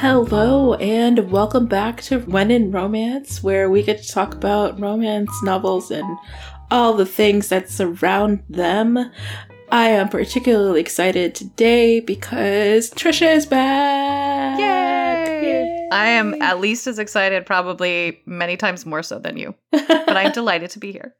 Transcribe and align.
Hello, 0.00 0.74
and 0.74 1.30
welcome 1.30 1.66
back 1.66 2.00
to 2.02 2.20
When 2.20 2.50
in 2.50 2.70
Romance, 2.70 3.42
where 3.42 3.68
we 3.68 3.82
get 3.82 4.02
to 4.02 4.08
talk 4.08 4.34
about 4.34 4.80
romance 4.80 5.30
novels 5.42 5.90
and 5.90 6.16
all 6.70 6.94
the 6.94 7.04
things 7.04 7.48
that 7.48 7.68
surround 7.68 8.42
them. 8.48 9.10
I 9.70 9.88
am 9.88 10.08
particularly 10.08 10.80
excited 10.80 11.34
today 11.34 12.00
because 12.00 12.90
Trisha 12.90 13.36
is 13.36 13.44
back! 13.44 14.37
I 15.90 16.08
am 16.08 16.40
at 16.42 16.60
least 16.60 16.86
as 16.86 16.98
excited, 16.98 17.46
probably 17.46 18.22
many 18.26 18.56
times 18.56 18.86
more 18.86 19.02
so 19.02 19.18
than 19.18 19.36
you. 19.36 19.54
But 19.88 20.16
I'm 20.16 20.32
delighted 20.32 20.70
to 20.70 20.78
be 20.78 20.92
here. 20.92 21.14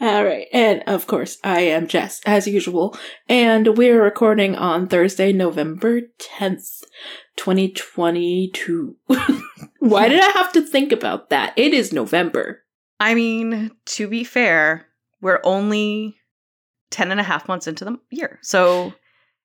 All 0.00 0.24
right. 0.24 0.46
And 0.52 0.82
of 0.86 1.06
course, 1.06 1.38
I 1.42 1.60
am 1.60 1.88
Jess, 1.88 2.20
as 2.26 2.46
usual. 2.46 2.96
And 3.28 3.76
we're 3.76 4.02
recording 4.02 4.54
on 4.54 4.86
Thursday, 4.86 5.32
November 5.32 6.02
10th, 6.18 6.82
2022. 7.36 8.96
Why 9.78 10.08
did 10.08 10.20
I 10.20 10.28
have 10.30 10.52
to 10.52 10.62
think 10.62 10.92
about 10.92 11.30
that? 11.30 11.54
It 11.56 11.72
is 11.72 11.92
November. 11.92 12.62
I 13.00 13.14
mean, 13.14 13.72
to 13.86 14.08
be 14.08 14.24
fair, 14.24 14.86
we're 15.20 15.40
only 15.42 16.16
10 16.90 17.10
and 17.10 17.20
a 17.20 17.24
half 17.24 17.48
months 17.48 17.66
into 17.66 17.84
the 17.84 17.98
year. 18.10 18.38
So 18.42 18.92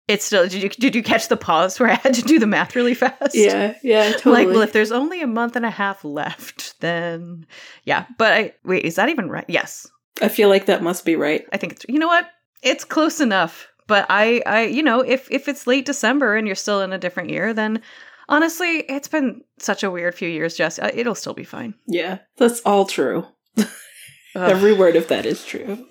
it's 0.07 0.25
still, 0.25 0.47
did 0.47 0.61
you, 0.63 0.69
did 0.69 0.95
you 0.95 1.03
catch 1.03 1.27
the 1.29 1.37
pause 1.37 1.79
where 1.79 1.89
I 1.89 1.95
had 1.95 2.13
to 2.15 2.21
do 2.21 2.39
the 2.39 2.47
math 2.47 2.75
really 2.75 2.93
fast? 2.93 3.33
Yeah, 3.33 3.75
yeah, 3.83 4.11
totally. 4.17 4.45
Like, 4.45 4.47
well, 4.53 4.61
if 4.61 4.73
there's 4.73 4.91
only 4.91 5.21
a 5.21 5.27
month 5.27 5.55
and 5.55 5.65
a 5.65 5.69
half 5.69 6.03
left, 6.03 6.79
then 6.81 7.45
yeah. 7.85 8.05
But 8.17 8.33
I, 8.33 8.53
wait, 8.65 8.85
is 8.85 8.95
that 8.95 9.09
even 9.09 9.29
right? 9.29 9.45
Yes. 9.47 9.87
I 10.21 10.27
feel 10.27 10.49
like 10.49 10.65
that 10.65 10.83
must 10.83 11.05
be 11.05 11.15
right. 11.15 11.45
I 11.53 11.57
think 11.57 11.73
it's, 11.73 11.85
you 11.87 11.99
know 11.99 12.07
what? 12.07 12.29
It's 12.61 12.83
close 12.83 13.19
enough. 13.19 13.67
But 13.87 14.05
I, 14.09 14.41
I, 14.45 14.65
you 14.65 14.83
know, 14.83 15.01
if 15.01 15.29
if 15.29 15.47
it's 15.47 15.67
late 15.67 15.85
December 15.85 16.35
and 16.35 16.47
you're 16.47 16.55
still 16.55 16.81
in 16.81 16.93
a 16.93 16.97
different 16.97 17.29
year, 17.31 17.53
then 17.53 17.81
honestly, 18.29 18.77
it's 18.87 19.09
been 19.09 19.41
such 19.59 19.83
a 19.83 19.91
weird 19.91 20.15
few 20.15 20.29
years. 20.29 20.55
Jess, 20.55 20.79
Uh, 20.79 20.91
it'll 20.93 21.15
still 21.15 21.33
be 21.33 21.43
fine. 21.43 21.73
Yeah, 21.87 22.19
that's 22.37 22.61
all 22.61 22.85
true. 22.85 23.25
Every 24.35 24.73
word 24.73 24.95
of 24.95 25.07
that 25.09 25.25
is 25.25 25.43
true. 25.43 25.85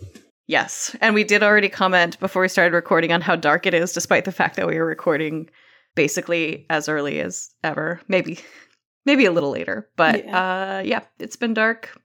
Yes, 0.52 0.94
and 1.00 1.14
we 1.14 1.24
did 1.24 1.42
already 1.42 1.70
comment 1.70 2.20
before 2.20 2.42
we 2.42 2.48
started 2.48 2.74
recording 2.76 3.10
on 3.10 3.22
how 3.22 3.36
dark 3.36 3.64
it 3.64 3.72
is, 3.72 3.94
despite 3.94 4.26
the 4.26 4.32
fact 4.32 4.56
that 4.56 4.66
we 4.66 4.76
were 4.78 4.84
recording 4.84 5.48
basically 5.94 6.66
as 6.68 6.90
early 6.90 7.20
as 7.20 7.48
ever. 7.64 8.02
Maybe, 8.06 8.38
maybe 9.06 9.24
a 9.24 9.32
little 9.32 9.48
later, 9.50 9.88
but 9.96 10.26
Yeah. 10.26 10.76
uh, 10.80 10.82
yeah, 10.84 11.00
it's 11.18 11.36
been 11.36 11.54
dark 11.54 11.98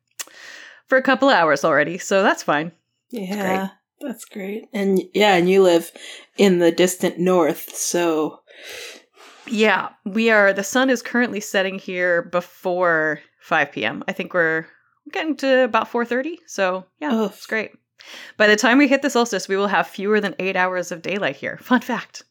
for 0.85 0.97
a 0.97 1.01
couple 1.01 1.27
of 1.27 1.35
hours 1.35 1.65
already, 1.65 1.97
so 1.97 2.23
that's 2.23 2.41
fine. 2.41 2.71
Yeah, 3.09 3.71
that's 3.99 4.23
great. 4.23 4.69
And 4.71 5.01
yeah, 5.13 5.35
and 5.35 5.49
you 5.49 5.61
live 5.61 5.91
in 6.37 6.59
the 6.59 6.71
distant 6.71 7.19
north, 7.19 7.75
so 7.75 8.39
Yeah, 9.45 9.89
we 10.05 10.29
are. 10.29 10.53
The 10.53 10.63
sun 10.63 10.89
is 10.89 11.01
currently 11.01 11.41
setting 11.41 11.79
here 11.79 12.21
before 12.21 13.19
5 13.41 13.73
p.m. 13.73 14.05
I 14.07 14.13
think 14.13 14.33
we're 14.33 14.67
getting 15.11 15.35
to 15.37 15.65
about 15.65 15.91
4:30. 15.91 16.37
So 16.45 16.85
yeah, 17.01 17.09
Oh. 17.11 17.25
it's 17.25 17.45
great. 17.45 17.71
By 18.37 18.47
the 18.47 18.55
time 18.55 18.77
we 18.77 18.87
hit 18.87 19.01
the 19.01 19.09
solstice, 19.09 19.47
we 19.47 19.57
will 19.57 19.67
have 19.67 19.87
fewer 19.87 20.19
than 20.19 20.35
eight 20.39 20.55
hours 20.55 20.91
of 20.91 21.01
daylight 21.01 21.35
here. 21.35 21.57
Fun 21.61 21.81
fact. 21.81 22.23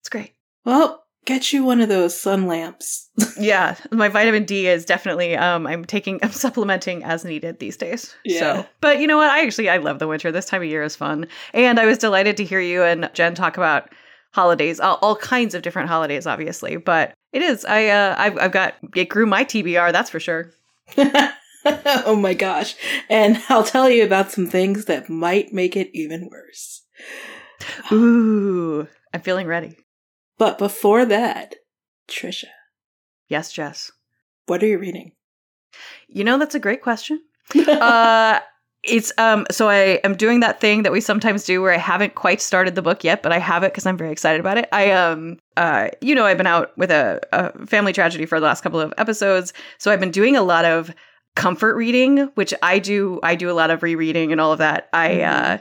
It's 0.00 0.08
great. 0.08 0.32
well, 0.64 1.04
get 1.24 1.52
you 1.52 1.64
one 1.64 1.80
of 1.80 1.88
those 1.88 2.18
sun 2.18 2.46
lamps. 2.46 3.08
Yeah, 3.38 3.76
my 3.90 4.08
vitamin 4.08 4.44
D 4.44 4.68
is 4.68 4.84
definitely. 4.84 5.36
Um, 5.36 5.66
I'm 5.66 5.84
taking. 5.84 6.20
I'm 6.22 6.30
supplementing 6.30 7.02
as 7.02 7.24
needed 7.24 7.58
these 7.58 7.76
days. 7.76 8.14
Yeah. 8.24 8.40
So, 8.40 8.66
but 8.80 9.00
you 9.00 9.06
know 9.06 9.16
what? 9.16 9.30
I 9.30 9.42
actually 9.42 9.68
I 9.70 9.78
love 9.78 9.98
the 9.98 10.06
winter. 10.06 10.30
This 10.30 10.44
time 10.46 10.62
of 10.62 10.68
year 10.68 10.82
is 10.82 10.94
fun, 10.94 11.26
and 11.54 11.80
I 11.80 11.86
was 11.86 11.98
delighted 11.98 12.36
to 12.36 12.44
hear 12.44 12.60
you 12.60 12.82
and 12.82 13.10
Jen 13.14 13.34
talk 13.34 13.56
about 13.56 13.88
holidays, 14.32 14.80
all, 14.80 14.98
all 15.02 15.16
kinds 15.16 15.54
of 15.54 15.62
different 15.62 15.88
holidays, 15.88 16.26
obviously. 16.26 16.76
But 16.76 17.14
it 17.32 17.42
is. 17.42 17.64
I 17.64 17.88
uh, 17.88 18.14
I've, 18.18 18.38
I've 18.38 18.52
got 18.52 18.74
it 18.94 19.08
grew 19.08 19.26
my 19.26 19.44
TBR. 19.44 19.92
That's 19.92 20.10
for 20.10 20.20
sure. 20.20 20.52
oh 22.06 22.16
my 22.16 22.34
gosh. 22.34 22.74
And 23.08 23.42
I'll 23.48 23.64
tell 23.64 23.88
you 23.88 24.04
about 24.04 24.32
some 24.32 24.46
things 24.46 24.86
that 24.86 25.08
might 25.08 25.52
make 25.52 25.76
it 25.76 25.90
even 25.92 26.28
worse. 26.30 26.82
Ooh, 27.92 28.86
I'm 29.12 29.20
feeling 29.20 29.46
ready. 29.46 29.76
But 30.38 30.58
before 30.58 31.04
that, 31.04 31.54
Trisha, 32.08 32.46
Yes, 33.28 33.52
Jess. 33.52 33.92
what 34.46 34.62
are 34.62 34.66
you 34.66 34.78
reading? 34.78 35.12
You 36.08 36.24
know 36.24 36.38
that's 36.38 36.54
a 36.54 36.60
great 36.60 36.82
question. 36.82 37.20
uh 37.68 38.38
it's 38.84 39.12
um 39.18 39.46
so 39.50 39.68
i 39.68 40.00
am 40.04 40.14
doing 40.16 40.40
that 40.40 40.60
thing 40.60 40.82
that 40.82 40.90
we 40.92 41.00
sometimes 41.00 41.44
do 41.44 41.60
where 41.60 41.72
i 41.72 41.76
haven't 41.76 42.14
quite 42.14 42.40
started 42.40 42.74
the 42.74 42.82
book 42.82 43.04
yet 43.04 43.22
but 43.22 43.30
i 43.32 43.38
have 43.38 43.62
it 43.62 43.72
because 43.72 43.84
i'm 43.86 43.96
very 43.96 44.10
excited 44.10 44.40
about 44.40 44.58
it 44.58 44.68
i 44.72 44.90
um 44.90 45.38
uh 45.56 45.88
you 46.00 46.14
know 46.14 46.24
i've 46.24 46.36
been 46.36 46.46
out 46.46 46.76
with 46.78 46.90
a, 46.90 47.20
a 47.32 47.66
family 47.66 47.92
tragedy 47.92 48.26
for 48.26 48.40
the 48.40 48.46
last 48.46 48.62
couple 48.62 48.80
of 48.80 48.92
episodes 48.96 49.52
so 49.78 49.90
i've 49.90 50.00
been 50.00 50.10
doing 50.10 50.36
a 50.36 50.42
lot 50.42 50.64
of 50.64 50.92
comfort 51.34 51.74
reading 51.76 52.30
which 52.34 52.52
i 52.62 52.78
do 52.78 53.18
i 53.22 53.34
do 53.34 53.50
a 53.50 53.52
lot 53.52 53.70
of 53.70 53.82
rereading 53.82 54.32
and 54.32 54.40
all 54.40 54.52
of 54.52 54.58
that 54.58 54.88
i 54.92 55.20
uh 55.22 55.58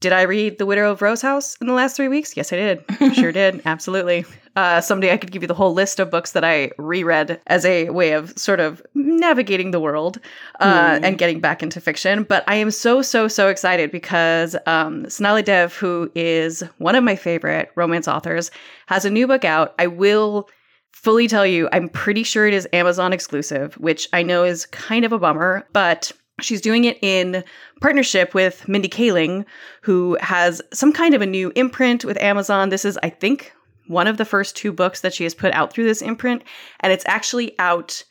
did 0.00 0.12
I 0.12 0.22
read 0.22 0.58
The 0.58 0.66
Widow 0.66 0.90
of 0.90 1.00
Rose 1.00 1.22
House 1.22 1.56
in 1.60 1.68
the 1.68 1.74
last 1.74 1.94
three 1.94 2.08
weeks? 2.08 2.36
Yes, 2.36 2.52
I 2.52 2.56
did. 2.56 2.84
Sure 3.14 3.30
did. 3.30 3.62
Absolutely. 3.64 4.24
Uh, 4.56 4.80
someday 4.80 5.12
I 5.12 5.16
could 5.16 5.30
give 5.30 5.42
you 5.42 5.46
the 5.46 5.54
whole 5.54 5.72
list 5.74 6.00
of 6.00 6.10
books 6.10 6.32
that 6.32 6.42
I 6.42 6.72
reread 6.76 7.40
as 7.46 7.64
a 7.64 7.88
way 7.88 8.10
of 8.10 8.36
sort 8.36 8.58
of 8.58 8.82
navigating 8.96 9.70
the 9.70 9.78
world 9.78 10.18
uh, 10.58 10.98
Hmm. 10.98 11.04
and 11.04 11.18
getting 11.18 11.38
back 11.38 11.62
into 11.62 11.80
fiction. 11.80 12.24
But 12.24 12.42
I 12.48 12.56
am 12.56 12.72
so, 12.72 13.00
so, 13.00 13.28
so 13.28 13.46
excited 13.46 13.92
because 13.92 14.56
um, 14.66 15.08
Sonali 15.08 15.42
Dev, 15.44 15.72
who 15.76 16.10
is 16.16 16.64
one 16.78 16.96
of 16.96 17.04
my 17.04 17.14
favorite 17.14 17.70
romance 17.76 18.08
authors, 18.08 18.50
has 18.88 19.04
a 19.04 19.10
new 19.10 19.28
book 19.28 19.44
out. 19.44 19.72
I 19.78 19.86
will 19.86 20.48
fully 20.92 21.26
tell 21.28 21.46
you, 21.46 21.68
I'm 21.72 21.88
pretty 21.88 22.22
sure 22.22 22.46
it 22.46 22.54
is 22.54 22.68
Amazon 22.72 23.12
exclusive, 23.12 23.74
which 23.74 24.08
I 24.12 24.22
know 24.22 24.44
is 24.44 24.66
kind 24.66 25.04
of 25.04 25.12
a 25.12 25.18
bummer, 25.18 25.66
but 25.72 26.12
she's 26.40 26.60
doing 26.60 26.84
it 26.84 26.98
in 27.02 27.44
partnership 27.80 28.34
with 28.34 28.68
Mindy 28.68 28.88
Kaling, 28.88 29.44
who 29.82 30.16
has 30.20 30.62
some 30.72 30.92
kind 30.92 31.14
of 31.14 31.22
a 31.22 31.26
new 31.26 31.52
imprint 31.56 32.04
with 32.04 32.20
Amazon. 32.20 32.68
This 32.68 32.84
is, 32.84 32.98
I 33.02 33.10
think, 33.10 33.52
one 33.88 34.06
of 34.06 34.16
the 34.16 34.24
first 34.24 34.56
two 34.56 34.72
books 34.72 35.00
that 35.00 35.12
she 35.12 35.24
has 35.24 35.34
put 35.34 35.52
out 35.54 35.72
through 35.72 35.84
this 35.84 36.02
imprint, 36.02 36.42
and 36.80 36.92
it's 36.92 37.04
actually 37.06 37.58
out 37.58 38.04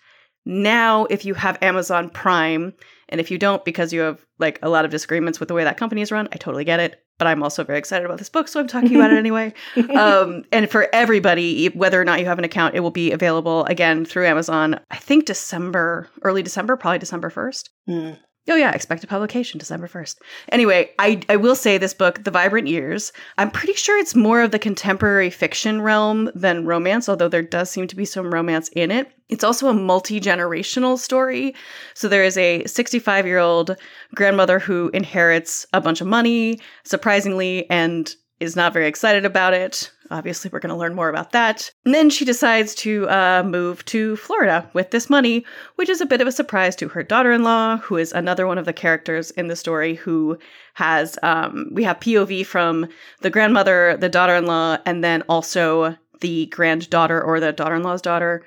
now 0.45 1.05
if 1.05 1.23
you 1.25 1.33
have 1.33 1.57
Amazon 1.61 2.09
Prime. 2.09 2.73
And 3.09 3.19
if 3.19 3.29
you 3.29 3.37
don't, 3.37 3.65
because 3.65 3.91
you 3.91 3.99
have 4.01 4.25
like 4.39 4.57
a 4.61 4.69
lot 4.69 4.85
of 4.85 4.91
disagreements 4.91 5.39
with 5.39 5.49
the 5.49 5.53
way 5.53 5.63
that 5.65 5.77
company 5.77 6.01
is 6.01 6.11
run, 6.11 6.29
I 6.31 6.37
totally 6.37 6.63
get 6.63 6.79
it. 6.79 7.03
But 7.21 7.27
I'm 7.27 7.43
also 7.43 7.63
very 7.63 7.77
excited 7.77 8.03
about 8.03 8.17
this 8.17 8.29
book, 8.29 8.47
so 8.47 8.59
I'm 8.59 8.65
talking 8.65 8.95
about 8.95 9.11
it 9.11 9.17
anyway. 9.19 9.53
Um, 9.95 10.43
and 10.51 10.67
for 10.67 10.87
everybody, 10.91 11.67
whether 11.67 12.01
or 12.01 12.03
not 12.03 12.19
you 12.19 12.25
have 12.25 12.39
an 12.39 12.43
account, 12.43 12.73
it 12.73 12.79
will 12.79 12.89
be 12.89 13.11
available 13.11 13.63
again 13.65 14.05
through 14.05 14.25
Amazon. 14.25 14.79
I 14.89 14.97
think 14.97 15.25
December, 15.25 16.09
early 16.23 16.41
December, 16.41 16.75
probably 16.77 16.97
December 16.97 17.29
1st. 17.29 17.69
Hmm. 17.85 18.11
Oh 18.49 18.55
yeah, 18.55 18.71
expected 18.71 19.07
publication 19.07 19.59
December 19.59 19.87
1st. 19.87 20.15
Anyway, 20.51 20.89
I 20.97 21.21
I 21.29 21.35
will 21.35 21.55
say 21.55 21.77
this 21.77 21.93
book, 21.93 22.23
The 22.23 22.31
Vibrant 22.31 22.67
Years, 22.67 23.13
I'm 23.37 23.51
pretty 23.51 23.73
sure 23.73 23.99
it's 23.99 24.15
more 24.15 24.41
of 24.41 24.49
the 24.49 24.57
contemporary 24.57 25.29
fiction 25.29 25.81
realm 25.81 26.31
than 26.33 26.65
romance, 26.65 27.07
although 27.07 27.27
there 27.27 27.43
does 27.43 27.69
seem 27.69 27.85
to 27.87 27.95
be 27.95 28.03
some 28.03 28.33
romance 28.33 28.67
in 28.69 28.89
it. 28.89 29.11
It's 29.29 29.43
also 29.43 29.67
a 29.67 29.73
multi-generational 29.73 30.97
story. 30.97 31.53
So 31.93 32.07
there 32.07 32.23
is 32.23 32.35
a 32.35 32.63
65-year-old 32.63 33.77
grandmother 34.15 34.57
who 34.57 34.89
inherits 34.91 35.67
a 35.71 35.79
bunch 35.79 36.01
of 36.01 36.07
money, 36.07 36.59
surprisingly, 36.83 37.69
and 37.69 38.13
is 38.39 38.55
not 38.55 38.73
very 38.73 38.87
excited 38.87 39.23
about 39.23 39.53
it. 39.53 39.91
Obviously, 40.11 40.49
we're 40.51 40.59
going 40.59 40.73
to 40.73 40.79
learn 40.79 40.93
more 40.93 41.09
about 41.09 41.31
that. 41.31 41.71
And 41.85 41.93
then 41.93 42.09
she 42.09 42.25
decides 42.25 42.75
to 42.75 43.09
uh, 43.09 43.43
move 43.45 43.83
to 43.85 44.15
Florida 44.17 44.69
with 44.73 44.91
this 44.91 45.09
money, 45.09 45.45
which 45.75 45.89
is 45.89 46.01
a 46.01 46.05
bit 46.05 46.21
of 46.21 46.27
a 46.27 46.31
surprise 46.31 46.75
to 46.77 46.89
her 46.89 47.01
daughter 47.01 47.31
in 47.31 47.43
law, 47.43 47.77
who 47.77 47.97
is 47.97 48.11
another 48.11 48.45
one 48.45 48.57
of 48.57 48.65
the 48.65 48.73
characters 48.73 49.31
in 49.31 49.47
the 49.47 49.55
story 49.55 49.95
who 49.95 50.37
has, 50.73 51.17
um, 51.23 51.69
we 51.71 51.83
have 51.83 51.99
POV 51.99 52.45
from 52.45 52.87
the 53.21 53.29
grandmother, 53.29 53.97
the 53.97 54.09
daughter 54.09 54.35
in 54.35 54.45
law, 54.45 54.77
and 54.85 55.03
then 55.03 55.23
also 55.23 55.95
the 56.19 56.45
granddaughter 56.47 57.21
or 57.21 57.39
the 57.39 57.51
daughter 57.51 57.75
in 57.75 57.83
law's 57.83 58.01
daughter. 58.01 58.45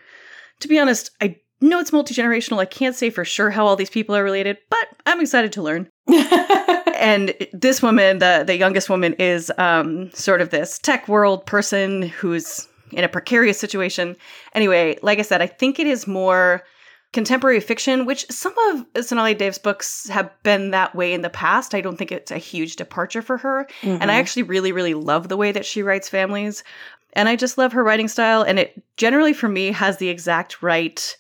To 0.60 0.68
be 0.68 0.78
honest, 0.78 1.10
I 1.20 1.36
know 1.68 1.78
it's 1.78 1.92
multi 1.92 2.14
generational. 2.14 2.58
I 2.58 2.64
can't 2.64 2.96
say 2.96 3.10
for 3.10 3.24
sure 3.24 3.50
how 3.50 3.66
all 3.66 3.76
these 3.76 3.90
people 3.90 4.14
are 4.14 4.24
related, 4.24 4.58
but 4.70 4.88
I'm 5.06 5.20
excited 5.20 5.52
to 5.52 5.62
learn. 5.62 5.88
and 6.96 7.34
this 7.52 7.82
woman, 7.82 8.18
the 8.18 8.44
the 8.46 8.56
youngest 8.56 8.90
woman, 8.90 9.14
is 9.14 9.52
um, 9.58 10.10
sort 10.12 10.40
of 10.40 10.50
this 10.50 10.78
tech 10.78 11.08
world 11.08 11.46
person 11.46 12.02
who's 12.02 12.68
in 12.92 13.04
a 13.04 13.08
precarious 13.08 13.58
situation. 13.58 14.16
Anyway, 14.54 14.98
like 15.02 15.18
I 15.18 15.22
said, 15.22 15.42
I 15.42 15.46
think 15.46 15.78
it 15.78 15.86
is 15.86 16.06
more 16.06 16.62
contemporary 17.12 17.60
fiction, 17.60 18.06
which 18.06 18.26
some 18.30 18.54
of 18.70 19.04
Sonali 19.06 19.34
Dev's 19.34 19.58
books 19.58 20.08
have 20.08 20.30
been 20.42 20.72
that 20.72 20.94
way 20.94 21.12
in 21.12 21.22
the 21.22 21.30
past. 21.30 21.74
I 21.74 21.80
don't 21.80 21.96
think 21.96 22.10
it's 22.10 22.32
a 22.32 22.38
huge 22.38 22.76
departure 22.76 23.22
for 23.22 23.38
her. 23.38 23.68
Mm-hmm. 23.82 24.02
And 24.02 24.10
I 24.10 24.16
actually 24.16 24.42
really, 24.42 24.72
really 24.72 24.94
love 24.94 25.28
the 25.28 25.36
way 25.36 25.52
that 25.52 25.64
she 25.64 25.82
writes 25.82 26.08
families. 26.08 26.64
And 27.12 27.28
I 27.28 27.36
just 27.36 27.56
love 27.56 27.72
her 27.72 27.84
writing 27.84 28.08
style. 28.08 28.42
And 28.42 28.58
it 28.58 28.82
generally, 28.96 29.32
for 29.32 29.48
me, 29.48 29.70
has 29.70 29.98
the 29.98 30.08
exact 30.08 30.60
right 30.60 31.16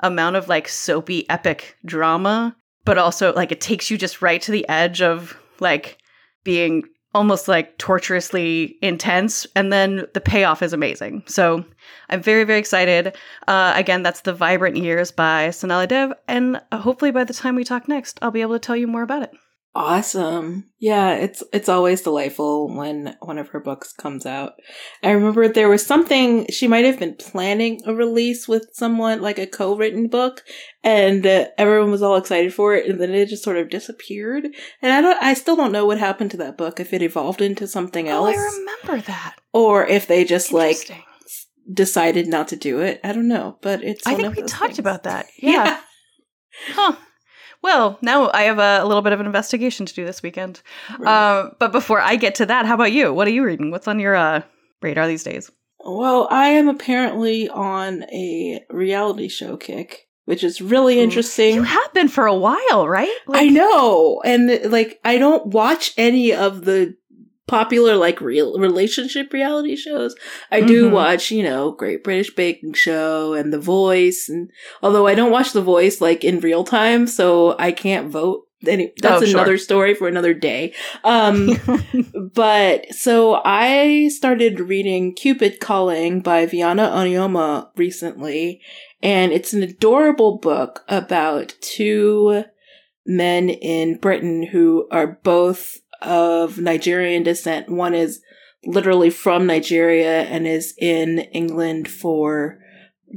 amount 0.00 0.36
of 0.36 0.48
like 0.48 0.68
soapy, 0.68 1.28
epic 1.30 1.76
drama, 1.84 2.56
but 2.84 2.98
also 2.98 3.32
like 3.34 3.52
it 3.52 3.60
takes 3.60 3.90
you 3.90 3.98
just 3.98 4.22
right 4.22 4.40
to 4.42 4.52
the 4.52 4.68
edge 4.68 5.02
of 5.02 5.36
like 5.60 5.98
being 6.44 6.84
almost 7.14 7.48
like 7.48 7.78
torturously 7.78 8.76
intense 8.82 9.46
and 9.56 9.72
then 9.72 10.06
the 10.12 10.20
payoff 10.20 10.62
is 10.62 10.72
amazing. 10.74 11.22
So 11.26 11.64
i'm 12.10 12.22
very 12.22 12.44
very 12.44 12.58
excited. 12.58 13.16
Uh, 13.48 13.72
again 13.74 14.02
that's 14.02 14.20
the 14.20 14.34
vibrant 14.34 14.76
years 14.76 15.10
by 15.10 15.50
sonali 15.50 15.86
dev 15.86 16.12
and 16.28 16.60
hopefully 16.72 17.10
by 17.10 17.24
the 17.24 17.32
time 17.32 17.54
we 17.54 17.64
talk 17.64 17.88
next 17.88 18.18
i'll 18.22 18.30
be 18.30 18.42
able 18.42 18.54
to 18.54 18.58
tell 18.58 18.76
you 18.76 18.86
more 18.86 19.02
about 19.02 19.22
it 19.22 19.32
Awesome. 19.76 20.64
Yeah, 20.78 21.16
it's 21.16 21.42
it's 21.52 21.68
always 21.68 22.00
delightful 22.00 22.74
when 22.74 23.14
one 23.20 23.36
of 23.36 23.50
her 23.50 23.60
books 23.60 23.92
comes 23.92 24.24
out. 24.24 24.54
I 25.02 25.10
remember 25.10 25.48
there 25.48 25.68
was 25.68 25.84
something 25.84 26.46
she 26.48 26.66
might 26.66 26.86
have 26.86 26.98
been 26.98 27.14
planning 27.14 27.82
a 27.84 27.94
release 27.94 28.48
with 28.48 28.70
someone 28.72 29.20
like 29.20 29.38
a 29.38 29.46
co-written 29.46 30.08
book 30.08 30.42
and 30.82 31.26
uh, 31.26 31.48
everyone 31.58 31.90
was 31.90 32.00
all 32.00 32.16
excited 32.16 32.54
for 32.54 32.74
it 32.74 32.88
and 32.88 32.98
then 32.98 33.10
it 33.10 33.28
just 33.28 33.44
sort 33.44 33.58
of 33.58 33.68
disappeared. 33.68 34.46
And 34.80 34.92
I 34.94 35.02
don't 35.02 35.22
I 35.22 35.34
still 35.34 35.56
don't 35.56 35.72
know 35.72 35.84
what 35.84 35.98
happened 35.98 36.30
to 36.30 36.38
that 36.38 36.56
book 36.56 36.80
if 36.80 36.94
it 36.94 37.02
evolved 37.02 37.42
into 37.42 37.66
something 37.66 38.08
else. 38.08 38.34
Oh, 38.34 38.40
I 38.40 38.58
remember 38.58 39.06
that. 39.08 39.36
Or 39.52 39.86
if 39.86 40.06
they 40.06 40.24
just 40.24 40.54
like 40.54 40.90
decided 41.70 42.28
not 42.28 42.48
to 42.48 42.56
do 42.56 42.80
it. 42.80 42.98
I 43.04 43.12
don't 43.12 43.28
know, 43.28 43.58
but 43.60 43.84
it's 43.84 44.06
I 44.06 44.14
think 44.14 44.36
we 44.36 44.42
talked 44.44 44.68
things. 44.68 44.78
about 44.78 45.02
that. 45.02 45.26
Yeah. 45.38 45.64
yeah. 45.64 45.80
Huh. 46.70 46.96
Well, 47.66 47.98
now 48.00 48.30
I 48.32 48.42
have 48.42 48.60
a, 48.60 48.84
a, 48.84 48.86
little 48.86 49.02
bit 49.02 49.12
of 49.12 49.18
an 49.18 49.26
investigation 49.26 49.86
to 49.86 49.92
do 49.92 50.04
this 50.04 50.22
weekend. 50.22 50.62
Right. 51.00 51.10
Uh, 51.10 51.50
but 51.58 51.72
before 51.72 52.00
I 52.00 52.14
get 52.14 52.36
to 52.36 52.46
that, 52.46 52.64
how 52.64 52.74
about 52.76 52.92
you? 52.92 53.12
What 53.12 53.26
are 53.26 53.32
you 53.32 53.42
reading? 53.42 53.72
What's 53.72 53.88
on 53.88 53.98
your 53.98 54.14
uh, 54.14 54.42
radar 54.82 55.08
these 55.08 55.24
days? 55.24 55.50
Well, 55.84 56.28
I 56.30 56.50
am 56.50 56.68
apparently 56.68 57.48
on 57.48 58.04
a 58.04 58.64
reality 58.70 59.26
show 59.26 59.56
kick, 59.56 60.06
which 60.26 60.44
is 60.44 60.62
really 60.62 61.00
interesting. 61.00 61.56
You 61.56 61.64
have 61.64 61.92
been 61.92 62.06
for 62.06 62.28
a 62.28 62.36
while, 62.36 62.86
right? 62.86 63.12
Like- 63.26 63.42
I 63.42 63.48
know. 63.48 64.22
And 64.24 64.70
like, 64.70 65.00
I 65.04 65.18
don't 65.18 65.48
watch 65.48 65.92
any 65.96 66.32
of 66.32 66.64
the 66.64 66.96
popular 67.46 67.96
like 67.96 68.20
real 68.20 68.58
relationship 68.58 69.32
reality 69.32 69.76
shows. 69.76 70.14
I 70.50 70.60
do 70.60 70.86
mm-hmm. 70.86 70.94
watch, 70.94 71.30
you 71.30 71.42
know, 71.42 71.72
Great 71.72 72.02
British 72.02 72.34
Baking 72.34 72.72
Show 72.72 73.34
and 73.34 73.52
The 73.52 73.60
Voice 73.60 74.28
and 74.28 74.50
although 74.82 75.06
I 75.06 75.14
don't 75.14 75.30
watch 75.32 75.52
The 75.52 75.62
Voice 75.62 76.00
like 76.00 76.24
in 76.24 76.40
real 76.40 76.64
time, 76.64 77.06
so 77.06 77.56
I 77.58 77.72
can't 77.72 78.10
vote. 78.10 78.42
Any, 78.66 78.92
that's 79.00 79.22
oh, 79.22 79.30
another 79.30 79.58
story 79.58 79.94
for 79.94 80.08
another 80.08 80.32
day. 80.32 80.72
Um, 81.04 81.50
but 82.34 82.92
so 82.92 83.40
I 83.44 84.08
started 84.08 84.58
reading 84.58 85.14
Cupid 85.14 85.60
Calling 85.60 86.20
by 86.20 86.46
Viana 86.46 86.88
Onyeoma 86.88 87.68
recently, 87.76 88.62
and 89.02 89.30
it's 89.30 89.52
an 89.52 89.62
adorable 89.62 90.38
book 90.38 90.84
about 90.88 91.54
two 91.60 92.44
men 93.06 93.48
in 93.48 93.98
Britain 93.98 94.42
who 94.42 94.88
are 94.90 95.20
both 95.22 95.78
of 96.02 96.58
Nigerian 96.58 97.22
descent. 97.22 97.68
One 97.68 97.94
is 97.94 98.20
literally 98.64 99.10
from 99.10 99.46
Nigeria 99.46 100.22
and 100.22 100.46
is 100.46 100.74
in 100.78 101.20
England 101.20 101.88
for 101.88 102.58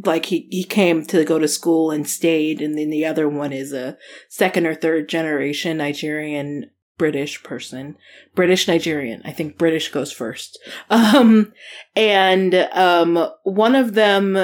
like 0.05 0.27
he, 0.27 0.47
he 0.51 0.63
came 0.63 1.05
to 1.07 1.25
go 1.25 1.39
to 1.39 1.47
school 1.47 1.91
and 1.91 2.07
stayed 2.07 2.61
and 2.61 2.77
then 2.77 2.89
the 2.89 3.05
other 3.05 3.27
one 3.27 3.51
is 3.51 3.73
a 3.73 3.97
second 4.29 4.67
or 4.67 4.75
third 4.75 5.09
generation 5.09 5.77
Nigerian 5.77 6.69
British 6.97 7.41
person. 7.43 7.95
British 8.35 8.67
Nigerian. 8.67 9.21
I 9.25 9.31
think 9.31 9.57
British 9.57 9.89
goes 9.89 10.11
first. 10.11 10.59
Um 10.89 11.53
and 11.95 12.53
um 12.73 13.29
one 13.43 13.75
of 13.75 13.93
them 13.93 14.37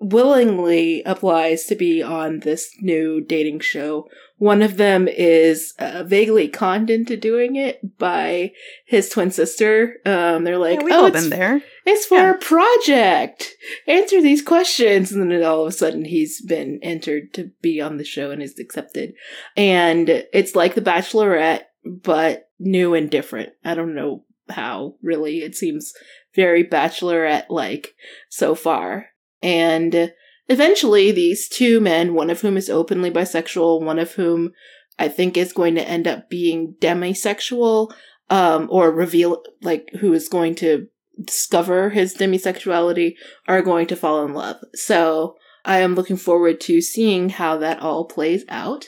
willingly 0.00 1.02
applies 1.04 1.64
to 1.66 1.74
be 1.74 2.02
on 2.02 2.40
this 2.40 2.70
new 2.80 3.20
dating 3.20 3.60
show 3.60 4.08
one 4.40 4.62
of 4.62 4.78
them 4.78 5.06
is 5.06 5.74
uh, 5.78 6.02
vaguely 6.02 6.48
conned 6.48 6.88
into 6.88 7.14
doing 7.14 7.56
it 7.56 7.98
by 7.98 8.52
his 8.86 9.10
twin 9.10 9.30
sister. 9.30 9.96
Um, 10.06 10.44
they're 10.44 10.56
like, 10.56 10.80
yeah, 10.80 10.88
"Oh, 10.92 11.06
it's, 11.06 11.20
been 11.20 11.28
there. 11.28 11.62
It's 11.84 12.06
for 12.06 12.16
yeah. 12.16 12.30
a 12.30 12.38
project. 12.38 13.54
Answer 13.86 14.22
these 14.22 14.40
questions." 14.40 15.12
And 15.12 15.30
then 15.30 15.44
all 15.44 15.60
of 15.60 15.68
a 15.68 15.72
sudden, 15.72 16.06
he's 16.06 16.40
been 16.40 16.78
entered 16.82 17.34
to 17.34 17.50
be 17.60 17.82
on 17.82 17.98
the 17.98 18.04
show 18.04 18.30
and 18.30 18.42
is 18.42 18.58
accepted. 18.58 19.12
And 19.58 20.08
it's 20.32 20.56
like 20.56 20.74
The 20.74 20.80
Bachelorette, 20.80 21.64
but 21.84 22.48
new 22.58 22.94
and 22.94 23.10
different. 23.10 23.50
I 23.62 23.74
don't 23.74 23.94
know 23.94 24.24
how. 24.48 24.94
Really, 25.02 25.42
it 25.42 25.54
seems 25.54 25.92
very 26.34 26.64
Bachelorette 26.64 27.50
like 27.50 27.94
so 28.30 28.54
far. 28.54 29.08
And 29.42 30.12
Eventually, 30.50 31.12
these 31.12 31.48
two 31.48 31.78
men, 31.78 32.12
one 32.12 32.28
of 32.28 32.40
whom 32.40 32.56
is 32.56 32.68
openly 32.68 33.08
bisexual, 33.08 33.84
one 33.84 34.00
of 34.00 34.14
whom 34.14 34.52
I 34.98 35.06
think 35.06 35.36
is 35.36 35.52
going 35.52 35.76
to 35.76 35.88
end 35.88 36.08
up 36.08 36.28
being 36.28 36.74
demisexual, 36.80 37.92
um, 38.30 38.66
or 38.68 38.90
reveal, 38.90 39.44
like, 39.62 39.88
who 40.00 40.12
is 40.12 40.28
going 40.28 40.56
to 40.56 40.88
discover 41.24 41.90
his 41.90 42.16
demisexuality, 42.16 43.14
are 43.46 43.62
going 43.62 43.86
to 43.86 43.96
fall 43.96 44.24
in 44.24 44.34
love. 44.34 44.56
So, 44.74 45.36
I 45.64 45.78
am 45.78 45.94
looking 45.94 46.16
forward 46.16 46.60
to 46.62 46.80
seeing 46.80 47.28
how 47.28 47.56
that 47.58 47.78
all 47.78 48.06
plays 48.06 48.44
out. 48.48 48.86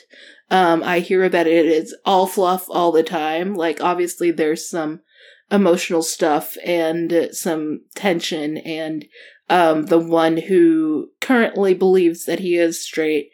Um, 0.51 0.83
I 0.83 0.99
hear 0.99 1.29
that 1.29 1.47
it 1.47 1.65
is 1.65 1.95
all 2.03 2.27
fluff 2.27 2.65
all 2.67 2.91
the 2.91 3.03
time. 3.03 3.53
Like, 3.53 3.81
obviously, 3.81 4.31
there's 4.31 4.69
some 4.69 4.99
emotional 5.49 6.01
stuff 6.01 6.57
and 6.65 7.29
some 7.31 7.85
tension 7.95 8.57
and 8.57 9.05
um, 9.53 9.85
the 9.85 9.99
one 9.99 10.35
who 10.35 11.09
currently 11.21 11.75
believes 11.75 12.25
that 12.25 12.39
he 12.39 12.57
is 12.57 12.83
straight 12.83 13.29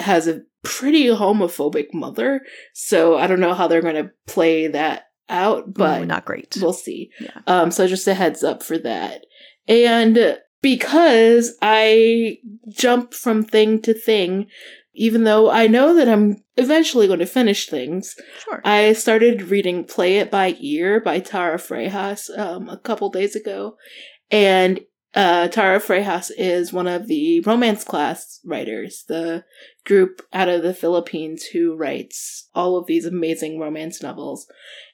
has 0.00 0.26
a 0.26 0.40
pretty 0.64 1.06
homophobic 1.06 1.94
mother. 1.94 2.40
So 2.74 3.16
I 3.16 3.28
don't 3.28 3.38
know 3.38 3.54
how 3.54 3.68
they're 3.68 3.80
going 3.80 3.94
to 3.94 4.10
play 4.26 4.66
that 4.66 5.04
out, 5.28 5.72
but 5.72 6.02
Ooh, 6.02 6.06
not 6.06 6.24
great. 6.24 6.58
We'll 6.60 6.72
see. 6.72 7.12
Yeah. 7.20 7.40
Um, 7.46 7.70
so 7.70 7.86
just 7.86 8.08
a 8.08 8.14
heads 8.14 8.42
up 8.42 8.64
for 8.64 8.78
that. 8.78 9.26
And 9.68 10.38
because 10.60 11.56
I 11.62 12.38
jump 12.68 13.14
from 13.14 13.44
thing 13.44 13.80
to 13.82 13.94
thing, 13.94 14.48
even 14.94 15.22
though 15.22 15.50
I 15.50 15.68
know 15.68 15.94
that 15.94 16.08
I'm 16.08 16.42
eventually 16.56 17.06
going 17.06 17.20
to 17.20 17.26
finish 17.26 17.68
things, 17.68 18.16
sure. 18.44 18.60
I 18.64 18.92
started 18.94 19.50
reading 19.50 19.84
Play 19.84 20.18
It 20.18 20.32
By 20.32 20.56
Ear 20.58 21.00
by 21.00 21.20
Tara 21.20 21.58
Frejas 21.58 22.36
um, 22.36 22.68
a 22.68 22.76
couple 22.76 23.08
days 23.08 23.36
ago. 23.36 23.76
And 24.32 24.80
uh, 25.14 25.48
Tara 25.48 25.80
Frejas 25.80 26.30
is 26.36 26.72
one 26.72 26.86
of 26.86 27.08
the 27.08 27.40
romance 27.40 27.82
class 27.84 28.40
writers, 28.44 29.04
the 29.08 29.44
group 29.84 30.22
out 30.32 30.48
of 30.48 30.62
the 30.62 30.74
Philippines 30.74 31.44
who 31.52 31.74
writes 31.74 32.48
all 32.54 32.76
of 32.76 32.86
these 32.86 33.04
amazing 33.04 33.58
romance 33.58 34.02
novels. 34.02 34.46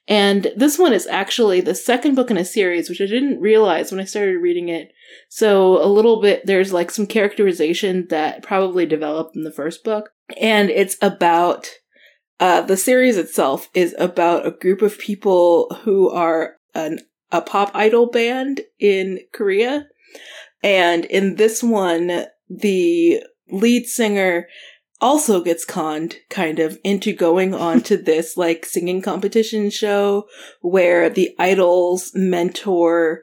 And 0.08 0.52
this 0.56 0.78
one 0.78 0.92
is 0.92 1.06
actually 1.06 1.60
the 1.60 1.74
second 1.74 2.14
book 2.14 2.30
in 2.30 2.36
a 2.36 2.44
series, 2.44 2.88
which 2.88 3.00
I 3.00 3.06
didn't 3.06 3.40
realize 3.40 3.90
when 3.90 4.00
I 4.00 4.04
started 4.04 4.38
reading 4.38 4.68
it. 4.68 4.92
So 5.28 5.84
a 5.84 5.88
little 5.88 6.20
bit, 6.20 6.46
there's 6.46 6.72
like 6.72 6.90
some 6.90 7.06
characterization 7.06 8.06
that 8.08 8.42
probably 8.42 8.86
developed 8.86 9.36
in 9.36 9.42
the 9.42 9.52
first 9.52 9.84
book. 9.84 10.10
And 10.40 10.70
it's 10.70 10.96
about, 11.02 11.68
uh, 12.38 12.62
the 12.62 12.76
series 12.76 13.16
itself 13.16 13.68
is 13.74 13.94
about 13.98 14.46
a 14.46 14.52
group 14.52 14.80
of 14.80 14.98
people 14.98 15.76
who 15.82 16.08
are 16.08 16.56
an, 16.74 17.00
a 17.32 17.42
pop 17.42 17.72
idol 17.74 18.06
band 18.06 18.60
in 18.78 19.20
Korea 19.32 19.88
and 20.62 21.04
in 21.04 21.36
this 21.36 21.62
one, 21.62 22.26
the 22.48 23.22
lead 23.48 23.86
singer 23.86 24.48
also 25.00 25.42
gets 25.42 25.64
conned 25.64 26.16
kind 26.30 26.58
of 26.58 26.78
into 26.82 27.12
going 27.12 27.54
on 27.68 27.80
to 27.82 27.96
this 27.96 28.36
like 28.36 28.64
singing 28.64 29.02
competition 29.02 29.70
show 29.70 30.26
where 30.60 31.10
the 31.10 31.34
idols 31.38 32.10
mentor 32.14 33.22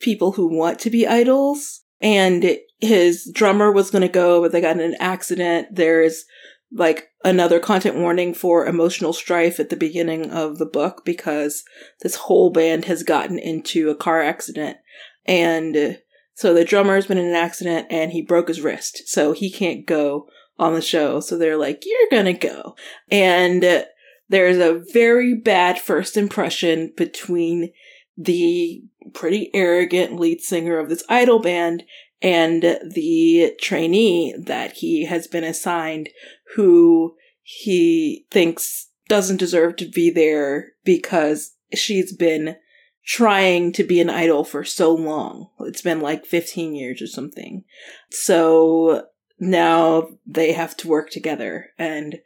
people 0.00 0.32
who 0.32 0.56
want 0.56 0.78
to 0.80 0.90
be 0.90 1.06
idols. 1.06 1.82
And 2.00 2.56
his 2.80 3.30
drummer 3.34 3.70
was 3.70 3.90
going 3.90 4.02
to 4.02 4.08
go, 4.08 4.40
but 4.40 4.52
they 4.52 4.62
got 4.62 4.76
in 4.76 4.80
an 4.80 4.96
accident. 4.98 5.68
There's 5.70 6.24
like 6.72 7.08
another 7.24 7.60
content 7.60 7.96
warning 7.96 8.32
for 8.32 8.64
emotional 8.64 9.12
strife 9.12 9.60
at 9.60 9.68
the 9.68 9.76
beginning 9.76 10.30
of 10.30 10.56
the 10.58 10.66
book 10.66 11.02
because 11.04 11.62
this 12.00 12.14
whole 12.14 12.50
band 12.50 12.86
has 12.86 13.02
gotten 13.02 13.38
into 13.38 13.90
a 13.90 13.94
car 13.94 14.22
accident 14.22 14.78
and 15.26 15.98
So 16.40 16.54
the 16.54 16.64
drummer's 16.64 17.06
been 17.06 17.18
in 17.18 17.26
an 17.26 17.34
accident 17.34 17.88
and 17.90 18.12
he 18.12 18.22
broke 18.22 18.48
his 18.48 18.62
wrist. 18.62 19.02
So 19.04 19.32
he 19.32 19.50
can't 19.50 19.84
go 19.84 20.26
on 20.58 20.72
the 20.72 20.80
show. 20.80 21.20
So 21.20 21.36
they're 21.36 21.58
like, 21.58 21.82
you're 21.84 22.08
gonna 22.10 22.32
go. 22.32 22.76
And 23.10 23.84
there's 24.30 24.56
a 24.56 24.82
very 24.90 25.34
bad 25.34 25.78
first 25.78 26.16
impression 26.16 26.94
between 26.96 27.74
the 28.16 28.82
pretty 29.12 29.50
arrogant 29.52 30.18
lead 30.18 30.40
singer 30.40 30.78
of 30.78 30.88
this 30.88 31.04
idol 31.10 31.40
band 31.40 31.82
and 32.22 32.62
the 32.62 33.54
trainee 33.60 34.34
that 34.38 34.72
he 34.72 35.04
has 35.04 35.26
been 35.26 35.44
assigned 35.44 36.08
who 36.56 37.16
he 37.42 38.24
thinks 38.30 38.88
doesn't 39.08 39.36
deserve 39.36 39.76
to 39.76 39.90
be 39.90 40.08
there 40.08 40.68
because 40.86 41.54
she's 41.74 42.16
been 42.16 42.56
trying 43.04 43.72
to 43.72 43.84
be 43.84 44.00
an 44.00 44.10
idol 44.10 44.44
for 44.44 44.64
so 44.64 44.94
long. 44.94 45.48
It's 45.60 45.82
been 45.82 46.00
like 46.00 46.26
15 46.26 46.74
years 46.74 47.00
or 47.02 47.06
something. 47.06 47.64
So 48.10 49.06
now 49.38 50.08
they 50.26 50.52
have 50.52 50.76
to 50.78 50.88
work 50.88 51.10
together 51.10 51.70
and 51.78 52.20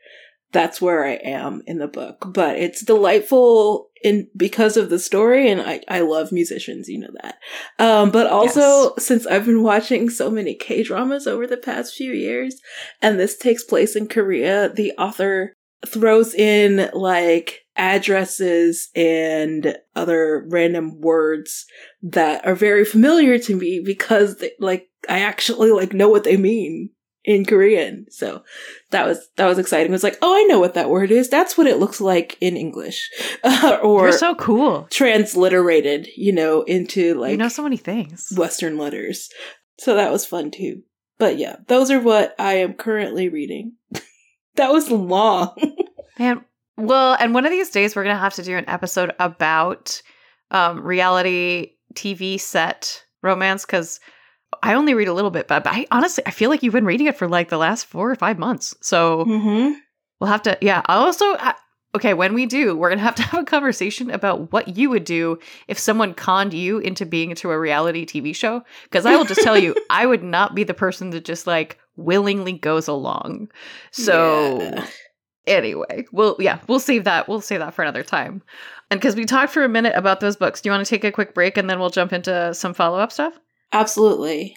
that's 0.55 0.81
where 0.81 1.05
I 1.05 1.15
am 1.15 1.63
in 1.67 1.79
the 1.79 1.89
book. 1.89 2.25
But 2.33 2.57
it's 2.57 2.83
delightful 2.83 3.91
in 4.03 4.29
because 4.35 4.79
of 4.79 4.89
the 4.89 4.99
story, 4.99 5.51
and 5.51 5.61
I, 5.61 5.81
I 5.89 6.01
love 6.01 6.33
musicians, 6.33 6.89
you 6.89 7.01
know 7.01 7.11
that. 7.23 7.39
Um, 7.79 8.11
but 8.11 8.29
also 8.29 8.95
yes. 8.97 9.05
since 9.05 9.27
I've 9.27 9.45
been 9.45 9.63
watching 9.63 10.09
so 10.09 10.31
many 10.31 10.55
K 10.55 10.83
dramas 10.83 11.27
over 11.27 11.47
the 11.47 11.57
past 11.59 11.95
few 11.95 12.13
years, 12.13 12.61
and 13.03 13.19
this 13.19 13.37
takes 13.37 13.65
place 13.65 13.97
in 13.97 14.07
Korea, 14.07 14.71
the 14.71 14.93
author 14.93 15.55
throws 15.89 16.35
in 16.35 16.91
like 16.93 17.61
addresses 17.77 18.89
and 18.95 19.77
other 19.97 20.47
random 20.49 21.01
words 21.01 21.67
that 22.03 22.47
are 22.47 22.55
very 22.55 22.85
familiar 22.85 23.39
to 23.39 23.57
me 23.57 23.83
because 23.85 24.37
they, 24.37 24.53
like 24.61 24.89
I 25.09 25.21
actually 25.21 25.71
like 25.71 25.93
know 25.93 26.09
what 26.09 26.25
they 26.25 26.37
mean 26.37 26.91
in 27.25 27.45
Korean. 27.45 28.07
So 28.11 28.45
that 28.91 29.07
was 29.07 29.29
that 29.37 29.47
was 29.47 29.59
exciting. 29.59 29.89
It 29.89 29.93
was 29.93 30.05
like, 30.05 30.19
oh, 30.23 30.35
I 30.35 30.43
know 30.45 30.61
what 30.61 30.75
that 30.75 30.91
word 30.91 31.11
is. 31.11 31.29
That's 31.29 31.57
what 31.57 31.67
it 31.67 31.79
looks 31.79 32.01
like 32.01 32.37
in 32.41 32.57
English, 32.57 33.11
uh, 33.45 33.79
or 33.83 34.05
you're 34.05 34.13
so 34.13 34.35
cool. 34.35 34.87
Transliterated, 34.91 36.09
you 36.17 36.33
know, 36.33 36.63
into 36.63 37.15
like 37.15 37.33
you 37.33 37.37
know 37.37 37.49
so 37.49 37.63
many 37.63 37.77
things, 37.77 38.33
Western 38.37 38.79
letters. 38.79 39.31
So 39.79 39.97
that 39.97 40.13
was 40.13 40.27
fun 40.27 40.51
too. 40.51 40.83
But 41.19 41.39
yeah, 41.39 41.57
those 41.69 41.91
are 41.91 42.01
what 42.01 42.35
I 42.39 42.55
am 42.55 42.75
currently 42.75 43.29
reading. 43.29 43.75
That 44.57 44.73
was 44.73 44.91
long, 44.91 45.55
man. 46.19 46.45
Well, 46.77 47.17
and 47.21 47.35
one 47.35 47.45
of 47.45 47.53
these 47.53 47.71
days 47.71 47.95
we're 47.95 48.05
gonna 48.05 48.19
have 48.19 48.35
to 48.35 48.43
do 48.43 48.57
an 48.57 48.69
episode 48.69 49.13
about 49.19 50.03
um, 50.51 50.83
reality 50.83 51.73
TV 51.95 52.39
set 52.41 53.05
romance 53.23 53.65
because 53.65 54.01
I 54.63 54.75
only 54.75 54.95
read 54.95 55.09
a 55.09 55.13
little 55.13 55.31
bit, 55.31 55.49
but, 55.49 55.65
but 55.65 55.73
I 55.73 55.87
honestly 55.91 56.25
I 56.27 56.31
feel 56.31 56.51
like 56.51 56.63
you've 56.63 56.75
been 56.75 56.85
reading 56.85 57.07
it 57.07 57.17
for 57.17 57.29
like 57.29 57.49
the 57.49 57.59
last 57.59 57.87
four 57.87 58.11
or 58.11 58.17
five 58.17 58.39
months. 58.39 58.75
So 58.81 59.25
mm-hmm. 59.25 59.75
we'll 60.21 60.31
have 60.31 60.43
to. 60.43 60.59
Yeah, 60.61 60.83
I 60.87 60.97
also. 60.97 61.37
Okay, 61.95 62.15
when 62.15 62.35
we 62.35 62.47
do, 62.47 62.77
we're 62.77 62.91
gonna 62.91 63.03
have 63.03 63.15
to 63.17 63.23
have 63.23 63.43
a 63.43 63.45
conversation 63.45 64.11
about 64.11 64.53
what 64.53 64.77
you 64.77 64.91
would 64.91 65.05
do 65.05 65.39
if 65.69 65.79
someone 65.79 66.15
conned 66.15 66.55
you 66.55 66.79
into 66.79 67.07
being 67.07 67.31
into 67.31 67.51
a 67.51 67.59
reality 67.59 68.05
TV 68.05 68.35
show. 68.35 68.63
Because 68.85 69.07
I 69.07 69.17
will 69.17 69.25
just 69.25 69.43
tell 69.43 69.59
you, 69.59 69.75
I 69.91 70.07
would 70.07 70.23
not 70.23 70.55
be 70.55 70.65
the 70.65 70.75
person 70.75 71.11
that 71.11 71.25
just 71.25 71.47
like 71.47 71.79
willingly 71.97 72.53
goes 72.53 72.89
along. 72.89 73.51
So 73.93 74.61
yeah. 74.61 74.87
anyway, 75.47 76.07
we'll 76.13 76.37
yeah, 76.39 76.61
we'll 76.69 76.81
save 76.81 77.05
that. 77.05 77.29
We'll 77.29 77.41
save 77.41 77.61
that 77.61 77.75
for 77.75 77.83
another 77.83 78.03
time. 78.03 78.43
And 78.91 79.01
because 79.01 79.17
we 79.17 79.25
talked 79.25 79.53
for 79.53 79.65
a 79.65 79.69
minute 79.69 79.95
about 79.97 80.21
those 80.21 80.37
books, 80.37 80.61
do 80.61 80.69
you 80.69 80.73
want 80.73 80.85
to 80.87 80.91
take 80.91 81.05
a 81.05 81.13
quick 81.13 81.35
break 81.35 81.57
and 81.57 81.69
then 81.71 81.81
we'll 81.81 81.91
jump 81.91 82.13
into 82.13 82.53
some 82.55 82.75
follow 82.75 82.99
up 82.99 83.13
stuff? 83.13 83.39
Absolutely. 83.73 84.57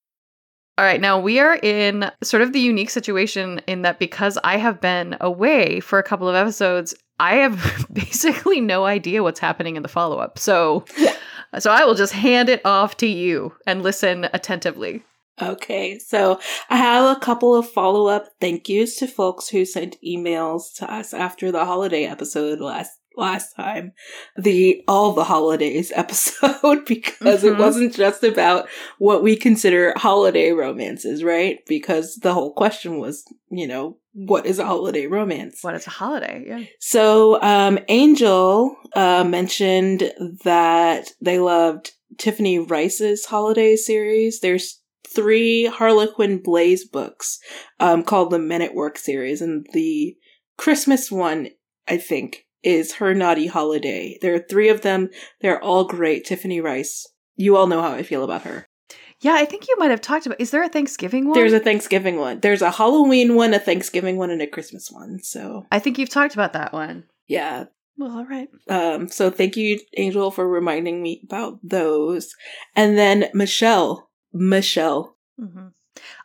All 0.77 0.85
right, 0.85 1.01
now 1.01 1.19
we 1.19 1.39
are 1.39 1.55
in 1.61 2.09
sort 2.23 2.41
of 2.41 2.53
the 2.53 2.59
unique 2.59 2.89
situation 2.89 3.61
in 3.67 3.81
that 3.81 3.99
because 3.99 4.37
I 4.43 4.57
have 4.57 4.79
been 4.79 5.17
away 5.19 5.79
for 5.79 5.99
a 5.99 6.03
couple 6.03 6.27
of 6.29 6.35
episodes, 6.35 6.95
I 7.19 7.35
have 7.35 7.87
basically 7.93 8.61
no 8.61 8.85
idea 8.85 9.21
what's 9.21 9.39
happening 9.39 9.75
in 9.75 9.83
the 9.83 9.89
follow 9.89 10.17
up. 10.17 10.39
So, 10.39 10.85
so 11.59 11.71
I 11.71 11.83
will 11.83 11.93
just 11.93 12.13
hand 12.13 12.49
it 12.49 12.65
off 12.65 12.97
to 12.97 13.07
you 13.07 13.53
and 13.67 13.83
listen 13.83 14.27
attentively. 14.33 15.03
Okay, 15.41 15.97
so 15.97 16.39
I 16.69 16.77
have 16.77 17.17
a 17.17 17.19
couple 17.19 17.55
of 17.55 17.69
follow 17.69 18.07
up 18.07 18.29
thank 18.39 18.69
yous 18.69 18.97
to 18.97 19.07
folks 19.07 19.49
who 19.49 19.65
sent 19.65 19.97
emails 20.05 20.73
to 20.75 20.91
us 20.91 21.13
after 21.13 21.51
the 21.51 21.65
holiday 21.65 22.05
episode 22.05 22.59
last 22.59 23.00
last 23.17 23.55
time 23.55 23.91
the 24.37 24.83
all 24.87 25.13
the 25.13 25.23
holidays 25.23 25.91
episode 25.95 26.85
because 26.85 27.43
mm-hmm. 27.43 27.47
it 27.47 27.57
wasn't 27.57 27.93
just 27.93 28.23
about 28.23 28.67
what 28.97 29.23
we 29.23 29.35
consider 29.35 29.93
holiday 29.97 30.51
romances 30.51 31.23
right? 31.23 31.59
Because 31.67 32.15
the 32.17 32.33
whole 32.33 32.53
question 32.53 32.99
was 32.99 33.23
you 33.49 33.67
know 33.67 33.97
what 34.13 34.45
is 34.45 34.59
a 34.59 34.65
holiday 34.65 35.07
romance? 35.07 35.59
What 35.61 35.75
is 35.75 35.87
a 35.87 35.91
holiday? 35.91 36.43
Yeah. 36.45 36.63
So 36.79 37.41
um 37.41 37.79
angel 37.87 38.75
uh 38.93 39.23
mentioned 39.23 40.11
that 40.43 41.11
they 41.21 41.39
loved 41.39 41.91
tiffany 42.17 42.59
reisz's 42.59 43.25
holiday 43.25 43.75
series. 43.75 44.39
There's 44.41 44.81
three 45.13 45.65
harlequin 45.65 46.37
blaze 46.37 46.85
books 46.85 47.39
um 47.79 48.03
called 48.03 48.31
the 48.31 48.39
men 48.39 48.61
at 48.61 48.73
work 48.73 48.97
series 48.97 49.41
and 49.41 49.65
the 49.73 50.15
christmas 50.57 51.11
one 51.11 51.49
i 51.87 51.97
think 51.97 52.45
is 52.63 52.95
Her 52.95 53.13
Naughty 53.13 53.47
Holiday. 53.47 54.17
There 54.21 54.33
are 54.33 54.39
three 54.39 54.69
of 54.69 54.81
them. 54.81 55.09
They're 55.41 55.61
all 55.61 55.85
great. 55.85 56.25
Tiffany 56.25 56.61
Reisz. 56.61 57.05
You 57.35 57.57
all 57.57 57.67
know 57.67 57.81
how 57.81 57.91
I 57.91 58.03
feel 58.03 58.23
about 58.23 58.43
her. 58.43 58.67
Yeah, 59.21 59.33
I 59.33 59.45
think 59.45 59.67
you 59.67 59.75
might 59.77 59.91
have 59.91 60.01
talked 60.01 60.25
about. 60.25 60.41
Is 60.41 60.49
there 60.49 60.63
a 60.63 60.69
Thanksgiving 60.69 61.27
one? 61.27 61.37
There's 61.37 61.53
a 61.53 61.59
Thanksgiving 61.59 62.17
one. 62.17 62.39
There's 62.39 62.63
a 62.63 62.71
Halloween 62.71 63.35
one, 63.35 63.53
a 63.53 63.59
Thanksgiving 63.59 64.17
one, 64.17 64.31
and 64.31 64.41
a 64.41 64.47
Christmas 64.47 64.89
one. 64.91 65.19
So 65.21 65.65
I 65.71 65.77
think 65.79 65.99
you've 65.99 66.09
talked 66.09 66.33
about 66.33 66.53
that 66.53 66.73
one. 66.73 67.03
Yeah. 67.27 67.65
Well, 67.97 68.17
all 68.17 68.25
right. 68.25 68.49
Um. 68.67 69.09
So 69.09 69.29
thank 69.29 69.55
you, 69.55 69.79
Angel, 69.95 70.31
for 70.31 70.47
reminding 70.47 71.03
me 71.03 71.21
about 71.23 71.59
those. 71.61 72.33
And 72.75 72.97
then 72.97 73.25
Michelle, 73.33 74.09
Michelle. 74.33 75.17
Mm-hmm. 75.39 75.67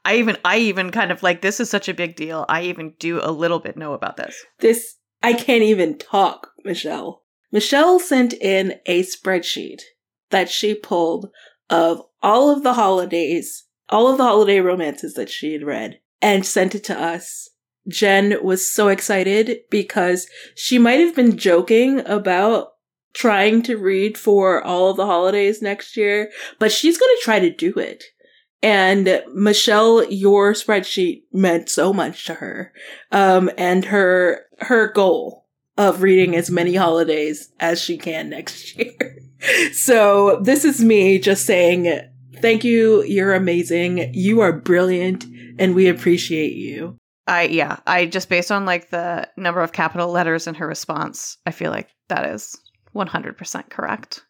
I 0.05 0.17
even, 0.17 0.39
I 0.45 0.59
even 0.59 0.91
kind 0.91 1.13
of 1.13 1.23
like 1.23 1.43
this 1.43 1.61
is 1.61 1.69
such 1.69 1.89
a 1.89 1.95
big 1.95 2.17
deal. 2.17 2.47
I 2.49 2.63
even 2.63 2.95
do 2.99 3.21
a 3.23 3.31
little 3.31 3.59
bit 3.59 3.77
know 3.77 3.93
about 3.93 4.17
this. 4.17 4.43
This 4.61 4.97
I 5.23 5.33
can't 5.33 5.63
even 5.63 5.99
talk, 5.99 6.51
Michelle. 6.65 7.23
Michelle 7.53 7.99
sent 7.99 8.33
in 8.35 8.81
a 8.87 9.03
spreadsheet 9.03 9.83
that 10.31 10.51
she 10.51 10.75
pulled 10.75 11.31
of 11.71 12.03
all 12.23 12.51
of 12.51 12.63
the 12.63 12.75
holidays, 12.75 13.65
all 13.89 14.09
of 14.09 14.19
the 14.19 14.25
holiday 14.25 14.61
romances 14.61 15.15
that 15.15 15.31
she 15.31 15.53
had 15.53 15.63
read, 15.63 16.01
and 16.21 16.45
sent 16.45 16.75
it 16.75 16.85
to 16.85 17.01
us. 17.01 17.51
Jen 17.89 18.43
was 18.43 18.69
so 18.69 18.89
excited 18.89 19.61
because 19.71 20.27
she 20.55 20.79
might 20.79 21.01
have 21.01 21.15
been 21.15 21.39
joking 21.39 22.01
about 22.07 22.73
trying 23.15 23.63
to 23.63 23.77
read 23.77 24.19
for 24.19 24.63
all 24.63 24.91
of 24.91 24.97
the 24.97 25.07
holidays 25.07 25.63
next 25.63 25.97
year, 25.97 26.31
but 26.59 26.73
she's 26.73 26.99
going 26.99 27.17
to 27.17 27.25
try 27.25 27.39
to 27.39 27.51
do 27.51 27.73
it. 27.75 28.05
And 28.63 29.23
Michelle, 29.33 30.05
your 30.11 30.53
spreadsheet 30.53 31.23
meant 31.33 31.69
so 31.69 31.93
much 31.93 32.25
to 32.27 32.35
her. 32.35 32.73
Um, 33.13 33.51
and 33.57 33.85
her, 33.87 34.46
her 34.59 34.89
goal 34.93 35.47
of 35.77 36.03
reading 36.03 36.31
mm-hmm. 36.31 36.39
as 36.39 36.51
many 36.51 36.75
holidays 36.75 37.51
as 37.61 37.81
she 37.81 37.97
can 37.99 38.31
next 38.31 38.77
year. 38.79 39.19
so 39.73 40.41
this 40.41 40.65
is 40.65 40.83
me 40.83 41.19
just 41.19 41.45
saying, 41.45 42.01
thank 42.41 42.65
you. 42.65 43.03
You're 43.05 43.35
amazing. 43.35 44.13
You 44.15 44.41
are 44.41 44.53
brilliant 44.53 45.27
and 45.59 45.75
we 45.75 45.89
appreciate 45.89 46.55
you. 46.55 46.97
I, 47.27 47.43
yeah, 47.43 47.79
I 47.87 48.07
just 48.07 48.29
based 48.29 48.53
on 48.53 48.67
like 48.67 48.91
the 48.91 49.29
number 49.37 49.61
of 49.61 49.73
capital 49.73 50.11
letters 50.11 50.47
in 50.47 50.55
her 50.55 50.67
response, 50.67 51.39
I 51.45 51.51
feel 51.51 51.73
like 51.73 51.89
that 52.09 52.25
is 52.27 52.57
100% 52.95 53.71
correct. 53.71 54.23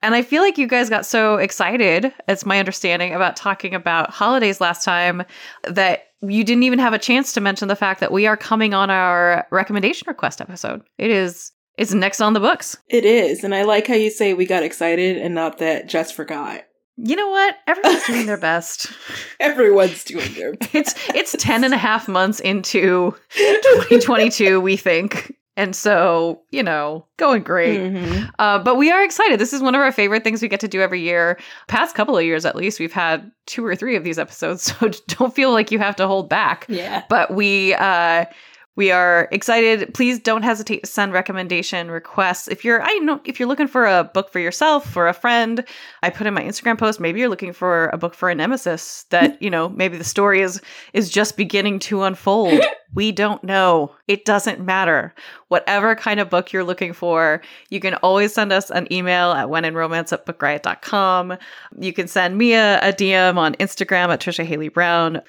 And 0.00 0.14
I 0.14 0.22
feel 0.22 0.42
like 0.42 0.58
you 0.58 0.66
guys 0.66 0.90
got 0.90 1.06
so 1.06 1.36
excited, 1.36 2.12
it's 2.26 2.44
my 2.44 2.58
understanding, 2.58 3.14
about 3.14 3.36
talking 3.36 3.74
about 3.74 4.10
holidays 4.10 4.60
last 4.60 4.84
time 4.84 5.22
that 5.62 6.06
you 6.22 6.44
didn't 6.44 6.62
even 6.62 6.78
have 6.78 6.92
a 6.92 6.98
chance 6.98 7.32
to 7.32 7.40
mention 7.40 7.68
the 7.68 7.76
fact 7.76 8.00
that 8.00 8.12
we 8.12 8.26
are 8.26 8.36
coming 8.36 8.74
on 8.74 8.90
our 8.90 9.46
recommendation 9.50 10.06
request 10.06 10.40
episode. 10.40 10.82
It 10.98 11.10
is 11.10 11.52
it's 11.78 11.92
next 11.92 12.20
on 12.20 12.32
the 12.34 12.40
books. 12.40 12.76
It 12.88 13.04
is. 13.04 13.44
And 13.44 13.54
I 13.54 13.62
like 13.62 13.86
how 13.86 13.94
you 13.94 14.10
say 14.10 14.34
we 14.34 14.46
got 14.46 14.62
excited 14.62 15.16
and 15.16 15.34
not 15.34 15.58
that 15.58 15.88
just 15.88 16.14
forgot. 16.14 16.62
You 16.96 17.16
know 17.16 17.30
what? 17.30 17.56
Everyone's 17.66 18.04
doing 18.04 18.26
their 18.26 18.36
best. 18.38 18.92
Everyone's 19.40 20.04
doing 20.04 20.32
their 20.34 20.54
best. 20.54 20.74
It's 20.74 20.94
it's 21.14 21.36
10 21.38 21.64
and 21.64 21.74
a 21.74 21.78
half 21.78 22.08
months 22.08 22.40
into 22.40 23.14
2022, 23.34 24.60
we 24.60 24.76
think. 24.76 25.34
And 25.56 25.76
so, 25.76 26.40
you 26.50 26.62
know, 26.62 27.04
going 27.18 27.42
great. 27.42 27.78
Mhm. 27.78 28.30
Uh, 28.38 28.58
but 28.58 28.76
we 28.76 28.90
are 28.90 29.04
excited. 29.04 29.38
This 29.38 29.52
is 29.52 29.60
one 29.60 29.74
of 29.74 29.82
our 29.82 29.92
favorite 29.92 30.24
things 30.24 30.40
we 30.40 30.48
get 30.48 30.60
to 30.60 30.68
do 30.68 30.80
every 30.80 31.00
year. 31.00 31.38
Past 31.68 31.94
couple 31.94 32.16
of 32.16 32.24
years, 32.24 32.46
at 32.46 32.56
least, 32.56 32.80
we've 32.80 32.92
had 32.92 33.30
two 33.46 33.64
or 33.66 33.76
three 33.76 33.94
of 33.94 34.02
these 34.04 34.18
episodes. 34.18 34.72
So 34.80 34.88
don't 35.08 35.34
feel 35.34 35.52
like 35.52 35.70
you 35.70 35.78
have 35.78 35.96
to 35.96 36.06
hold 36.06 36.28
back. 36.30 36.64
Yeah. 36.68 37.02
But 37.10 37.34
we 37.34 37.74
uh, 37.74 38.24
we 38.74 38.90
are 38.90 39.28
excited. 39.32 39.92
Please 39.92 40.18
don't 40.18 40.42
hesitate 40.42 40.84
to 40.84 40.90
send 40.90 41.12
recommendation 41.12 41.90
requests. 41.90 42.48
If 42.48 42.64
you're, 42.64 42.82
I 42.82 42.94
know, 42.98 43.20
if 43.24 43.38
you're 43.38 43.48
looking 43.48 43.66
for 43.66 43.86
a 43.86 44.04
book 44.04 44.32
for 44.32 44.38
yourself, 44.38 44.96
or 44.96 45.08
a 45.08 45.12
friend, 45.12 45.64
I 46.02 46.10
put 46.10 46.26
in 46.26 46.32
my 46.32 46.42
Instagram 46.42 46.78
post. 46.78 46.98
Maybe 46.98 47.20
you're 47.20 47.28
looking 47.28 47.52
for 47.52 47.90
a 47.92 47.98
book 47.98 48.14
for 48.14 48.30
a 48.30 48.34
nemesis 48.34 49.04
that 49.10 49.40
you 49.42 49.50
know 49.50 49.68
maybe 49.70 49.96
the 49.96 50.04
story 50.04 50.40
is 50.40 50.60
is 50.92 51.10
just 51.10 51.36
beginning 51.36 51.78
to 51.80 52.02
unfold. 52.02 52.62
we 52.94 53.12
don't 53.12 53.42
know. 53.44 53.94
It 54.08 54.24
doesn't 54.24 54.60
matter. 54.60 55.14
Whatever 55.48 55.94
kind 55.94 56.20
of 56.20 56.30
book 56.30 56.52
you're 56.52 56.64
looking 56.64 56.92
for, 56.92 57.42
you 57.70 57.80
can 57.80 57.94
always 57.96 58.32
send 58.32 58.52
us 58.52 58.70
an 58.70 58.90
email 58.92 59.32
at 59.32 59.48
wheninromance 59.48 60.12
at 60.12 60.26
bookriot.com. 60.26 61.36
You 61.78 61.92
can 61.92 62.08
send 62.08 62.38
me 62.38 62.54
a, 62.54 62.78
a 62.80 62.92
DM 62.92 63.36
on 63.36 63.54
Instagram 63.54 64.08
at 64.08 64.20
Trisha 64.20 64.44
Haley 64.44 64.68
Brown. 64.68 65.22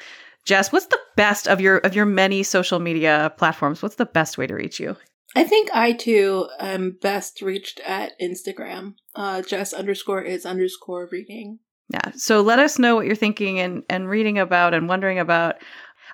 Jess, 0.46 0.72
what's 0.72 0.88
the 0.88 1.00
best 1.16 1.48
of 1.48 1.62
your 1.62 1.78
of 1.78 1.96
your 1.96 2.06
many 2.06 2.44
social 2.44 2.80
media 2.80 3.34
platforms? 3.38 3.82
What's 3.82 3.96
the 3.96 4.06
best 4.06 4.38
way 4.38 4.48
to 4.48 4.54
reach 4.54 4.80
you? 4.80 4.98
I 5.36 5.44
think 5.44 5.70
I 5.74 5.94
too 5.94 6.48
am 6.60 6.98
best 7.02 7.42
reached 7.42 7.80
at 7.80 8.12
Instagram. 8.22 8.96
Uh, 9.16 9.42
Jess 9.42 9.74
underscore 9.74 10.22
is 10.22 10.46
underscore 10.46 11.10
reading. 11.12 11.60
Yeah. 11.90 12.12
So 12.16 12.42
let 12.42 12.60
us 12.60 12.80
know 12.80 12.96
what 12.96 13.06
you're 13.06 13.16
thinking 13.16 13.60
and 13.60 13.84
and 13.90 14.10
reading 14.10 14.38
about 14.40 14.74
and 14.74 14.88
wondering 14.88 15.20
about. 15.20 15.56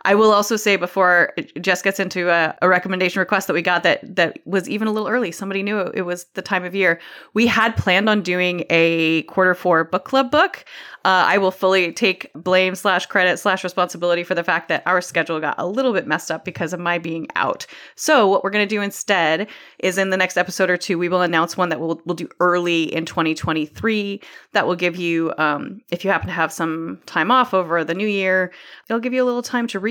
I 0.04 0.16
will 0.16 0.32
also 0.32 0.56
say 0.56 0.76
before 0.76 1.34
Jess 1.62 1.82
gets 1.82 2.00
into 2.00 2.30
a, 2.30 2.56
a 2.62 2.70
recommendation 2.70 3.20
request 3.20 3.48
that 3.48 3.54
we 3.54 3.62
got 3.62 3.84
that 3.84 4.16
that 4.16 4.40
was 4.46 4.70
even 4.70 4.88
a 4.88 4.92
little 4.92 5.08
early. 5.08 5.32
Somebody 5.32 5.64
knew 5.64 5.80
it, 5.80 5.96
it 5.96 6.02
was 6.04 6.26
the 6.34 6.42
time 6.42 6.64
of 6.64 6.74
year. 6.74 7.00
We 7.34 7.48
had 7.48 7.76
planned 7.76 8.10
on 8.10 8.22
doing 8.22 8.66
a 8.70 9.24
quarter 9.24 9.54
four 9.54 9.84
book 9.84 10.06
club 10.06 10.32
book. 10.32 10.66
Uh, 11.06 11.24
I 11.28 11.38
will 11.38 11.52
fully 11.52 11.94
take 11.94 12.30
blame 12.34 12.76
slash 12.76 13.06
credit 13.06 13.38
slash 13.38 13.64
responsibility 13.64 14.24
for 14.24 14.36
the 14.36 14.44
fact 14.44 14.68
that 14.68 14.84
our 14.86 15.00
schedule 15.00 15.40
got 15.40 15.56
a 15.58 15.66
little 15.66 15.94
bit 15.94 16.06
messed 16.08 16.30
up 16.30 16.44
because 16.44 16.74
of 16.74 16.80
my 16.80 16.98
being 16.98 17.28
out. 17.36 17.66
So 17.96 18.28
what 18.28 18.44
we're 18.44 18.50
going 18.50 18.68
to 18.68 18.76
do 18.76 18.82
instead 18.82 19.48
is 19.80 19.98
in 19.98 20.10
the 20.10 20.18
next 20.18 20.38
episode 20.38 20.70
or 20.70 20.76
two, 20.76 20.98
we 20.98 21.08
will 21.08 21.22
announce 21.22 21.56
one 21.56 21.70
that 21.70 21.80
we'll 21.80 22.02
we'll 22.06 22.16
do 22.16 22.28
early 22.42 22.84
in 22.94 23.06
2023. 23.06 24.22
That 24.52 24.68
will 24.68 24.76
give 24.76 24.98
you, 24.98 25.34
um, 25.38 25.82
if 25.90 26.04
you 26.04 26.12
happen 26.12 26.28
to 26.28 26.34
have 26.34 26.52
some 26.52 27.00
time 27.06 27.32
off 27.32 27.54
over 27.54 27.84
the 27.84 27.94
new 27.94 28.08
year, 28.08 28.52
it'll 28.90 29.00
give 29.00 29.14
you 29.14 29.24
a 29.24 29.26
little 29.26 29.42
time 29.42 29.68
to 29.68 29.80
read. 29.80 29.89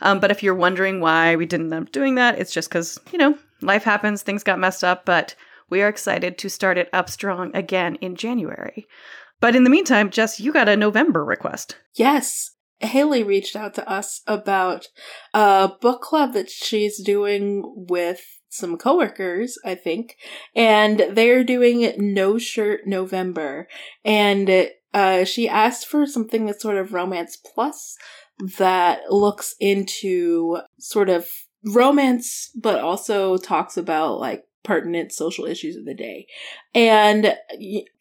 Um, 0.00 0.20
but 0.20 0.30
if 0.30 0.42
you're 0.42 0.54
wondering 0.54 1.00
why 1.00 1.36
we 1.36 1.46
didn't 1.46 1.72
end 1.72 1.86
up 1.88 1.92
doing 1.92 2.14
that, 2.16 2.38
it's 2.38 2.52
just 2.52 2.68
because 2.68 2.98
you 3.12 3.18
know 3.18 3.38
life 3.60 3.84
happens, 3.84 4.22
things 4.22 4.42
got 4.42 4.58
messed 4.58 4.84
up, 4.84 5.04
but 5.04 5.34
we 5.70 5.82
are 5.82 5.88
excited 5.88 6.38
to 6.38 6.48
start 6.48 6.78
it 6.78 6.88
up 6.92 7.08
strong 7.08 7.54
again 7.54 7.96
in 7.96 8.16
January. 8.16 8.86
But 9.40 9.56
in 9.56 9.64
the 9.64 9.70
meantime, 9.70 10.10
Jess, 10.10 10.40
you 10.40 10.52
got 10.52 10.68
a 10.68 10.76
November 10.76 11.24
request. 11.24 11.76
Yes. 11.94 12.52
Haley 12.80 13.22
reached 13.22 13.56
out 13.56 13.74
to 13.74 13.88
us 13.88 14.20
about 14.26 14.88
a 15.32 15.70
book 15.80 16.02
club 16.02 16.32
that 16.34 16.50
she's 16.50 17.02
doing 17.02 17.62
with 17.88 18.20
some 18.48 18.76
coworkers, 18.76 19.58
I 19.64 19.74
think, 19.74 20.16
and 20.54 21.04
they're 21.10 21.44
doing 21.44 21.92
No 21.98 22.38
Shirt 22.38 22.86
November. 22.86 23.68
And 24.04 24.70
uh, 24.92 25.24
she 25.24 25.48
asked 25.48 25.86
for 25.86 26.06
something 26.06 26.46
that's 26.46 26.62
sort 26.62 26.76
of 26.76 26.92
romance 26.92 27.36
plus 27.36 27.96
that 28.58 29.10
looks 29.10 29.54
into 29.60 30.58
sort 30.78 31.08
of 31.08 31.28
romance, 31.64 32.50
but 32.54 32.80
also 32.80 33.36
talks 33.36 33.76
about 33.76 34.18
like 34.18 34.44
pertinent 34.64 35.12
social 35.12 35.44
issues 35.44 35.76
of 35.76 35.84
the 35.84 35.94
day. 35.94 36.26
And 36.74 37.36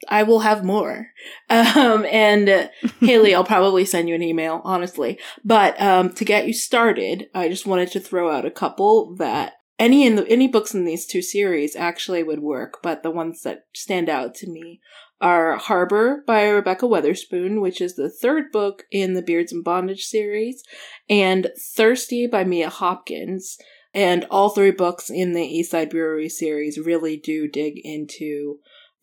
I 0.07 0.23
will 0.23 0.39
have 0.39 0.63
more. 0.63 1.07
Um, 1.49 2.05
and 2.05 2.49
uh, 2.49 2.67
Haley, 2.99 3.35
I'll 3.35 3.43
probably 3.43 3.85
send 3.85 4.09
you 4.09 4.15
an 4.15 4.23
email, 4.23 4.61
honestly. 4.63 5.19
But 5.43 5.79
um, 5.81 6.13
to 6.13 6.25
get 6.25 6.47
you 6.47 6.53
started, 6.53 7.27
I 7.33 7.47
just 7.47 7.65
wanted 7.65 7.91
to 7.91 7.99
throw 7.99 8.31
out 8.31 8.45
a 8.45 8.51
couple 8.51 9.15
that 9.15 9.53
any 9.77 10.05
in 10.05 10.15
the 10.15 10.27
any 10.27 10.47
books 10.47 10.73
in 10.73 10.85
these 10.85 11.05
two 11.05 11.21
series 11.21 11.75
actually 11.75 12.23
would 12.23 12.41
work, 12.41 12.79
but 12.81 13.03
the 13.03 13.11
ones 13.11 13.41
that 13.43 13.65
stand 13.73 14.09
out 14.09 14.33
to 14.35 14.49
me 14.49 14.81
are 15.23 15.55
Harbor 15.55 16.21
by 16.27 16.49
Rebekah 16.49 16.85
Weatherspoon, 16.85 17.61
which 17.61 17.79
is 17.79 17.95
the 17.95 18.09
third 18.09 18.51
book 18.51 18.83
in 18.91 19.13
the 19.13 19.21
Beards 19.21 19.53
and 19.53 19.63
Bondage 19.63 20.03
series, 20.03 20.63
and 21.09 21.49
Thirsty 21.57 22.27
by 22.27 22.43
Mia 22.43 22.69
Hopkins. 22.69 23.57
And 23.93 24.25
all 24.29 24.49
three 24.49 24.71
books 24.71 25.09
in 25.09 25.31
the 25.31 25.39
Eastside 25.39 25.91
Brewery 25.91 26.27
series 26.27 26.77
really 26.77 27.15
do 27.15 27.47
dig 27.47 27.79
into 27.83 28.59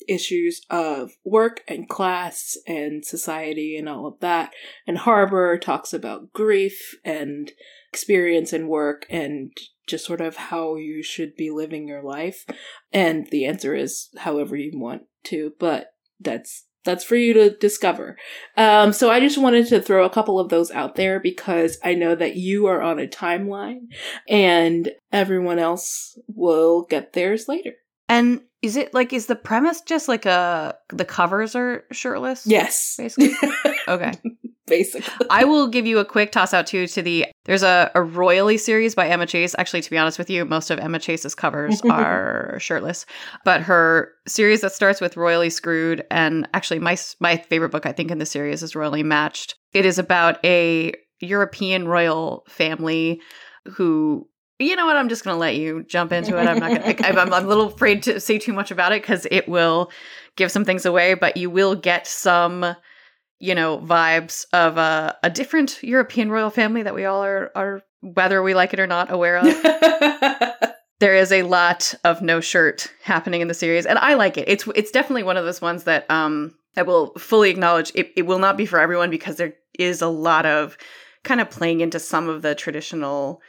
issues 0.08 0.60
of 0.68 1.12
work 1.24 1.62
and 1.66 1.88
class 1.88 2.58
and 2.66 3.02
society 3.04 3.76
and 3.78 3.88
all 3.88 4.06
of 4.06 4.20
that. 4.20 4.52
And 4.86 4.98
Harbor 4.98 5.56
talks 5.56 5.94
about 5.94 6.34
grief 6.34 6.98
and 7.02 7.50
experience 7.90 8.52
and 8.52 8.68
work 8.68 9.06
and 9.08 9.52
just 9.86 10.04
sort 10.04 10.20
of 10.20 10.36
how 10.36 10.76
you 10.76 11.02
should 11.02 11.34
be 11.34 11.50
living 11.50 11.88
your 11.88 12.02
life. 12.02 12.44
And 12.92 13.26
the 13.28 13.46
answer 13.46 13.74
is 13.74 14.10
however 14.18 14.54
you 14.54 14.78
want 14.78 15.04
to, 15.24 15.54
but 15.58 15.94
that's 16.20 16.66
that's 16.84 17.04
for 17.04 17.16
you 17.16 17.34
to 17.34 17.50
discover. 17.50 18.16
Um, 18.56 18.92
so 18.92 19.10
I 19.10 19.20
just 19.20 19.36
wanted 19.38 19.66
to 19.68 19.82
throw 19.82 20.04
a 20.04 20.10
couple 20.10 20.38
of 20.40 20.48
those 20.48 20.70
out 20.70 20.94
there 20.94 21.20
because 21.20 21.78
I 21.84 21.94
know 21.94 22.14
that 22.14 22.36
you 22.36 22.66
are 22.66 22.80
on 22.80 22.98
a 22.98 23.06
timeline 23.06 23.88
and 24.28 24.90
everyone 25.12 25.58
else 25.58 26.18
will 26.28 26.84
get 26.84 27.12
theirs 27.12 27.48
later. 27.48 27.74
And 28.08 28.40
is 28.62 28.76
it 28.76 28.94
like 28.94 29.12
is 29.12 29.26
the 29.26 29.36
premise 29.36 29.82
just 29.82 30.08
like 30.08 30.26
a 30.26 30.76
the 30.88 31.04
covers 31.04 31.54
are 31.54 31.84
shirtless? 31.92 32.46
Yes. 32.46 32.94
Basically. 32.96 33.34
Okay. 33.88 34.12
Basically. 34.66 35.26
I 35.30 35.44
will 35.44 35.66
give 35.66 35.86
you 35.86 35.98
a 35.98 36.04
quick 36.04 36.30
toss 36.32 36.54
out 36.54 36.66
too 36.66 36.86
to 36.86 37.02
the 37.02 37.26
there's 37.44 37.62
a, 37.62 37.90
a 37.94 38.02
royally 38.02 38.56
series 38.56 38.94
by 38.94 39.08
Emma 39.08 39.26
Chase. 39.26 39.54
Actually, 39.58 39.82
to 39.82 39.90
be 39.90 39.98
honest 39.98 40.18
with 40.18 40.30
you, 40.30 40.44
most 40.44 40.70
of 40.70 40.78
Emma 40.78 40.98
Chase's 40.98 41.34
covers 41.34 41.80
are 41.90 42.56
shirtless. 42.60 43.06
But 43.44 43.62
her 43.62 44.12
series 44.28 44.60
that 44.60 44.72
starts 44.72 45.00
with 45.00 45.16
Royally 45.16 45.50
Screwed, 45.50 46.04
and 46.10 46.48
actually 46.54 46.78
my 46.78 46.96
my 47.18 47.36
favorite 47.36 47.70
book 47.70 47.86
I 47.86 47.92
think 47.92 48.10
in 48.10 48.18
the 48.18 48.26
series 48.26 48.62
is 48.62 48.76
Royally 48.76 49.02
Matched. 49.02 49.56
It 49.72 49.84
is 49.84 49.98
about 49.98 50.44
a 50.44 50.92
European 51.20 51.86
royal 51.86 52.44
family 52.48 53.20
who 53.66 54.26
you 54.60 54.76
know 54.76 54.84
what? 54.84 54.96
I'm 54.96 55.08
just 55.08 55.24
going 55.24 55.34
to 55.34 55.38
let 55.38 55.56
you 55.56 55.84
jump 55.84 56.12
into 56.12 56.38
it. 56.38 56.46
I'm 56.46 56.58
not 56.58 56.82
going 56.82 56.96
to. 56.96 57.06
I'm, 57.06 57.18
I'm 57.18 57.32
a 57.32 57.40
little 57.46 57.68
afraid 57.68 58.02
to 58.04 58.20
say 58.20 58.38
too 58.38 58.52
much 58.52 58.70
about 58.70 58.92
it 58.92 59.02
because 59.02 59.26
it 59.30 59.48
will 59.48 59.90
give 60.36 60.52
some 60.52 60.66
things 60.66 60.84
away. 60.84 61.14
But 61.14 61.38
you 61.38 61.48
will 61.48 61.74
get 61.74 62.06
some, 62.06 62.76
you 63.40 63.54
know, 63.54 63.78
vibes 63.78 64.44
of 64.52 64.76
a, 64.76 65.16
a 65.22 65.30
different 65.30 65.82
European 65.82 66.30
royal 66.30 66.50
family 66.50 66.82
that 66.82 66.94
we 66.94 67.06
all 67.06 67.24
are 67.24 67.50
are 67.56 67.82
whether 68.02 68.42
we 68.42 68.54
like 68.54 68.72
it 68.72 68.80
or 68.80 68.86
not 68.86 69.10
aware 69.10 69.38
of. 69.38 69.44
there 71.00 71.16
is 71.16 71.32
a 71.32 71.42
lot 71.42 71.94
of 72.04 72.22
no 72.22 72.40
shirt 72.40 72.92
happening 73.02 73.40
in 73.40 73.48
the 73.48 73.54
series, 73.54 73.86
and 73.86 73.98
I 73.98 74.14
like 74.14 74.36
it. 74.36 74.48
It's 74.48 74.68
it's 74.74 74.90
definitely 74.90 75.22
one 75.22 75.38
of 75.38 75.44
those 75.44 75.60
ones 75.60 75.84
that 75.84 76.08
um 76.10 76.54
I 76.76 76.82
will 76.82 77.14
fully 77.14 77.50
acknowledge. 77.50 77.90
It 77.94 78.12
it 78.14 78.26
will 78.26 78.38
not 78.38 78.58
be 78.58 78.66
for 78.66 78.78
everyone 78.78 79.10
because 79.10 79.36
there 79.36 79.54
is 79.78 80.02
a 80.02 80.08
lot 80.08 80.44
of 80.44 80.76
kind 81.24 81.40
of 81.40 81.50
playing 81.50 81.80
into 81.80 81.98
some 81.98 82.28
of 82.28 82.42
the 82.42 82.54
traditional 82.54 83.40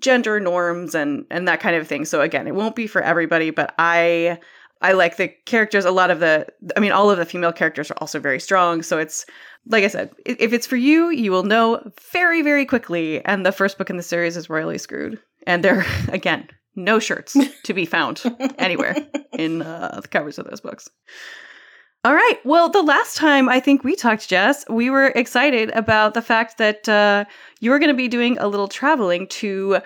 gender 0.00 0.40
norms 0.40 0.94
and 0.94 1.24
and 1.30 1.46
that 1.46 1.60
kind 1.60 1.76
of 1.76 1.86
thing. 1.86 2.04
So 2.04 2.20
again, 2.20 2.48
it 2.48 2.54
won't 2.54 2.76
be 2.76 2.88
for 2.88 3.00
everybody, 3.00 3.50
but 3.50 3.74
I 3.78 4.40
I 4.82 4.92
like 4.92 5.16
the 5.16 5.28
characters. 5.46 5.84
A 5.84 5.90
lot 5.90 6.10
of 6.10 6.20
the, 6.20 6.46
I 6.76 6.80
mean, 6.80 6.92
all 6.92 7.10
of 7.10 7.18
the 7.18 7.24
female 7.24 7.52
characters 7.52 7.90
are 7.90 7.96
also 7.98 8.20
very 8.20 8.40
strong. 8.40 8.82
So 8.82 8.98
it's 8.98 9.24
like 9.68 9.84
I 9.84 9.88
said, 9.88 10.10
if 10.24 10.52
it's 10.52 10.66
for 10.66 10.76
you, 10.76 11.10
you 11.10 11.30
will 11.30 11.42
know 11.42 11.80
very 12.12 12.42
very 12.42 12.64
quickly. 12.64 13.24
And 13.24 13.44
the 13.44 13.52
first 13.52 13.78
book 13.78 13.90
in 13.90 13.96
the 13.96 14.02
series 14.02 14.36
is 14.36 14.48
Royally 14.48 14.78
Screwed, 14.78 15.20
and 15.46 15.64
there 15.64 15.84
again, 16.08 16.48
no 16.74 16.98
shirts 16.98 17.36
to 17.64 17.74
be 17.74 17.84
found 17.86 18.22
anywhere 18.58 18.96
in 19.32 19.62
uh, 19.62 20.00
the 20.02 20.08
covers 20.08 20.38
of 20.38 20.48
those 20.48 20.60
books. 20.60 20.88
All 22.04 22.14
right. 22.14 22.38
Well, 22.44 22.68
the 22.68 22.82
last 22.82 23.16
time 23.16 23.48
I 23.48 23.58
think 23.58 23.82
we 23.82 23.96
talked, 23.96 24.28
Jess, 24.28 24.64
we 24.68 24.90
were 24.90 25.06
excited 25.16 25.70
about 25.70 26.14
the 26.14 26.22
fact 26.22 26.58
that 26.58 26.88
uh, 26.88 27.24
you 27.58 27.70
were 27.70 27.80
going 27.80 27.90
to 27.90 27.96
be 27.96 28.06
doing 28.06 28.38
a 28.38 28.46
little 28.46 28.68
traveling 28.68 29.26
to. 29.28 29.80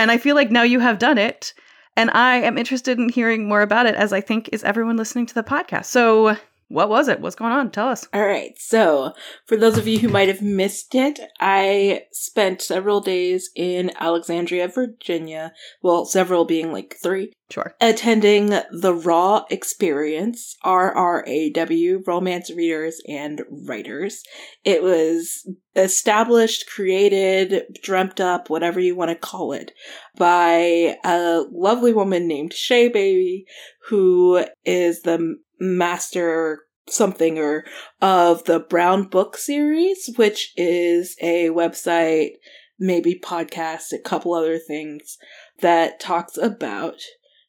And 0.00 0.10
I 0.10 0.18
feel 0.18 0.34
like 0.34 0.50
now 0.50 0.62
you 0.62 0.80
have 0.80 0.98
done 0.98 1.18
it. 1.18 1.54
And 1.96 2.10
I 2.10 2.36
am 2.36 2.58
interested 2.58 2.98
in 2.98 3.08
hearing 3.08 3.48
more 3.48 3.62
about 3.62 3.86
it, 3.86 3.94
as 3.94 4.12
I 4.12 4.20
think 4.20 4.50
is 4.52 4.62
everyone 4.64 4.96
listening 4.96 5.26
to 5.26 5.34
the 5.34 5.42
podcast. 5.42 5.86
So 5.86 6.36
what 6.68 6.88
was 6.88 7.08
it? 7.08 7.20
What's 7.20 7.36
going 7.36 7.52
on? 7.52 7.70
Tell 7.70 7.88
us. 7.88 8.08
All 8.12 8.26
right. 8.26 8.58
So, 8.58 9.12
for 9.46 9.56
those 9.56 9.78
of 9.78 9.86
you 9.86 10.00
who 10.00 10.08
might 10.08 10.28
have 10.28 10.42
missed 10.42 10.94
it, 10.94 11.20
I 11.40 12.02
spent 12.12 12.60
several 12.60 13.00
days 13.00 13.50
in 13.54 13.92
Alexandria, 14.00 14.66
Virginia. 14.68 15.52
Well, 15.82 16.04
several 16.06 16.44
being 16.44 16.72
like 16.72 16.96
three. 17.00 17.32
Sure. 17.50 17.76
Attending 17.80 18.48
the 18.48 18.92
Raw 18.92 19.44
Experience, 19.50 20.56
RRAW, 20.64 22.04
Romance 22.04 22.50
Readers 22.50 23.00
and 23.06 23.42
Writers. 23.48 24.24
It 24.64 24.82
was 24.82 25.48
established, 25.76 26.68
created, 26.68 27.78
dreamt 27.82 28.20
up, 28.20 28.50
whatever 28.50 28.80
you 28.80 28.96
want 28.96 29.10
to 29.10 29.14
call 29.14 29.52
it, 29.52 29.70
by 30.16 30.96
a 31.04 31.44
lovely 31.52 31.92
woman 31.92 32.26
named 32.26 32.52
Shay 32.52 32.88
Baby, 32.88 33.46
who 33.88 34.44
is 34.64 35.02
the 35.02 35.36
master 35.58 36.66
something 36.88 37.38
or 37.38 37.64
of 38.00 38.44
the 38.44 38.60
Brown 38.60 39.08
Book 39.08 39.36
series, 39.36 40.10
which 40.16 40.52
is 40.56 41.16
a 41.20 41.48
website, 41.48 42.32
maybe 42.78 43.20
podcast, 43.22 43.92
a 43.92 43.98
couple 43.98 44.34
other 44.34 44.58
things 44.58 45.18
that 45.60 46.00
talks 46.00 46.36
about 46.36 47.00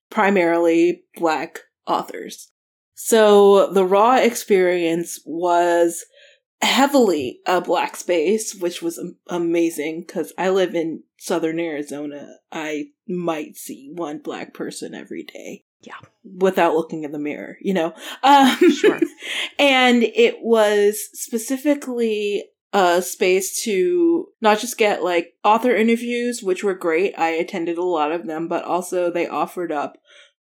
primarily 0.10 1.04
black 1.16 1.60
authors. 1.86 2.52
So 2.96 3.72
the 3.72 3.86
raw 3.86 4.16
experience 4.16 5.20
was 5.26 6.06
heavily 6.62 7.40
a 7.46 7.62
black 7.62 7.96
space, 7.96 8.56
which 8.56 8.82
was 8.82 9.00
amazing 9.28 10.04
because 10.08 10.34
I 10.38 10.50
live 10.50 10.74
in 10.74 11.04
southern 11.20 11.60
Arizona. 11.60 12.38
I 12.52 12.88
might 13.08 13.56
see 13.56 13.92
one 13.94 14.20
black 14.20 14.54
person 14.54 14.96
every 14.96 15.24
day. 15.24 15.66
Yeah. 15.82 15.98
Without 16.24 16.76
looking 16.76 17.04
in 17.04 17.12
the 17.12 17.20
mirror, 17.20 17.58
you 17.62 17.74
know? 17.74 17.94
Um, 18.24 18.72
sure. 18.72 19.00
and 19.60 20.04
it 20.04 20.42
was 20.42 21.00
specifically 21.14 22.46
a 22.74 23.02
space 23.02 23.62
to 23.64 24.28
not 24.42 24.60
just 24.60 24.78
get 24.78 25.04
like 25.04 25.34
author 25.44 25.76
interviews, 25.76 26.44
which 26.44 26.64
were 26.64 26.74
great. 26.74 27.18
I 27.18 27.30
attended 27.30 27.78
a 27.78 27.84
lot 27.84 28.12
of 28.12 28.28
them, 28.28 28.48
but 28.48 28.64
also 28.64 29.10
they 29.10 29.28
offered 29.28 29.72
up 29.72 29.98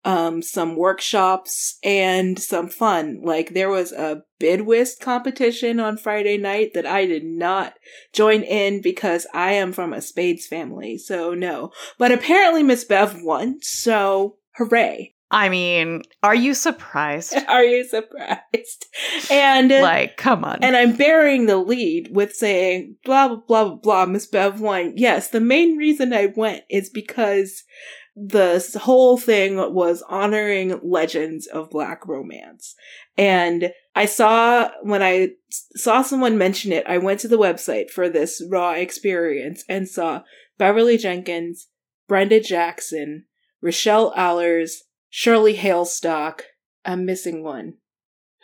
um, 0.04 0.42
some 0.42 0.76
workshops 0.76 1.78
and 1.84 2.40
some 2.40 2.70
fun. 2.70 3.22
Like 3.24 3.54
there 3.54 3.70
was 3.70 3.92
a 3.92 4.24
bid 4.40 4.62
whist 4.62 5.00
competition 5.00 5.80
on 5.80 5.98
Friday 5.98 6.38
night 6.38 6.74
that 6.74 6.86
I 6.86 7.06
did 7.06 7.24
not 7.24 7.76
join 8.14 8.42
in 8.42 8.82
because 8.82 9.28
I 9.34 9.54
am 9.54 9.74
from 9.74 9.94
a 9.94 10.02
Spades 10.02 10.48
family. 10.48 10.98
So 10.98 11.34
no, 11.34 11.72
but 11.98 12.12
apparently 12.12 12.64
Miss 12.64 12.84
Bev 12.84 13.22
won. 13.22 13.60
So 13.62 14.38
hooray. 14.56 15.11
I 15.32 15.48
mean, 15.48 16.04
are 16.22 16.36
you 16.36 16.54
surprised? 16.54 17.34
Are 17.48 17.64
you 17.64 17.86
surprised? 17.86 18.86
And 19.32 19.72
uh, 19.72 19.82
like, 19.82 20.18
come 20.18 20.44
on. 20.44 20.60
And 20.62 20.76
I'm 20.76 20.96
burying 20.96 21.46
the 21.46 21.58
lead 21.58 22.10
with 22.12 22.36
saying 22.36 22.98
blah 23.06 23.30
blah 23.30 23.38
blah 23.38 23.64
blah 23.64 23.76
blah. 23.76 24.06
Miss 24.06 24.28
Bev 24.28 24.60
won. 24.60 24.94
Yes, 24.98 25.30
the 25.30 25.40
main 25.40 25.78
reason 25.78 26.14
I 26.14 26.34
went 26.36 26.64
is 26.70 26.90
because 26.90 27.64
this 28.16 28.76
whole 28.76 29.18
thing 29.18 29.56
was 29.74 30.04
honoring 30.10 30.80
legends 30.84 31.48
of 31.48 31.70
black 31.70 32.06
romance. 32.06 32.76
And 33.18 33.72
I 33.96 34.06
saw, 34.06 34.70
when 34.84 35.02
I 35.02 35.30
saw 35.76 36.02
someone 36.02 36.38
mention 36.38 36.72
it, 36.72 36.86
I 36.88 36.98
went 36.98 37.22
to 37.22 37.28
the 37.28 37.38
website 37.38 37.90
for 37.90 38.10
this 38.10 38.44
raw 38.50 38.72
experience 38.74 39.64
and 39.70 39.88
saw 39.88 40.24
Beverly 40.58 40.98
Jenkins, 40.98 41.68
Brenda 42.08 42.42
Jackson, 42.42 43.26
Richelle 43.62 44.14
Allers, 44.16 44.84
Shirley 45.12 45.58
Hailstock. 45.58 46.42
I'm 46.84 47.06
missing 47.06 47.44
one. 47.44 47.76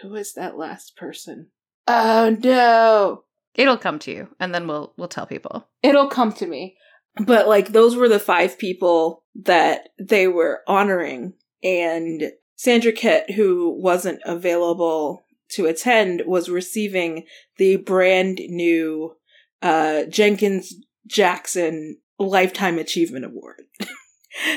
Who 0.02 0.14
is 0.14 0.34
that 0.34 0.58
last 0.58 0.96
person? 0.96 1.48
Oh 1.88 2.38
no! 2.44 3.24
It'll 3.56 3.78
come 3.78 3.98
to 4.00 4.12
you, 4.12 4.28
and 4.40 4.54
then 4.54 4.68
we'll 4.68 4.94
we'll 4.98 5.08
tell 5.08 5.26
people. 5.26 5.68
It'll 5.82 6.10
come 6.10 6.34
to 6.34 6.46
me. 6.46 6.78
But 7.20 7.48
like 7.48 7.70
those 7.70 7.96
were 7.96 8.10
the 8.10 8.20
five 8.20 8.60
people 8.60 9.24
that 9.34 9.90
they 9.98 10.28
were 10.28 10.62
honoring, 10.68 11.34
and 11.64 12.34
Sandra 12.58 12.92
Kitt, 12.92 13.32
who 13.32 13.76
wasn't 13.82 14.20
available 14.26 15.26
to 15.52 15.66
attend, 15.66 16.24
was 16.28 16.50
receiving 16.50 17.26
the 17.56 17.78
brand 17.78 18.42
new 18.50 19.16
uh, 19.62 20.04
Jenkins 20.04 20.76
Jackson 21.08 21.98
Lifetime 22.20 22.78
Achievement 22.78 23.26
Award. 23.26 23.62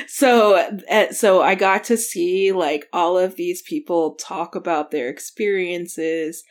so 0.07 0.55
uh, 0.89 1.11
so 1.11 1.41
i 1.41 1.55
got 1.55 1.83
to 1.83 1.97
see 1.97 2.51
like 2.51 2.87
all 2.93 3.17
of 3.17 3.35
these 3.35 3.61
people 3.61 4.15
talk 4.15 4.55
about 4.55 4.91
their 4.91 5.09
experiences 5.09 6.43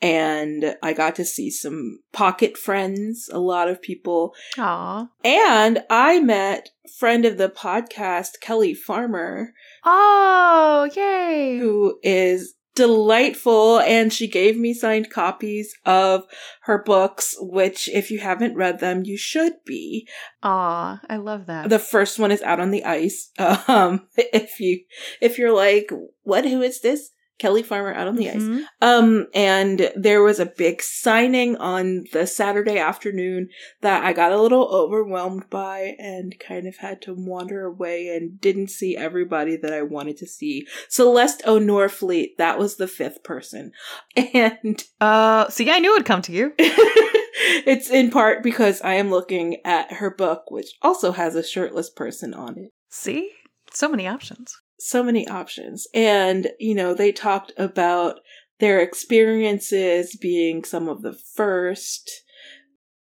and 0.00 0.76
i 0.82 0.92
got 0.92 1.14
to 1.14 1.24
see 1.24 1.50
some 1.50 2.00
pocket 2.12 2.56
friends 2.56 3.28
a 3.32 3.38
lot 3.38 3.68
of 3.68 3.80
people 3.80 4.34
Aww. 4.56 5.08
and 5.24 5.82
i 5.88 6.20
met 6.20 6.70
friend 6.98 7.24
of 7.24 7.38
the 7.38 7.48
podcast 7.48 8.40
kelly 8.40 8.74
farmer 8.74 9.52
oh 9.84 10.88
yay 10.94 11.58
who 11.58 11.98
is 12.02 12.54
delightful 12.74 13.78
and 13.80 14.12
she 14.12 14.26
gave 14.26 14.56
me 14.58 14.74
signed 14.74 15.10
copies 15.10 15.74
of 15.86 16.24
her 16.62 16.82
books 16.82 17.36
which 17.38 17.88
if 17.88 18.10
you 18.10 18.18
haven't 18.18 18.56
read 18.56 18.80
them 18.80 19.04
you 19.04 19.16
should 19.16 19.54
be. 19.64 20.08
Ah 20.42 21.00
i 21.08 21.16
love 21.16 21.46
that. 21.46 21.68
The 21.68 21.78
first 21.78 22.18
one 22.18 22.32
is 22.32 22.42
out 22.42 22.60
on 22.60 22.70
the 22.70 22.84
ice. 22.84 23.30
Um 23.68 24.08
if 24.16 24.60
you 24.60 24.80
if 25.20 25.38
you're 25.38 25.54
like 25.54 25.90
what 26.22 26.44
who 26.44 26.62
is 26.62 26.80
this 26.80 27.10
Kelly 27.38 27.62
Farmer 27.62 27.92
out 27.92 28.06
on 28.06 28.16
the 28.16 28.26
mm-hmm. 28.26 28.58
ice. 28.58 28.64
Um, 28.80 29.26
and 29.34 29.90
there 29.96 30.22
was 30.22 30.38
a 30.38 30.46
big 30.46 30.82
signing 30.82 31.56
on 31.56 32.04
the 32.12 32.26
Saturday 32.26 32.78
afternoon 32.78 33.48
that 33.80 34.04
I 34.04 34.12
got 34.12 34.32
a 34.32 34.40
little 34.40 34.68
overwhelmed 34.68 35.50
by 35.50 35.96
and 35.98 36.34
kind 36.38 36.68
of 36.68 36.76
had 36.76 37.02
to 37.02 37.14
wander 37.14 37.64
away 37.64 38.08
and 38.08 38.40
didn't 38.40 38.70
see 38.70 38.96
everybody 38.96 39.56
that 39.56 39.72
I 39.72 39.82
wanted 39.82 40.16
to 40.18 40.26
see. 40.26 40.66
Celeste 40.88 41.42
O. 41.44 41.58
Norfleet, 41.58 42.36
that 42.38 42.58
was 42.58 42.76
the 42.76 42.88
fifth 42.88 43.22
person. 43.22 43.72
And, 44.34 44.82
uh, 45.00 45.48
see, 45.48 45.70
I 45.70 45.78
knew 45.78 45.94
it'd 45.94 46.06
come 46.06 46.22
to 46.22 46.32
you. 46.32 46.52
it's 46.58 47.88
in 47.88 48.10
part 48.10 48.42
because 48.42 48.80
I 48.82 48.94
am 48.94 49.10
looking 49.10 49.58
at 49.64 49.92
her 49.94 50.10
book, 50.10 50.50
which 50.50 50.72
also 50.82 51.12
has 51.12 51.34
a 51.36 51.42
shirtless 51.42 51.90
person 51.90 52.34
on 52.34 52.58
it. 52.58 52.70
See? 52.88 53.30
So 53.70 53.88
many 53.88 54.06
options 54.06 54.56
so 54.78 55.02
many 55.02 55.26
options. 55.28 55.86
And, 55.94 56.48
you 56.58 56.74
know, 56.74 56.94
they 56.94 57.12
talked 57.12 57.52
about 57.56 58.20
their 58.60 58.80
experiences 58.80 60.16
being 60.20 60.64
some 60.64 60.88
of 60.88 61.02
the 61.02 61.16
first 61.34 62.10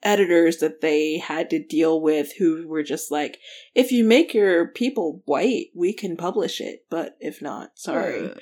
editors 0.03 0.57
that 0.59 0.81
they 0.81 1.19
had 1.19 1.49
to 1.51 1.65
deal 1.65 2.01
with 2.01 2.33
who 2.39 2.67
were 2.67 2.83
just 2.83 3.11
like, 3.11 3.39
if 3.75 3.93
you 3.93 4.05
make 4.05 4.35
your 4.35 4.69
people 4.69 5.23
white, 5.27 5.67
we 5.77 5.93
can 5.93 6.17
publish 6.17 6.61
it, 6.61 6.81
but 6.91 7.17
if 7.21 7.41
not, 7.41 7.71
sorry. 7.77 8.33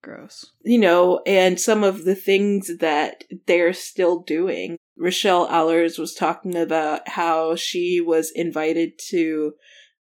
Gross. 0.00 0.52
You 0.62 0.78
know, 0.78 1.20
and 1.26 1.58
some 1.58 1.82
of 1.82 2.04
the 2.04 2.14
things 2.14 2.70
that 2.78 3.24
they're 3.46 3.72
still 3.72 4.20
doing. 4.20 4.76
Rochelle 4.96 5.48
Alers 5.48 5.98
was 5.98 6.14
talking 6.14 6.56
about 6.56 7.08
how 7.08 7.56
she 7.56 8.00
was 8.00 8.30
invited 8.34 8.92
to 9.08 9.54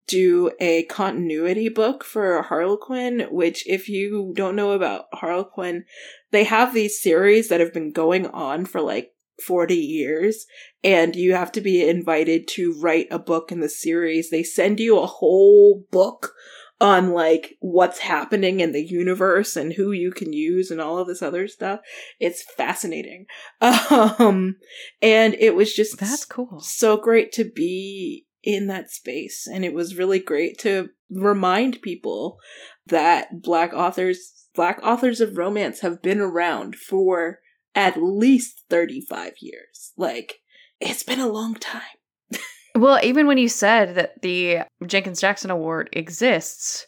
do 0.08 0.52
a 0.60 0.84
continuity 0.86 1.70
book 1.70 2.04
for 2.04 2.42
Harlequin, 2.42 3.28
which 3.32 3.68
if 3.68 3.88
you 3.88 4.34
don't 4.36 4.56
know 4.56 4.72
about 4.72 5.06
Harlequin, 5.14 5.86
they 6.32 6.44
have 6.44 6.74
these 6.74 7.02
series 7.02 7.50
that 7.50 7.60
have 7.60 7.74
been 7.74 7.92
going 7.92 8.28
on 8.28 8.66
for 8.66 8.82
like 8.82 9.12
40 9.46 9.76
years 9.76 10.46
and 10.84 11.16
you 11.16 11.34
have 11.34 11.52
to 11.54 11.62
be 11.62 11.88
invited 11.88 12.48
to 12.50 12.78
write 12.80 13.08
a 13.12 13.20
book 13.20 13.52
in 13.52 13.62
the 13.62 13.70
series. 13.70 14.30
They 14.30 14.44
send 14.44 14.80
you 14.80 15.00
a 15.00 15.08
whole 15.08 15.86
book 15.92 16.34
on 16.82 17.12
like 17.12 17.56
what's 17.62 18.00
happening 18.00 18.60
in 18.60 18.74
the 18.74 18.84
universe 18.84 19.56
and 19.56 19.74
who 19.74 19.92
you 19.92 20.12
can 20.12 20.34
use 20.34 20.70
and 20.70 20.82
all 20.82 20.98
of 20.98 21.08
this 21.08 21.22
other 21.22 21.48
stuff. 21.48 21.80
It's 22.20 22.44
fascinating. 22.44 23.26
Um 23.90 24.58
and 25.02 25.34
it 25.36 25.56
was 25.56 25.74
just 25.74 25.98
That's 26.00 26.26
cool. 26.26 26.60
So 26.60 26.98
great 26.98 27.32
to 27.34 27.46
be 27.46 28.26
in 28.44 28.68
that 28.68 28.92
space. 28.92 29.48
And 29.52 29.64
it 29.64 29.74
was 29.74 29.98
really 29.98 30.20
great 30.20 30.58
to 30.60 30.90
remind 31.10 31.82
people 31.82 32.40
that 32.88 33.42
black 33.42 33.74
authors, 33.74 34.48
black 34.54 34.80
authors 34.84 35.22
of 35.22 35.38
romance 35.38 35.80
have 35.80 36.02
been 36.02 36.20
around 36.20 36.76
for 36.76 37.40
at 37.76 38.02
least 38.02 38.64
35 38.70 39.34
years. 39.40 39.94
Like, 39.98 40.42
it's 40.80 41.04
been 41.04 41.20
a 41.20 41.28
long 41.28 41.56
time. 41.56 41.82
well, 42.76 43.00
even 43.04 43.28
when 43.28 43.38
you 43.38 43.48
said 43.48 43.96
that 43.96 44.22
the 44.22 44.60
Jenkins 44.86 45.22
Jackson 45.22 45.50
Award 45.50 45.90
exists, 45.94 46.86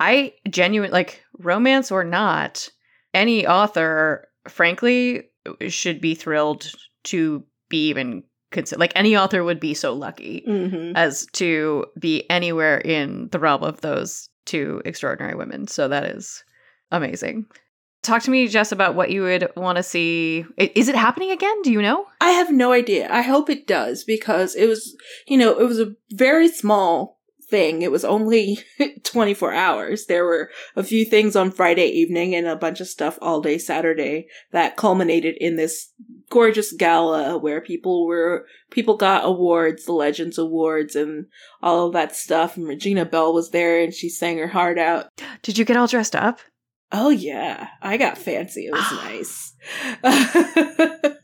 I 0.00 0.34
genuinely, 0.48 0.92
like, 0.92 1.22
romance 1.38 1.90
or 1.90 2.04
not, 2.04 2.68
any 3.14 3.46
author, 3.46 4.28
frankly, 4.48 5.24
should 5.68 6.00
be 6.00 6.14
thrilled 6.14 6.70
to 7.04 7.44
be 7.68 7.88
even 7.88 8.24
consider 8.50 8.78
like 8.78 8.92
any 8.94 9.16
author 9.16 9.42
would 9.44 9.60
be 9.60 9.74
so 9.74 9.92
lucky 9.92 10.44
mm-hmm. 10.46 10.92
as 10.96 11.26
to 11.32 11.86
be 11.98 12.28
anywhere 12.30 12.78
in 12.78 13.28
the 13.32 13.38
realm 13.38 13.62
of 13.62 13.80
those 13.80 14.28
two 14.44 14.80
extraordinary 14.84 15.34
women. 15.34 15.66
So 15.66 15.88
that 15.88 16.04
is 16.04 16.44
amazing. 16.90 17.46
Talk 18.02 18.22
to 18.22 18.30
me, 18.30 18.46
Jess, 18.46 18.70
about 18.70 18.94
what 18.94 19.10
you 19.10 19.22
would 19.22 19.50
want 19.56 19.76
to 19.76 19.82
see. 19.82 20.44
Is 20.56 20.88
it 20.88 20.94
happening 20.94 21.32
again? 21.32 21.60
Do 21.62 21.72
you 21.72 21.82
know? 21.82 22.06
I 22.20 22.30
have 22.30 22.52
no 22.52 22.70
idea. 22.70 23.08
I 23.10 23.22
hope 23.22 23.50
it 23.50 23.66
does 23.66 24.04
because 24.04 24.54
it 24.54 24.66
was, 24.66 24.96
you 25.26 25.36
know, 25.36 25.58
it 25.58 25.66
was 25.66 25.80
a 25.80 25.94
very 26.12 26.46
small 26.46 27.16
thing. 27.50 27.82
It 27.82 27.90
was 27.90 28.04
only 28.04 28.58
24 29.04 29.52
hours. 29.52 30.06
There 30.06 30.24
were 30.24 30.50
a 30.76 30.84
few 30.84 31.04
things 31.04 31.34
on 31.34 31.50
Friday 31.50 31.88
evening 31.88 32.34
and 32.34 32.46
a 32.46 32.56
bunch 32.56 32.80
of 32.80 32.88
stuff 32.88 33.18
all 33.20 33.40
day 33.40 33.58
Saturday 33.58 34.28
that 34.52 34.76
culminated 34.76 35.36
in 35.40 35.56
this 35.56 35.92
gorgeous 36.30 36.72
gala 36.72 37.38
where 37.38 37.60
people 37.60 38.06
were, 38.06 38.46
people 38.70 38.96
got 38.96 39.24
awards, 39.24 39.84
the 39.84 39.92
Legends 39.92 40.38
Awards 40.38 40.96
and 40.96 41.26
all 41.62 41.86
of 41.86 41.92
that 41.92 42.16
stuff. 42.16 42.56
And 42.56 42.66
Regina 42.66 43.04
Belle 43.04 43.32
was 43.32 43.50
there 43.50 43.82
and 43.82 43.92
she 43.92 44.08
sang 44.08 44.38
her 44.38 44.48
heart 44.48 44.78
out. 44.78 45.06
Did 45.42 45.58
you 45.58 45.64
get 45.64 45.76
all 45.76 45.86
dressed 45.86 46.16
up? 46.16 46.40
Oh 46.92 47.10
yeah, 47.10 47.68
I 47.82 47.96
got 47.96 48.18
fancy. 48.18 48.66
It 48.66 48.72
was 48.72 48.92
nice. 48.92 49.54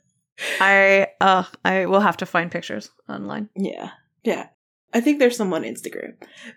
I 0.60 1.06
uh 1.20 1.44
I 1.64 1.86
will 1.86 2.00
have 2.00 2.16
to 2.18 2.26
find 2.26 2.50
pictures 2.50 2.90
online. 3.08 3.48
Yeah. 3.56 3.90
Yeah. 4.24 4.48
I 4.92 5.00
think 5.00 5.18
there's 5.18 5.36
some 5.36 5.52
on 5.52 5.62
Instagram. 5.62 6.14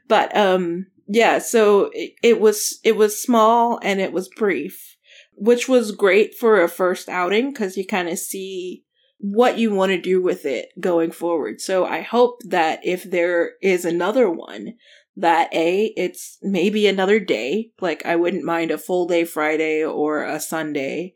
But 0.07 0.35
um 0.35 0.87
yeah, 1.07 1.37
so 1.37 1.91
it, 1.93 2.13
it 2.23 2.39
was 2.39 2.79
it 2.83 2.95
was 2.95 3.21
small 3.21 3.79
and 3.83 4.01
it 4.01 4.11
was 4.11 4.27
brief, 4.27 4.94
which 5.35 5.67
was 5.67 5.91
great 5.91 6.35
for 6.35 6.61
a 6.61 6.67
first 6.69 7.09
outing 7.09 7.53
cuz 7.53 7.77
you 7.77 7.85
kind 7.85 8.09
of 8.09 8.17
see 8.17 8.83
what 9.17 9.57
you 9.57 9.71
want 9.71 9.91
to 9.91 9.99
do 10.01 10.21
with 10.21 10.45
it 10.45 10.69
going 10.79 11.11
forward. 11.11 11.61
So 11.61 11.85
I 11.85 12.01
hope 12.01 12.41
that 12.43 12.79
if 12.83 13.03
there 13.03 13.53
is 13.61 13.85
another 13.85 14.29
one 14.29 14.75
that 15.15 15.53
a 15.53 15.93
it's 15.95 16.37
maybe 16.41 16.87
another 16.87 17.19
day, 17.19 17.71
like 17.79 18.05
I 18.05 18.15
wouldn't 18.17 18.43
mind 18.43 18.71
a 18.71 18.77
full 18.77 19.07
day 19.07 19.23
Friday 19.23 19.83
or 19.83 20.23
a 20.23 20.39
Sunday 20.39 21.13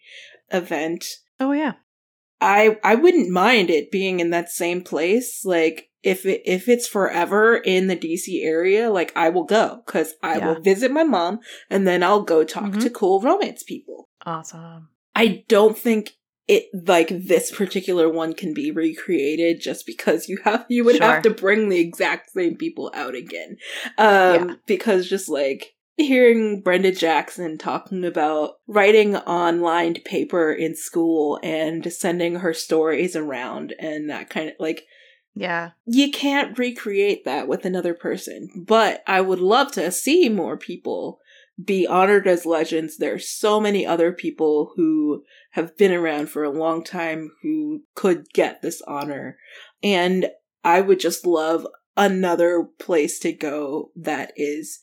event 0.52 1.06
Oh 1.40 1.52
yeah. 1.52 1.74
I 2.42 2.78
I 2.84 2.96
wouldn't 2.96 3.30
mind 3.30 3.70
it 3.70 3.92
being 3.92 4.20
in 4.20 4.30
that 4.30 4.50
same 4.50 4.82
place. 4.82 5.44
Like 5.44 5.90
if 6.04 6.26
it 6.26 6.42
if 6.46 6.70
it's 6.70 6.88
forever 6.88 7.58
in 7.58 7.88
the 7.88 7.96
DC 7.96 8.44
area, 8.44 8.90
like 8.90 9.12
I 9.16 9.30
will 9.30 9.44
go 9.44 9.82
because 9.86 10.14
I 10.24 10.38
Yeah. 10.38 10.48
will 10.48 10.62
visit 10.62 10.92
my 10.92 11.04
mom 11.04 11.40
and 11.70 11.86
then 11.88 12.04
I'll 12.04 12.24
go 12.24 12.44
talk 12.44 12.72
Mhm. 12.72 12.82
to 12.82 12.90
cool 12.90 13.22
romance 13.22 13.64
people. 13.64 14.09
Awesome. 14.26 14.90
I 15.16 15.44
don't 15.48 15.78
think 15.78 16.12
it 16.48 16.66
like 16.88 17.10
this 17.10 17.52
particular 17.52 18.10
one 18.10 18.34
can 18.34 18.54
be 18.54 18.72
recreated 18.72 19.62
just 19.62 19.86
because 19.86 20.28
you 20.28 20.40
have 20.44 20.66
you 20.68 20.84
would 20.84 21.00
have 21.00 21.22
to 21.22 21.30
bring 21.30 21.70
the 21.70 21.80
exact 21.80 22.32
same 22.32 22.56
people 22.56 22.92
out 22.96 23.16
again. 23.16 23.58
Um 23.98 24.50
Yeah. 24.50 24.56
because 24.66 25.08
just 25.08 25.30
like 25.30 25.76
hearing 25.98 26.62
Brenda 26.62 26.92
Jackson 26.92 27.58
talking 27.58 28.04
about 28.06 28.56
writing 28.68 29.16
on 29.18 29.62
lined 29.62 30.00
paper 30.06 30.52
in 30.52 30.76
school 30.76 31.40
and 31.44 31.92
sending 31.92 32.36
her 32.36 32.54
stories 32.54 33.16
around 33.16 33.76
and 33.80 34.10
that 34.10 34.30
kind 34.30 34.50
of 34.50 34.56
like 34.60 34.86
Yeah. 35.36 35.72
you 35.86 36.10
can't 36.12 36.58
recreate 36.58 37.26
that 37.26 37.48
with 37.48 37.64
another 37.66 37.94
person. 37.94 38.50
But 38.56 39.04
I 39.06 39.22
would 39.22 39.40
love 39.40 39.72
to 39.74 39.92
see 39.92 40.30
more 40.30 40.58
people 40.58 41.20
be 41.64 41.86
honored 41.86 42.28
as 42.28 42.46
legends. 42.46 42.98
There 42.98 43.14
are 43.14 43.20
so 43.20 43.60
many 43.60 43.86
other 43.86 44.12
people 44.12 44.74
who 44.76 45.24
have 45.52 45.78
been 45.78 45.92
around 45.92 46.30
for 46.30 46.44
a 46.44 46.52
long 46.52 46.84
time 46.84 47.32
who 47.42 47.84
could 47.96 48.30
get 48.34 48.62
this 48.62 48.82
honor. 48.88 49.38
And 49.84 50.30
I 50.64 50.82
would 50.82 51.00
just 51.00 51.26
love 51.26 51.68
another 51.98 52.68
place 52.80 53.20
to 53.20 53.34
go 53.34 53.92
that 53.96 54.32
is 54.36 54.80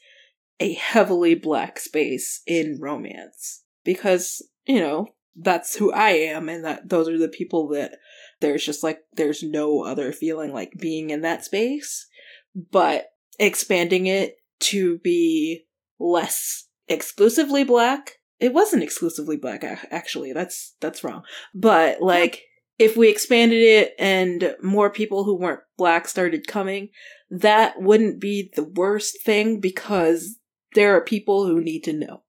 a 0.61 0.75
heavily 0.75 1.35
black 1.35 1.79
space 1.79 2.43
in 2.47 2.79
romance. 2.81 3.63
Because, 3.85 4.43
you 4.67 4.81
know, 4.81 5.09
that's 5.37 5.77
who 5.77 5.93
I 5.93 6.11
am 6.11 6.49
and 6.49 6.65
that 6.65 6.89
those 6.89 7.09
are 7.09 7.19
the 7.19 7.29
people 7.29 7.69
that 7.69 7.99
there's 8.41 8.65
just 8.65 8.83
like 8.83 9.01
there's 9.15 9.43
no 9.43 9.85
other 9.85 10.13
feeling 10.13 10.53
like 10.53 10.73
being 10.79 11.11
in 11.11 11.21
that 11.23 11.45
space 11.45 12.07
but 12.55 13.09
expanding 13.39 14.07
it 14.07 14.37
to 14.59 14.99
be 14.99 15.66
less 15.99 16.69
exclusively 16.89 17.65
black. 17.65 18.13
It 18.39 18.53
wasn't 18.53 18.83
exclusively 18.83 19.37
black 19.37 19.65
actually. 19.91 20.33
That's 20.33 20.75
that's 20.81 21.03
wrong. 21.03 21.23
But 21.55 22.01
like 22.03 22.43
if 22.79 22.97
we 22.97 23.09
expanded 23.09 23.63
it 23.63 23.95
and 23.99 24.55
more 24.63 24.91
people 24.91 25.25
who 25.25 25.39
weren't 25.39 25.61
black 25.79 26.07
started 26.07 26.47
coming 26.47 26.91
that 27.31 27.81
wouldn't 27.81 28.21
be 28.21 28.51
the 28.55 28.65
worst 28.65 29.23
thing 29.25 29.61
because 29.61 30.39
there 30.75 30.95
are 30.95 31.01
people 31.01 31.47
who 31.47 31.61
need 31.61 31.83
to 31.85 31.93
know. 31.93 32.23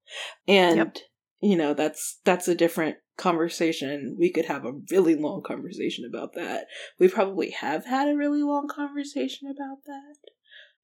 And 0.48 0.78
Yep. 0.78 0.98
you 1.42 1.56
know 1.58 1.74
that's 1.74 2.20
that's 2.24 2.48
a 2.48 2.56
different 2.56 2.98
conversation. 3.18 4.16
We 4.18 4.32
could 4.32 4.46
have 4.46 4.66
a 4.66 4.74
really 4.92 5.16
long 5.16 5.42
conversation 5.44 6.06
about 6.06 6.34
that. 6.36 6.68
We 7.00 7.08
probably 7.08 7.52
have 7.52 7.86
had 7.86 8.08
a 8.08 8.16
really 8.16 8.44
long 8.44 8.68
conversation 8.68 9.48
about 9.50 9.80
that 9.86 10.16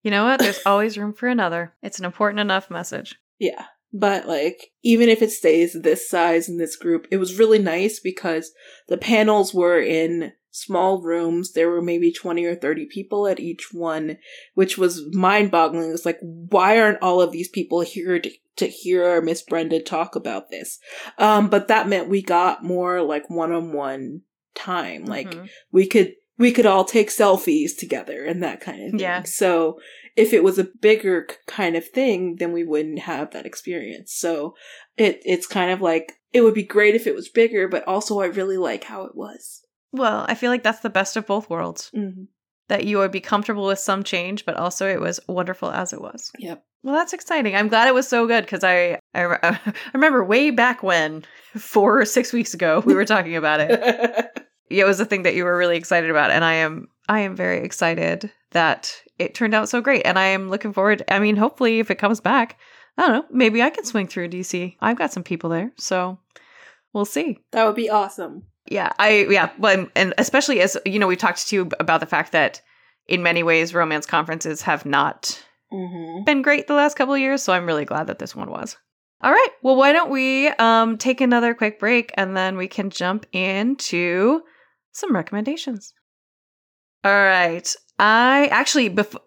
You 0.04 0.12
know 0.12 0.26
what? 0.26 0.39
There's 0.39 0.62
always 0.66 0.98
room 0.98 1.13
for 1.13 1.28
another. 1.28 1.74
It's 1.82 1.98
an 2.00 2.06
important 2.06 2.39
enough 2.39 2.70
message. 2.70 3.16
yeah 3.39 3.66
but 3.96 4.28
like 4.28 4.72
even 4.82 5.08
if 5.08 5.22
it 5.22 5.30
stays 5.32 5.74
this 5.80 6.10
size 6.10 6.50
in 6.50 6.58
this 6.58 6.76
group 6.76 7.06
it 7.12 7.18
was 7.18 7.38
really 7.38 7.60
nice 7.60 8.00
because 8.00 8.52
the 8.88 8.98
panels 8.98 9.54
were 9.54 9.80
in 9.80 10.34
small 10.50 11.00
rooms 11.04 11.54
there 11.54 11.70
were 11.70 11.80
maybe 11.82 12.12
20 12.12 12.44
or 12.46 12.56
30 12.56 12.88
people 12.88 13.28
at 13.28 13.39
each 13.39 13.72
one 13.72 14.18
which 14.56 14.80
was 14.80 15.04
mind-boggling 15.16 15.92
it's 15.92 16.08
like 16.08 16.18
why 16.22 16.80
aren't 16.80 17.04
all 17.04 17.22
of 17.22 17.32
these 17.32 17.50
people 17.50 17.82
here 17.82 18.18
to, 18.20 18.32
to 18.56 18.66
hear 18.66 19.22
miss 19.22 19.44
brenda 19.44 19.80
talk 19.80 20.16
about 20.16 20.50
this 20.50 20.80
um 21.20 21.48
but 21.48 21.68
that 21.68 21.88
meant 21.88 22.10
we 22.10 22.24
got 22.24 22.63
more 22.63 23.00
like 23.04 23.30
one-on-one 23.30 24.22
time 24.56 25.06
like 25.06 25.30
Mhm. 25.30 25.50
we 25.72 25.86
could 25.88 26.16
we 26.43 26.51
could 26.51 26.65
all 26.65 26.84
take 26.84 27.10
selfies 27.10 27.71
together 27.77 28.25
and 28.25 28.43
that 28.43 28.60
kind 28.60 28.84
of 28.84 28.91
thing. 28.91 28.99
Yeah. 28.99 29.23
So 29.23 29.79
if 30.17 30.34
it 30.34 30.43
was 30.43 30.60
a 30.60 30.67
bigger 30.82 31.25
kind 31.47 31.77
of 31.77 31.88
thing, 31.88 32.36
then 32.36 32.51
we 32.51 32.65
wouldn't 32.65 32.99
have 32.99 33.32
that 33.32 33.45
experience. 33.45 34.13
So 34.13 34.53
it 34.97 35.21
it's 35.23 35.47
kind 35.47 35.71
of 35.71 35.79
like 35.79 36.12
it 36.34 36.41
would 36.41 36.53
be 36.53 36.63
great 36.63 36.95
if 36.95 37.08
it 37.08 37.15
was 37.15 37.29
bigger, 37.29 37.69
but 37.69 37.88
also 37.88 38.19
I 38.19 38.25
really 38.25 38.58
like 38.58 38.84
how 38.84 39.06
it 39.06 39.15
was. 39.15 39.62
well, 39.93 40.25
I 40.27 40.36
feel 40.36 40.51
like 40.51 40.63
that's 40.63 40.82
the 40.82 40.89
best 40.89 41.15
of 41.15 41.25
both 41.25 41.49
worlds. 41.49 41.89
Mm-hmm. 41.95 42.23
That 42.67 42.84
you 42.86 42.97
would 42.97 43.12
be 43.12 43.21
comfortable 43.21 43.67
with 43.67 43.79
some 43.79 44.03
change, 44.03 44.45
but 44.45 44.58
also 44.58 44.86
it 44.86 44.99
was 44.99 45.21
wonderful 45.29 45.71
as 45.71 45.93
it 45.93 46.01
was. 46.01 46.29
Yep. 46.39 46.62
Well, 46.84 46.95
that's 46.95 47.13
exciting. 47.13 47.56
I'm 47.56 47.69
glad 47.69 47.88
it 47.88 47.93
was 47.93 48.08
so 48.08 48.27
good 48.27 48.43
because 48.43 48.65
I, 48.65 48.99
I 49.13 49.23
I 49.43 49.71
remember 49.93 50.25
way 50.25 50.49
back 50.49 50.84
when, 50.84 51.23
four 51.56 52.01
or 52.01 52.06
six 52.06 52.34
weeks 52.34 52.53
ago, 52.53 52.82
we 52.86 52.95
were 52.95 53.06
talking 53.06 53.38
about 53.38 53.62
it. 53.62 54.29
it 54.69 54.86
was 54.86 54.99
a 54.99 55.06
thing 55.06 55.23
that 55.23 55.36
you 55.36 55.43
were 55.43 55.58
really 55.58 55.78
excited 55.78 56.10
about 56.10 56.32
and 56.32 56.43
i 56.43 56.54
am 56.54 56.88
i 57.10 57.19
am 57.19 57.36
very 57.36 57.63
excited 57.63 58.32
that 58.52 58.93
it 59.19 59.34
turned 59.34 59.54
out 59.54 59.69
so 59.69 59.82
great 59.82 60.04
and 60.06 60.17
i 60.17 60.26
am 60.26 60.49
looking 60.49 60.73
forward 60.73 61.04
i 61.10 61.19
mean 61.19 61.36
hopefully 61.36 61.80
if 61.80 61.91
it 61.91 61.95
comes 61.95 62.19
back 62.19 62.58
i 62.97 63.02
don't 63.06 63.13
know 63.13 63.26
maybe 63.32 63.62
i 63.62 63.69
can 63.69 63.86
swing 63.86 64.08
through 64.08 64.28
dc 64.28 64.76
i've 64.82 64.97
got 64.97 65.13
some 65.13 65.23
people 65.23 65.49
there 65.49 65.71
so 65.78 66.17
we'll 66.93 67.06
see 67.06 67.39
that 67.52 67.65
would 67.65 67.76
be 67.76 67.89
awesome. 67.89 68.43
yeah 68.69 68.91
i 68.99 69.26
yeah 69.30 69.49
but 69.60 69.89
and 69.95 70.13
especially 70.17 70.62
as 70.62 70.78
you 70.86 70.99
know 70.99 71.08
we 71.08 71.15
talked 71.15 71.47
to 71.47 71.56
you 71.56 71.69
about 71.80 71.99
the 71.99 72.06
fact 72.06 72.32
that 72.32 72.62
in 73.08 73.21
many 73.23 73.43
ways 73.43 73.73
romance 73.73 74.06
conferences 74.06 74.62
have 74.62 74.86
not 74.86 75.43
Mm-hmm. 75.73 76.23
been 76.23 76.43
great 76.43 76.67
the 76.67 76.76
last 76.76 76.95
couple 76.95 77.15
of 77.15 77.19
years, 77.19 77.41
so 77.41 77.52
I'm 77.52 77.65
really 77.65 77.86
glad 77.86 78.06
that 78.08 78.19
this 78.19 78.36
one 78.36 78.52
was. 78.52 78.78
All 79.21 79.32
right, 79.32 79.49
well, 79.63 79.76
why 79.76 79.91
don't 79.91 80.12
we 80.12 80.49
um, 80.49 80.97
take 80.97 81.19
another 81.19 81.56
quick 81.56 81.80
break 81.80 82.12
and 82.15 82.38
then 82.38 82.58
we 82.58 82.67
can 82.67 82.91
jump 82.91 83.26
into 83.32 84.41
some 84.93 85.13
recommendations. 85.13 85.93
All 87.03 87.12
right, 87.12 87.73
I 87.99 88.47
actually 88.51 88.89
before 88.89 89.21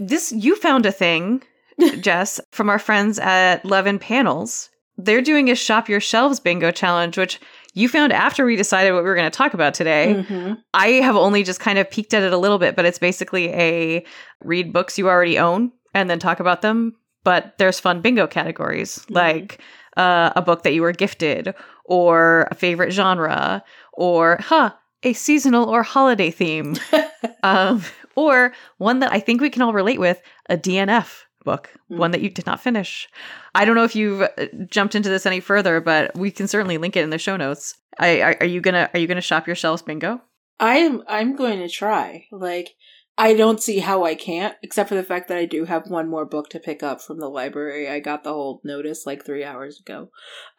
this 0.00 0.32
you 0.32 0.56
found 0.56 0.86
a 0.86 0.92
thing, 0.92 1.42
Jess, 2.00 2.40
from 2.52 2.68
our 2.70 2.78
friends 2.78 3.18
at 3.18 3.64
Love 3.64 3.86
in 3.86 3.98
Panels. 3.98 4.70
They're 4.96 5.22
doing 5.22 5.48
a 5.50 5.54
shop 5.54 5.88
your 5.88 6.00
shelves 6.00 6.40
bingo 6.40 6.70
challenge, 6.72 7.16
which 7.16 7.38
you 7.74 7.88
found 7.88 8.12
after 8.12 8.44
we 8.44 8.56
decided 8.56 8.92
what 8.92 9.04
we 9.04 9.08
were 9.08 9.14
going 9.14 9.30
to 9.30 9.36
talk 9.36 9.54
about 9.54 9.72
today. 9.74 10.14
Mm-hmm. 10.26 10.54
I 10.74 10.88
have 10.94 11.14
only 11.14 11.44
just 11.44 11.60
kind 11.60 11.78
of 11.78 11.88
peeked 11.88 12.14
at 12.14 12.24
it 12.24 12.32
a 12.32 12.36
little 12.38 12.58
bit, 12.58 12.74
but 12.74 12.84
it's 12.84 12.98
basically 12.98 13.48
a 13.50 14.04
read 14.42 14.72
books 14.72 14.98
you 14.98 15.08
already 15.08 15.38
own 15.38 15.70
and 15.94 16.10
then 16.10 16.18
talk 16.18 16.40
about 16.40 16.62
them. 16.62 16.96
But 17.22 17.54
there's 17.58 17.78
fun 17.78 18.00
bingo 18.00 18.26
categories 18.26 19.04
Mhm. 19.08 19.14
like 19.14 19.60
uh, 19.96 20.32
a 20.34 20.42
book 20.42 20.62
that 20.64 20.72
you 20.74 20.82
were 20.82 20.92
gifted, 20.92 21.54
or 21.84 22.48
a 22.50 22.54
favorite 22.54 22.90
genre, 22.92 23.62
or 23.92 24.38
huh, 24.40 24.72
a 25.02 25.12
seasonal 25.12 25.68
or 25.68 25.82
holiday 25.82 26.30
theme, 26.30 26.76
um, 27.42 27.84
or 28.16 28.52
one 28.78 29.00
that 29.00 29.12
I 29.12 29.20
think 29.20 29.40
we 29.40 29.50
can 29.50 29.62
all 29.62 29.72
relate 29.72 30.00
with 30.00 30.20
a 30.48 30.56
DNF 30.56 31.22
book, 31.44 31.70
one 31.86 32.10
that 32.10 32.20
you 32.20 32.30
did 32.30 32.46
not 32.46 32.60
finish. 32.60 33.08
I 33.54 33.64
don't 33.64 33.76
know 33.76 33.84
if 33.84 33.96
you've 33.96 34.22
uh, 34.22 34.28
jumped 34.68 34.94
into 34.94 35.08
this 35.08 35.24
any 35.24 35.40
further, 35.40 35.80
but 35.80 36.16
we 36.16 36.30
can 36.30 36.48
certainly 36.48 36.78
link 36.78 36.96
it 36.96 37.04
in 37.04 37.10
the 37.10 37.18
show 37.18 37.36
notes. 37.36 37.74
I, 37.98 38.20
are, 38.20 38.36
are 38.40 38.46
you 38.46 38.60
gonna 38.60 38.90
are 38.92 39.00
you 39.00 39.06
gonna 39.06 39.20
shop 39.20 39.46
your 39.46 39.56
shelves 39.56 39.82
bingo? 39.82 40.20
I 40.60 40.78
am 40.78 41.02
I'm 41.08 41.36
going 41.36 41.60
to 41.60 41.68
try. 41.68 42.26
Like 42.32 42.74
I 43.16 43.34
don't 43.34 43.62
see 43.62 43.78
how 43.78 44.04
I 44.04 44.14
can't, 44.14 44.56
except 44.62 44.88
for 44.88 44.94
the 44.94 45.02
fact 45.02 45.28
that 45.28 45.38
I 45.38 45.44
do 45.44 45.64
have 45.64 45.88
one 45.88 46.08
more 46.08 46.24
book 46.24 46.48
to 46.50 46.60
pick 46.60 46.82
up 46.82 47.00
from 47.00 47.18
the 47.18 47.28
library. 47.28 47.88
I 47.88 47.98
got 47.98 48.22
the 48.22 48.32
whole 48.32 48.60
notice 48.62 49.06
like 49.06 49.24
three 49.24 49.44
hours 49.44 49.80
ago. 49.80 50.10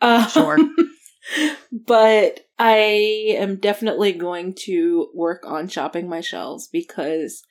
Uh, 0.02 0.28
Sure. 0.28 0.58
but 1.72 2.42
I 2.58 3.36
am 3.38 3.58
definitely 3.58 4.14
going 4.14 4.54
to 4.66 5.10
work 5.14 5.44
on 5.46 5.68
shopping 5.68 6.10
my 6.10 6.22
shelves 6.22 6.68
because 6.68 7.44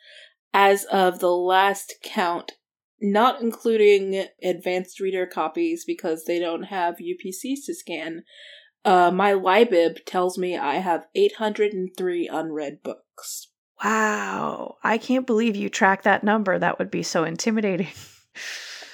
as 0.53 0.85
of 0.85 1.19
the 1.19 1.31
last 1.31 1.95
count, 2.03 2.53
not 3.01 3.41
including 3.41 4.27
advanced 4.43 5.01
reader 5.01 5.27
copies 5.27 5.85
because 5.85 6.25
they 6.25 6.39
don't 6.39 6.65
have 6.65 6.97
UPCs 6.97 7.67
to 7.67 7.75
scan, 7.75 8.25
uh, 8.85 9.11
my 9.11 9.33
Libib 9.33 10.05
tells 10.07 10.39
me 10.39 10.57
I 10.57 10.77
have 10.77 11.07
803 11.15 12.29
unread 12.29 12.83
books. 12.83 13.49
Wow. 13.85 14.77
I 14.83 14.99
can't 14.99 15.27
believe 15.27 15.55
you 15.55 15.69
track 15.69 16.03
that 16.03 16.25
number. 16.25 16.59
That 16.59 16.79
would 16.79 16.91
be 16.91 17.03
so 17.03 17.25
intimidating. 17.25 17.89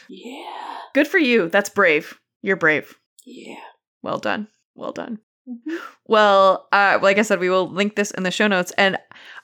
Yeah. 0.08 0.78
Good 0.92 1.08
for 1.08 1.18
you. 1.18 1.48
That's 1.48 1.70
brave. 1.70 2.20
You're 2.42 2.56
brave. 2.56 2.98
Yeah. 3.24 3.56
Well 4.02 4.18
done. 4.18 4.48
Well 4.74 4.92
done. 4.92 5.18
Mhm. 5.48 5.78
Well, 6.06 6.68
uh, 6.72 6.98
like 7.02 7.18
I 7.18 7.22
said, 7.22 7.38
we 7.38 7.50
will 7.50 7.68
link 7.68 7.96
this 7.96 8.10
in 8.12 8.22
the 8.22 8.30
show 8.30 8.46
notes. 8.46 8.72
And 8.78 8.96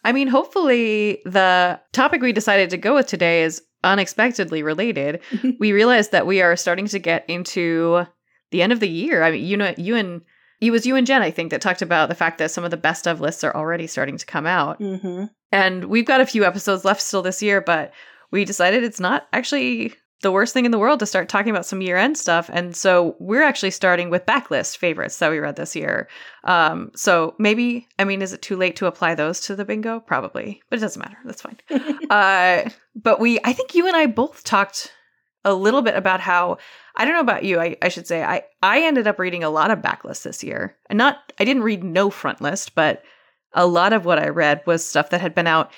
I 0.05 0.13
mean, 0.13 0.29
hopefully, 0.29 1.21
the 1.25 1.79
topic 1.93 2.23
we 2.23 2.33
decided 2.33 2.71
to 2.71 2.79
go 2.79 2.95
with 2.95 3.07
today 3.07 3.43
is 3.43 3.63
unexpectedly 3.85 4.63
related. 4.63 5.21
we 5.59 5.73
realized 5.73 6.13
that 6.13 6.27
we 6.27 6.41
are 6.41 6.57
starting 6.57 6.87
to 6.87 6.99
get 6.99 7.25
into 7.29 8.07
the 8.51 8.63
end 8.63 8.73
of 8.73 8.81
the 8.81 8.89
year. 8.89 9.23
I 9.23 9.31
mean, 9.31 9.45
you 9.45 9.57
know, 9.57 9.75
you 9.77 9.97
and 9.97 10.23
it 10.61 10.71
was 10.71 10.87
you 10.87 10.97
and 10.97 11.07
Jen, 11.07 11.23
I 11.23 11.31
think, 11.31 11.51
that 11.51 11.61
talked 11.61 11.83
about 11.83 12.09
the 12.09 12.15
fact 12.15 12.39
that 12.39 12.51
some 12.51 12.65
of 12.65 12.71
the 12.71 12.77
best 12.77 13.07
of 13.07 13.21
lists 13.21 13.45
are 13.45 13.55
already 13.55 13.87
starting 13.87 14.19
to 14.19 14.27
come 14.27 14.47
out. 14.47 14.79
Mm-hmm. 14.81 15.25
And 15.53 15.85
we've 15.87 16.07
got 16.07 16.21
a 16.21 16.27
few 16.27 16.45
episodes 16.45 16.85
left 16.85 17.01
still 17.01 17.23
this 17.23 17.43
year, 17.43 17.61
but 17.61 17.93
we 18.31 18.45
decided 18.45 18.85
it's 18.85 19.01
not 19.01 19.27
actually 19.33 19.95
the 20.23 20.31
worst 20.31 20.53
thing 20.53 20.67
in 20.67 20.71
the 20.71 20.79
world 20.79 21.01
to 21.01 21.07
start 21.07 21.29
talking 21.29 21.51
about 21.51 21.65
some 21.65 21.81
year 21.81 21.97
end 21.97 22.19
stuff. 22.19 22.51
And 22.53 22.77
so 22.77 23.17
we're 23.19 23.43
actually 23.43 23.71
starting 23.71 24.11
with 24.11 24.27
backlist 24.27 24.77
favorites 24.77 25.19
that 25.19 25.31
we 25.31 25.39
read 25.39 25.57
this 25.57 25.75
year. 25.75 26.09
Um, 26.45 26.91
so 26.95 27.35
maybe, 27.39 27.89
I 27.99 28.05
mean, 28.05 28.21
is 28.21 28.33
it 28.33 28.43
too 28.43 28.57
late 28.57 28.77
to 28.77 28.87
apply 28.87 29.15
those 29.15 29.41
to 29.43 29.57
the 29.57 29.65
bingo? 29.65 30.01
Probably, 30.01 30.63
but 30.69 30.79
it 30.79 30.83
doesn't 30.83 31.01
matter. 31.01 31.17
That's 31.25 31.43
fine. 31.43 31.59
uh, 32.11 32.69
but 32.95 33.19
we, 33.19 33.39
I 33.45 33.53
think 33.53 33.75
you 33.75 33.87
and 33.87 33.97
I 33.97 34.07
both 34.07 34.45
talked 34.45 34.93
a 35.45 35.55
little 35.55 35.81
bit 35.81 35.97
about 35.97 36.21
how 36.21 36.59
I 36.97 37.05
don't 37.05 37.15
know 37.15 37.21
about 37.21 37.45
you. 37.45 37.59
I, 37.59 37.77
I 37.81 37.89
should 37.89 38.07
say 38.07 38.23
I 38.23 38.43
I 38.63 38.83
ended 38.83 39.07
up 39.07 39.19
reading 39.19 39.43
a 39.43 39.49
lot 39.49 39.71
of 39.71 39.79
backlist 39.79 40.23
this 40.23 40.45
year, 40.45 40.77
and 40.91 40.99
not 40.99 41.33
I 41.39 41.45
didn't 41.45 41.63
read 41.63 41.83
no 41.83 42.11
front 42.11 42.43
list, 42.43 42.75
but 42.75 43.03
a 43.55 43.67
lot 43.67 43.95
of 43.95 44.05
what 44.05 44.19
I 44.19 44.29
read 44.29 44.63
was 44.67 44.87
stuff 44.87 45.11
that 45.11 45.21
had 45.23 45.35
been 45.35 45.47
out 45.47 45.73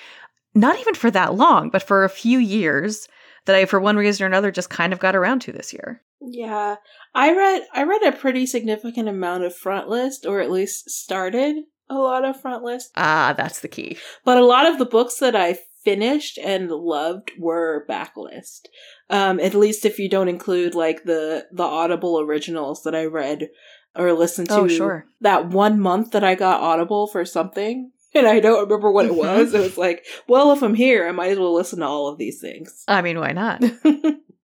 not 0.53 0.77
even 0.79 0.95
for 0.95 1.09
that 1.11 1.35
long, 1.35 1.69
but 1.69 1.81
for 1.81 2.03
a 2.03 2.09
few 2.09 2.39
years 2.39 3.07
that 3.45 3.55
I, 3.55 3.65
for 3.65 3.79
one 3.79 3.97
reason 3.97 4.23
or 4.23 4.27
another, 4.27 4.51
just 4.51 4.69
kind 4.69 4.93
of 4.93 4.99
got 4.99 5.15
around 5.15 5.39
to 5.41 5.51
this 5.51 5.73
year. 5.73 6.01
Yeah, 6.21 6.75
I 7.13 7.35
read 7.35 7.63
I 7.73 7.83
read 7.83 8.03
a 8.03 8.11
pretty 8.13 8.45
significant 8.45 9.09
amount 9.09 9.43
of 9.43 9.55
front 9.55 9.89
list, 9.89 10.25
or 10.25 10.39
at 10.39 10.51
least 10.51 10.89
started 10.89 11.65
a 11.89 11.95
lot 11.95 12.23
of 12.23 12.39
front 12.39 12.63
list. 12.63 12.91
Ah, 12.95 13.33
that's 13.35 13.59
the 13.59 13.67
key. 13.67 13.97
But 14.23 14.37
a 14.37 14.45
lot 14.45 14.65
of 14.65 14.79
the 14.79 14.85
books 14.85 15.17
that 15.17 15.35
I 15.35 15.59
finished 15.83 16.37
and 16.37 16.69
loved 16.69 17.31
were 17.37 17.85
backlist. 17.89 18.67
Um, 19.09 19.39
at 19.39 19.53
least 19.53 19.85
if 19.85 19.99
you 19.99 20.09
don't 20.09 20.29
include 20.29 20.75
like 20.75 21.03
the 21.03 21.47
the 21.51 21.63
Audible 21.63 22.19
originals 22.19 22.83
that 22.83 22.95
I 22.95 23.05
read 23.05 23.49
or 23.95 24.13
listened 24.13 24.49
to. 24.49 24.55
Oh, 24.55 24.67
sure. 24.67 25.05
That 25.21 25.49
one 25.49 25.79
month 25.79 26.11
that 26.11 26.23
I 26.23 26.35
got 26.35 26.61
Audible 26.61 27.07
for 27.07 27.25
something. 27.25 27.91
And 28.15 28.27
I 28.27 28.39
don't 28.39 28.61
remember 28.63 28.91
what 28.91 29.05
it 29.05 29.11
Mhm. 29.11 29.17
was. 29.17 29.53
It 29.53 29.59
was 29.59 29.77
like, 29.77 30.05
well, 30.27 30.51
if 30.51 30.61
I'm 30.61 30.75
here, 30.75 31.07
I 31.07 31.11
might 31.11 31.31
as 31.31 31.39
well 31.39 31.53
listen 31.53 31.79
to 31.79 31.85
all 31.87 32.07
of 32.07 32.17
these 32.19 32.39
things. 32.39 32.83
I 32.87 33.01
mean, 33.01 33.19
why 33.19 33.31
not? 33.31 33.63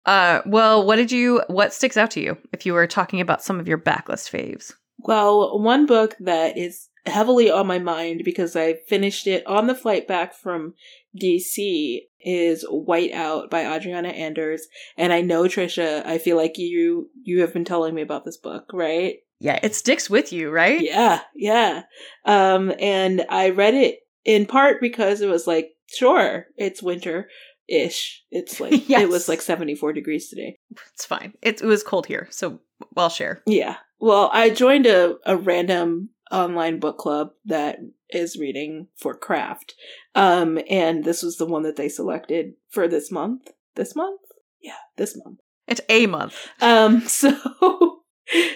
Uh, 0.04 0.42
well, 0.46 0.84
what 0.84 0.96
did 0.96 1.12
you? 1.12 1.40
What 1.46 1.72
sticks 1.72 1.96
out 1.96 2.10
to 2.10 2.20
you 2.20 2.36
if 2.52 2.66
you 2.66 2.72
were 2.72 2.88
talking 2.88 3.20
about 3.20 3.40
some 3.40 3.60
of 3.60 3.68
your 3.68 3.78
backlist 3.78 4.30
faves? 4.32 4.72
Well, 4.98 5.60
one 5.60 5.86
book 5.86 6.16
that 6.18 6.58
is 6.58 6.88
heavily 7.06 7.52
on 7.52 7.68
my 7.68 7.78
mind 7.78 8.22
because 8.24 8.56
I 8.56 8.74
finished 8.88 9.28
it 9.28 9.46
on 9.46 9.68
the 9.68 9.76
flight 9.76 10.08
back 10.08 10.34
from 10.34 10.74
DC 11.20 12.00
is 12.20 12.64
Whiteout 12.68 13.50
by 13.50 13.64
Adriana 13.76 14.08
Anders. 14.08 14.66
And 14.96 15.12
I 15.12 15.20
know 15.20 15.44
Trisha, 15.44 16.04
I 16.04 16.18
feel 16.18 16.36
like 16.36 16.58
you 16.58 17.08
you 17.22 17.40
have 17.42 17.52
been 17.52 17.64
telling 17.64 17.94
me 17.94 18.02
about 18.02 18.24
this 18.24 18.36
book, 18.36 18.70
right? 18.72 19.18
Yeah, 19.42 19.58
it 19.62 19.74
sticks 19.74 20.08
with 20.08 20.32
you, 20.32 20.50
right? 20.50 20.80
Yeah, 20.80 21.20
yeah. 21.34 21.82
Um 22.24 22.72
and 22.78 23.24
I 23.28 23.50
read 23.50 23.74
it 23.74 23.98
in 24.24 24.46
part 24.46 24.80
because 24.80 25.20
it 25.20 25.28
was 25.28 25.46
like, 25.46 25.70
sure, 25.86 26.46
it's 26.56 26.82
winter 26.82 27.28
ish. 27.68 28.22
It's 28.30 28.60
like 28.64 28.88
Yes. 28.88 29.02
it 29.02 29.08
was 29.08 29.28
like 29.28 29.42
74 29.42 29.92
degrees 29.92 30.28
today. 30.28 30.56
It's 30.94 31.04
fine. 31.04 31.34
It, 31.42 31.60
it 31.60 31.66
was 31.66 31.82
cold 31.82 32.06
here, 32.06 32.28
so 32.30 32.60
I'll 32.96 33.08
share. 33.08 33.42
Yeah. 33.46 33.76
Well, 33.98 34.30
I 34.32 34.50
joined 34.50 34.86
a, 34.86 35.16
a 35.26 35.36
random 35.36 36.10
online 36.30 36.80
book 36.80 36.98
club 36.98 37.30
that 37.44 37.78
is 38.10 38.36
reading 38.38 38.88
for 38.96 39.14
craft. 39.14 39.74
Um, 40.14 40.58
and 40.68 41.04
this 41.04 41.22
was 41.22 41.36
the 41.36 41.46
one 41.46 41.62
that 41.62 41.76
they 41.76 41.88
selected 41.88 42.54
for 42.70 42.88
this 42.88 43.10
month. 43.10 43.48
This 43.74 43.94
month? 43.94 44.20
Yeah, 44.60 44.78
this 44.96 45.16
month. 45.24 45.38
It's 45.68 45.80
a 45.88 46.06
month. 46.06 46.34
Um, 46.60 47.00
so 47.06 48.01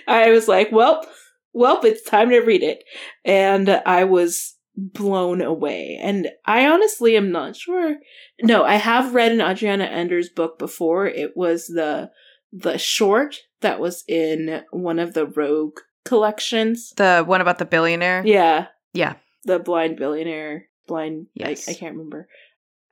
I 0.07 0.31
was 0.31 0.49
like, 0.49 0.71
well, 0.73 1.07
well, 1.53 1.81
it's 1.85 2.03
time 2.03 2.31
to 2.31 2.41
read 2.41 2.63
it. 2.63 2.85
And 3.25 3.69
I 3.87 4.05
was 4.05 4.57
blown 4.77 5.41
away. 5.41 5.99
And 6.01 6.29
I 6.45 6.67
honestly 6.67 7.17
am 7.17 7.33
not 7.33 7.57
sure. 7.57 7.97
No, 8.43 8.65
I 8.65 8.77
have 8.77 9.15
read 9.15 9.33
an 9.33 9.41
Adriana 9.41 9.85
Anders 9.85 10.29
book 10.29 10.59
before. 10.59 11.07
It 11.07 11.37
was 11.37 11.67
the 11.67 12.11
the 12.53 12.79
short 12.79 13.37
that 13.61 13.81
was 13.81 14.05
in 14.07 14.63
one 14.71 14.99
of 14.99 15.15
the 15.15 15.27
Rogue 15.27 15.79
collections. 16.05 16.93
The 16.97 17.25
one 17.27 17.41
about 17.41 17.59
the 17.59 17.65
billionaire. 17.65 18.23
Yeah. 18.25 18.67
Yeah. 18.93 19.15
The 19.45 19.59
blind 19.59 19.97
billionaire. 19.97 20.67
Blind 20.87 21.27
Yes. 21.35 21.69
I, 21.69 21.73
I 21.73 21.75
can't 21.75 21.97
remember. 21.97 22.29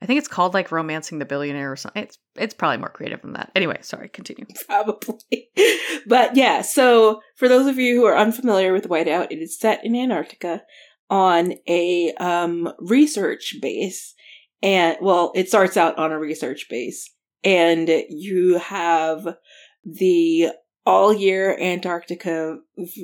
I 0.04 0.06
think 0.06 0.18
it's 0.18 0.28
called 0.28 0.52
like 0.52 0.70
romancing 0.70 1.18
the 1.18 1.24
billionaire 1.24 1.72
or 1.72 1.76
something. 1.76 2.02
It's 2.02 2.18
it's 2.36 2.52
probably 2.52 2.76
more 2.76 2.90
creative 2.90 3.22
than 3.22 3.32
that. 3.32 3.50
Anyway, 3.56 3.78
sorry. 3.80 4.10
Continue. 4.10 4.44
Probably. 4.66 5.48
but 6.06 6.36
yeah, 6.36 6.60
so 6.60 7.22
for 7.36 7.48
those 7.48 7.66
of 7.66 7.78
you 7.78 7.96
who 7.96 8.04
are 8.04 8.14
unfamiliar 8.14 8.74
with 8.74 8.86
Whiteout, 8.86 9.28
it 9.30 9.38
is 9.38 9.58
set 9.58 9.82
in 9.82 9.96
Antarctica 9.96 10.62
on 11.08 11.54
a 11.66 12.12
um, 12.20 12.70
research 12.80 13.56
base. 13.62 14.14
And 14.62 14.98
well, 15.00 15.32
it 15.34 15.48
starts 15.48 15.78
out 15.78 15.96
on 15.96 16.12
a 16.12 16.18
research 16.18 16.66
base. 16.68 17.10
And 17.42 17.88
you 18.10 18.58
have 18.58 19.36
the 19.84 20.50
all 20.84 21.14
year 21.14 21.58
Antarctica 21.58 22.58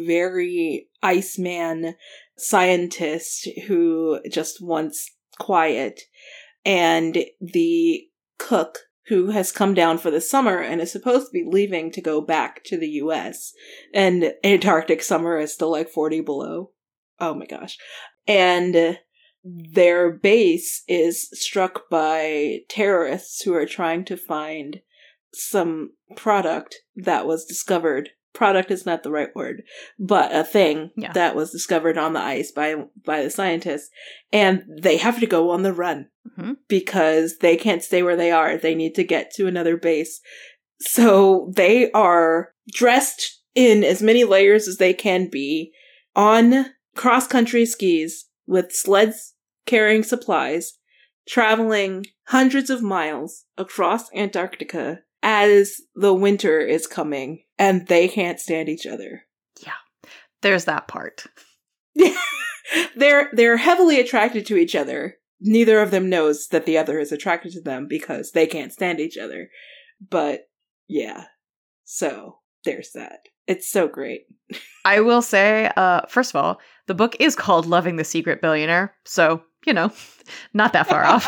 very 0.05 0.87
Iceman 1.03 1.95
scientist 2.37 3.49
who 3.69 4.21
just 4.31 4.63
wants 4.63 5.11
quiet. 5.39 6.03
And 6.64 7.25
the 7.40 8.09
cook 8.38 8.79
who 9.07 9.31
has 9.31 9.51
come 9.51 9.75
down 9.75 9.99
for 9.99 10.11
the 10.11 10.20
summer 10.20 10.59
and 10.59 10.81
is 10.81 10.92
supposed 10.92 11.27
to 11.27 11.33
be 11.33 11.44
leaving 11.44 11.90
to 11.90 12.01
go 12.01 12.20
back 12.20 12.62
to 12.64 12.77
the 12.77 12.88
US. 12.88 13.53
And 13.92 14.33
Antarctic 14.44 15.03
summer 15.03 15.38
is 15.38 15.53
still 15.53 15.70
like 15.70 15.88
40 15.88 16.20
below. 16.20 16.70
Oh 17.18 17.35
my 17.35 17.46
gosh. 17.46 17.77
And 18.27 18.99
their 19.42 20.12
base 20.12 20.85
is 20.87 21.29
struck 21.33 21.90
by 21.90 22.61
terrorists 22.68 23.42
who 23.42 23.55
are 23.55 23.66
trying 23.66 24.05
to 24.05 24.16
find 24.16 24.81
some 25.33 25.90
product 26.16 26.77
that 26.94 27.27
was 27.27 27.44
discovered. 27.44 28.11
Product 28.33 28.71
is 28.71 28.87
not 28.87 29.03
the 29.03 29.11
right 29.11 29.35
word, 29.35 29.64
but 29.99 30.35
a 30.35 30.45
thing 30.45 30.90
Yeah. 30.97 31.12
that 31.12 31.35
was 31.35 31.51
discovered 31.51 31.99
on 31.99 32.12
the 32.12 32.21
ice 32.21 32.53
by 32.53 32.77
by 33.05 33.23
the 33.23 33.31
scientists, 33.31 33.90
and 34.33 34.62
they 34.81 34.99
have 34.99 35.19
to 35.21 35.27
go 35.27 35.51
on 35.51 35.62
the 35.62 35.73
run 35.73 36.09
Mhm. 36.38 36.57
because 36.69 37.38
they 37.38 37.57
can't 37.57 37.83
stay 37.83 38.03
where 38.03 38.16
they 38.16 38.31
are. 38.31 38.57
They 38.57 38.75
need 38.75 38.95
to 38.95 39.05
get 39.05 39.33
to 39.35 39.47
another 39.47 39.77
base. 39.77 40.21
So 40.81 41.53
they 41.57 41.90
are 41.90 42.55
dressed 42.73 43.43
in 43.55 43.83
as 43.83 44.01
many 44.01 44.25
layers 44.25 44.69
as 44.69 44.77
they 44.77 44.95
can 44.95 45.29
be 45.29 45.73
on 46.14 46.66
cross 46.95 47.27
country 47.27 47.66
skis 47.66 48.27
with 48.47 48.73
sleds 48.73 49.35
carrying 49.66 50.03
supplies, 50.03 50.79
traveling 51.29 52.07
hundreds 52.29 52.71
of 52.71 52.83
miles 52.83 53.45
across 53.59 54.12
Antarctica 54.14 55.01
as 55.22 55.80
the 55.94 56.14
winter 56.14 56.61
is 56.61 56.87
coming 56.87 57.44
and 57.59 57.87
they 57.87 58.09
can't 58.09 58.40
stand 58.40 58.68
each 58.68 58.87
other. 58.87 59.22
Yeah. 59.64 59.72
There's 60.42 60.64
that 60.64 60.88
part. 60.88 61.27
they're 62.96 63.29
they're 63.33 63.56
heavily 63.56 64.00
attracted 64.00 64.46
to 64.46 64.56
each 64.56 64.75
other. 64.75 65.16
Neither 65.40 65.81
of 65.81 65.90
them 65.90 66.08
knows 66.08 66.48
that 66.48 66.66
the 66.66 66.79
other 66.79 66.98
is 66.98 67.12
attracted 67.12 67.52
to 67.52 67.60
them 67.60 67.87
because 67.88 68.33
they 68.33 68.46
can't 68.46 68.73
stand 68.73 69.00
each 69.00 69.18
other. 69.18 69.48
But 70.08 70.48
yeah. 70.88 71.25
So 71.85 72.38
there's 72.64 72.92
that. 72.92 73.21
It's 73.46 73.71
so 73.71 73.88
great. 73.88 74.27
I 74.85 75.00
will 75.00 75.23
say, 75.23 75.71
uh, 75.77 76.02
first 76.08 76.31
of 76.31 76.37
all, 76.37 76.60
the 76.87 76.94
book 76.94 77.16
is 77.21 77.37
called 77.37 77.66
Loving 77.66 77.96
the 77.96 78.04
Secret 78.04 78.40
Billionaire, 78.40 78.94
so 79.04 79.42
you 79.66 79.73
know, 79.73 79.92
not 80.54 80.73
that 80.73 80.87
far 80.88 81.04
off. 81.04 81.27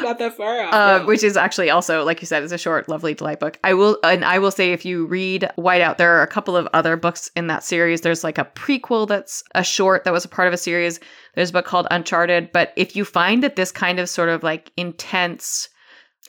Not 0.00 0.18
that 0.18 0.36
far 0.36 0.62
off. 0.62 0.72
uh, 0.74 1.04
which 1.04 1.24
is 1.24 1.36
actually 1.36 1.68
also, 1.70 2.04
like 2.04 2.20
you 2.20 2.26
said, 2.26 2.42
is 2.42 2.52
a 2.52 2.58
short, 2.58 2.88
lovely 2.88 3.14
delight 3.14 3.40
book. 3.40 3.58
I 3.64 3.74
will, 3.74 3.98
and 4.04 4.24
I 4.24 4.38
will 4.38 4.50
say, 4.50 4.72
if 4.72 4.84
you 4.84 5.06
read 5.06 5.50
Whiteout, 5.58 5.96
there 5.96 6.16
are 6.16 6.22
a 6.22 6.28
couple 6.28 6.56
of 6.56 6.68
other 6.72 6.96
books 6.96 7.30
in 7.34 7.48
that 7.48 7.64
series. 7.64 8.02
There's 8.02 8.22
like 8.22 8.38
a 8.38 8.44
prequel 8.54 9.08
that's 9.08 9.42
a 9.54 9.64
short 9.64 10.04
that 10.04 10.12
was 10.12 10.24
a 10.24 10.28
part 10.28 10.46
of 10.46 10.54
a 10.54 10.58
series. 10.58 11.00
There's 11.34 11.50
a 11.50 11.54
book 11.54 11.66
called 11.66 11.88
Uncharted. 11.90 12.52
But 12.52 12.72
if 12.76 12.94
you 12.94 13.04
find 13.04 13.42
that 13.42 13.56
this 13.56 13.72
kind 13.72 13.98
of 13.98 14.08
sort 14.08 14.28
of 14.28 14.42
like 14.42 14.70
intense, 14.76 15.68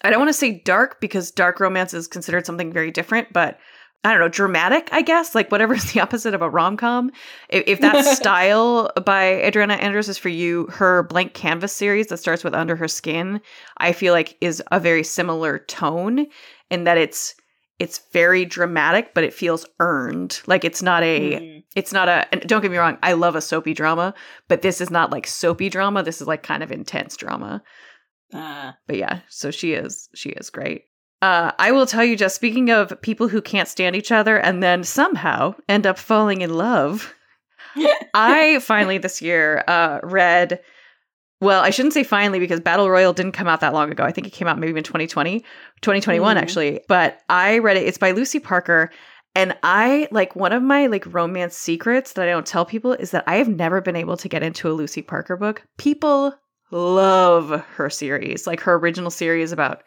I 0.03 0.09
don't 0.09 0.19
want 0.19 0.29
to 0.29 0.33
say 0.33 0.61
dark 0.65 0.99
because 0.99 1.31
dark 1.31 1.59
romance 1.59 1.93
is 1.93 2.07
considered 2.07 2.45
something 2.45 2.73
very 2.73 2.91
different, 2.91 3.31
but 3.31 3.59
I 4.05 4.11
don't 4.11 4.19
know, 4.19 4.29
dramatic, 4.29 4.87
I 4.91 5.01
guess, 5.01 5.33
like 5.33 5.51
whatever 5.51 5.73
is 5.73 5.91
the 5.91 5.99
opposite 5.99 6.35
of 6.35 6.41
a 6.43 6.49
rom 6.49 6.77
com. 6.77 7.11
If, 7.49 7.63
if 7.65 7.81
that 7.81 8.05
style 8.15 8.91
by 9.03 9.41
Adriana 9.43 9.73
Anders 9.73 10.07
is 10.07 10.17
for 10.19 10.29
you, 10.29 10.67
her 10.67 11.03
Blank 11.03 11.33
Canvas 11.33 11.73
series 11.73 12.07
that 12.07 12.17
starts 12.17 12.43
with 12.43 12.53
Under 12.53 12.75
Her 12.75 12.87
Skin, 12.87 13.41
I 13.77 13.93
feel 13.93 14.13
like 14.13 14.37
is 14.41 14.61
a 14.71 14.79
very 14.79 15.03
similar 15.03 15.57
tone 15.59 16.27
in 16.69 16.83
that 16.85 16.97
it's 16.99 17.35
it's 17.77 17.99
very 18.13 18.45
dramatic, 18.45 19.13
but 19.13 19.25
it 19.25 19.33
feels 19.33 19.65
earned. 19.81 20.39
Like 20.47 20.63
it's 20.63 20.81
not 20.83 21.03
a 21.03 21.19
Mhm. 21.31 21.63
it's 21.75 21.91
not 21.91 22.07
a 22.07 22.25
and 22.31 22.41
don't 22.41 22.61
get 22.61 22.71
me 22.71 22.77
wrong, 22.77 22.97
I 23.01 23.13
love 23.13 23.35
a 23.35 23.41
soapy 23.41 23.73
drama, 23.73 24.13
but 24.47 24.61
this 24.61 24.79
is 24.81 24.91
not 24.91 25.11
like 25.11 25.25
soapy 25.25 25.67
drama. 25.69 26.03
This 26.03 26.21
is 26.21 26.27
like 26.27 26.43
kind 26.43 26.61
of 26.63 26.71
intense 26.71 27.17
drama. 27.17 27.63
Ah. 28.33 28.77
But 28.87 28.97
yeah, 28.97 29.21
so 29.29 29.49
she 29.51 29.73
is 29.73 30.09
she 30.13 30.29
is 30.29 30.49
great. 30.51 30.83
Uh, 31.25 31.51
I 31.57 31.71
will 31.71 31.87
tell 31.87 32.03
you, 32.03 32.15
just 32.15 32.35
speaking 32.35 32.69
of 32.69 33.01
people 33.01 33.27
who 33.27 33.41
can't 33.41 33.67
stand 33.67 33.95
each 33.95 34.11
other 34.11 34.37
and 34.37 34.61
then 34.61 34.83
somehow 34.83 35.55
end 35.67 35.87
up 35.87 35.97
falling 35.97 36.41
in 36.41 36.53
love, 36.53 37.15
I 38.13 38.59
finally 38.61 38.99
this 38.99 39.23
year 39.23 39.63
uh, 39.67 40.01
read. 40.03 40.59
Well, 41.41 41.63
I 41.63 41.71
shouldn't 41.71 41.95
say 41.95 42.03
finally 42.03 42.37
because 42.39 42.59
Battle 42.59 42.91
Royal 42.91 43.11
didn't 43.11 43.31
come 43.31 43.47
out 43.47 43.59
that 43.61 43.73
long 43.73 43.91
ago. 43.91 44.03
I 44.03 44.11
think 44.11 44.27
it 44.27 44.33
came 44.33 44.47
out 44.47 44.59
maybe 44.59 44.77
in 44.77 44.83
2020, 44.83 45.39
2021 45.81 46.37
Mhm. 46.37 46.39
actually. 46.39 46.81
But 46.87 47.19
I 47.27 47.57
read 47.57 47.77
it. 47.77 47.87
It's 47.87 47.97
by 47.97 48.11
Lucy 48.11 48.39
Parker. 48.39 48.91
And 49.33 49.57
I 49.63 50.07
like 50.11 50.35
one 50.35 50.53
of 50.53 50.61
my 50.61 50.85
like 50.87 51.11
romance 51.11 51.57
secrets 51.57 52.13
that 52.13 52.27
I 52.27 52.31
don't 52.31 52.45
tell 52.45 52.65
people 52.65 52.93
is 52.93 53.09
that 53.11 53.23
I 53.27 53.37
have 53.37 53.49
never 53.49 53.81
been 53.81 53.95
able 53.97 54.15
to 54.17 54.29
get 54.29 54.43
into 54.43 54.69
a 54.69 54.73
Lucy 54.73 55.01
Parker 55.01 55.35
book. 55.35 55.63
People 55.77 56.35
love 56.71 57.49
her 57.75 57.89
series, 57.89 58.45
like 58.45 58.61
her 58.61 58.75
original 58.75 59.11
series 59.11 59.51
about 59.51 59.81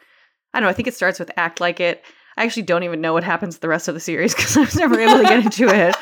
I 0.53 0.59
don't 0.59 0.65
know, 0.65 0.69
I 0.69 0.73
think 0.73 0.87
it 0.87 0.95
starts 0.95 1.19
with 1.19 1.31
Act 1.37 1.59
Like 1.59 1.79
It. 1.79 2.03
I 2.37 2.43
actually 2.45 2.63
don't 2.63 2.83
even 2.83 3.01
know 3.01 3.13
what 3.13 3.25
happens 3.25 3.57
the 3.57 3.67
rest 3.67 3.89
of 3.89 3.93
the 3.93 3.99
series 3.99 4.33
because 4.35 4.55
I 4.55 4.61
was 4.61 4.75
never 4.75 4.99
able 4.99 5.17
to 5.17 5.23
get 5.23 5.43
into 5.43 5.67
it. 5.67 5.95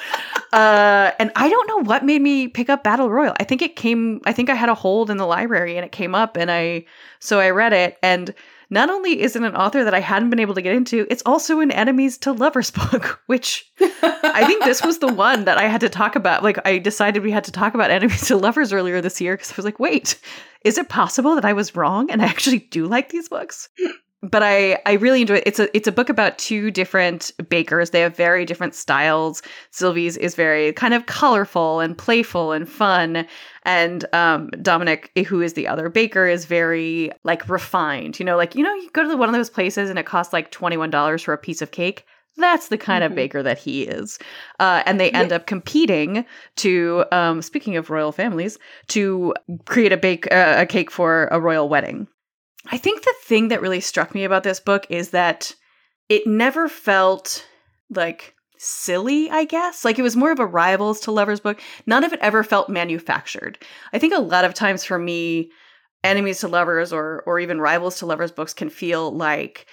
Uh, 0.54 1.12
and 1.20 1.32
I 1.36 1.50
don't 1.50 1.68
know 1.68 1.84
what 1.84 2.06
made 2.06 2.22
me 2.22 2.48
pick 2.48 2.70
up 2.70 2.84
Battle 2.84 3.10
Royal. 3.10 3.36
I 3.40 3.44
think 3.44 3.62
it 3.62 3.76
came, 3.76 4.22
I 4.26 4.34
think 4.34 4.50
I 4.50 4.56
had 4.56 4.70
a 4.70 4.76
hold 4.76 5.10
in 5.10 5.18
the 5.18 5.26
library 5.26 5.76
and 5.76 5.86
it 5.86 5.92
came 5.92 6.16
up 6.16 6.38
and 6.38 6.52
I, 6.52 6.86
so 7.20 7.40
I 7.40 7.50
read 7.50 7.74
it. 7.74 7.98
And 8.04 8.34
not 8.70 8.90
only 8.90 9.22
is 9.22 9.36
it 9.36 9.44
an 9.44 9.56
author 9.56 9.84
that 9.84 9.94
I 9.94 10.00
hadn't 10.00 10.30
been 10.30 10.40
able 10.40 10.56
to 10.56 10.62
get 10.62 10.76
into, 10.76 11.08
it's 11.10 11.24
also 11.26 11.60
an 11.60 11.72
enemies 11.72 12.18
to 12.20 12.34
lovers 12.34 12.72
book, 12.92 13.22
which 13.28 13.72
I 13.80 14.44
think 14.46 14.64
this 14.64 14.84
was 14.84 15.00
the 15.00 15.12
one 15.12 15.46
that 15.46 15.58
I 15.58 15.64
had 15.64 15.82
to 15.82 15.90
talk 15.90 16.16
about. 16.16 16.44
Like, 16.44 16.66
I 16.68 16.78
decided 16.78 17.24
we 17.24 17.32
had 17.32 17.46
to 17.46 17.52
talk 17.52 17.74
about 17.74 17.92
enemies 17.98 18.28
to 18.28 18.38
lovers 18.38 18.74
earlier 18.74 19.02
this 19.02 19.22
year 19.22 19.36
because 19.36 19.52
I 19.52 19.56
was 19.56 19.66
like, 19.66 19.80
wait, 19.80 20.20
is 20.64 20.78
it 20.78 20.90
possible 20.90 21.36
that 21.36 21.46
I 21.46 21.54
was 21.54 21.76
wrong 21.76 22.12
and 22.12 22.22
I 22.22 22.26
actually 22.26 22.60
do 22.60 22.88
like 22.88 23.10
these 23.10 23.30
books? 23.30 23.70
But 24.24 24.42
I, 24.42 24.80
I 24.88 24.94
really 24.94 25.22
enjoy 25.22 25.36
it. 25.36 25.44
It's 25.46 25.60
a 25.60 25.78
it's 25.78 25.88
a 25.88 25.92
book 25.92 26.10
about 26.10 26.40
two 26.40 26.72
different 26.72 27.32
bakers. 27.50 27.92
They 27.92 28.02
have 28.02 28.16
very 28.18 28.46
different 28.46 28.74
styles. 28.74 29.44
Sylvie's 29.70 30.18
is 30.18 30.34
very 30.34 30.74
kind 30.74 30.96
of 30.96 31.06
colorful 31.06 31.82
and 31.82 31.96
playful 31.96 32.52
and 32.52 32.68
fun, 32.68 33.28
and 33.64 34.06
um, 34.16 34.50
Dominic, 34.62 35.12
who 35.28 35.42
is 35.42 35.54
the 35.54 35.68
other 35.68 35.88
baker, 35.88 36.26
is 36.26 36.46
very 36.46 37.12
like 37.24 37.48
refined. 37.48 38.20
You 38.20 38.26
know, 38.26 38.38
like 38.38 38.56
you 38.56 38.64
know, 38.64 38.74
you 38.74 38.90
go 38.92 39.08
to 39.08 39.16
one 39.16 39.30
of 39.30 39.36
those 39.36 39.52
places 39.52 39.88
and 39.88 40.00
it 40.00 40.08
costs 40.08 40.34
like 40.34 40.50
twenty 40.50 40.78
one 40.78 40.90
dollars 40.90 41.22
for 41.22 41.34
a 41.34 41.38
piece 41.38 41.62
of 41.62 41.70
cake. 41.70 42.04
That's 42.38 42.70
the 42.70 42.78
kind 42.78 43.04
Mhm. 43.04 43.08
of 43.08 43.16
baker 43.16 43.44
that 43.44 43.60
he 43.60 43.84
is. 43.84 44.18
Uh, 44.60 44.82
and 44.88 45.00
they 45.00 45.12
end 45.12 45.32
up 45.32 45.46
competing 45.48 46.26
to, 46.58 47.04
um, 47.12 47.42
speaking 47.42 47.78
of 47.78 47.90
royal 47.90 48.12
families, 48.12 48.58
to 48.90 49.34
create 49.66 49.92
a 49.92 49.98
bake 49.98 50.32
uh, 50.32 50.56
a 50.58 50.66
cake 50.66 50.90
for 50.92 51.28
a 51.32 51.40
royal 51.40 51.70
wedding. 51.70 52.08
I 52.70 52.78
think 52.78 53.04
the 53.04 53.14
thing 53.24 53.48
that 53.50 53.62
really 53.62 53.80
struck 53.80 54.14
me 54.14 54.24
about 54.24 54.44
this 54.44 54.60
book 54.60 54.86
is 54.90 55.12
that 55.12 55.54
it 56.10 56.28
never 56.28 56.68
felt 56.68 57.46
like 57.90 58.36
silly, 58.58 59.30
I 59.30 59.46
guess. 59.46 59.86
Like 59.86 60.00
it 60.00 60.04
was 60.04 60.16
more 60.16 60.32
of 60.32 60.40
a 60.40 60.46
rivals 60.46 61.00
to 61.02 61.12
lovers 61.12 61.40
book. 61.40 61.62
None 61.86 62.04
of 62.04 62.14
it 62.14 62.20
ever 62.22 62.44
felt 62.44 62.70
manufactured. 62.70 63.60
I 63.94 64.00
think 64.00 64.14
a 64.14 64.22
lot 64.22 64.46
of 64.46 64.54
times 64.54 64.84
for 64.84 64.98
me, 64.98 65.52
enemies 66.04 66.40
to 66.40 66.48
lovers 66.48 66.94
or 66.94 67.24
or 67.26 67.40
even 67.40 67.60
rivals 67.60 68.00
to 68.00 68.06
lovers 68.06 68.32
books 68.32 68.54
can 68.54 68.70
feel 68.70 69.12
like 69.12 69.66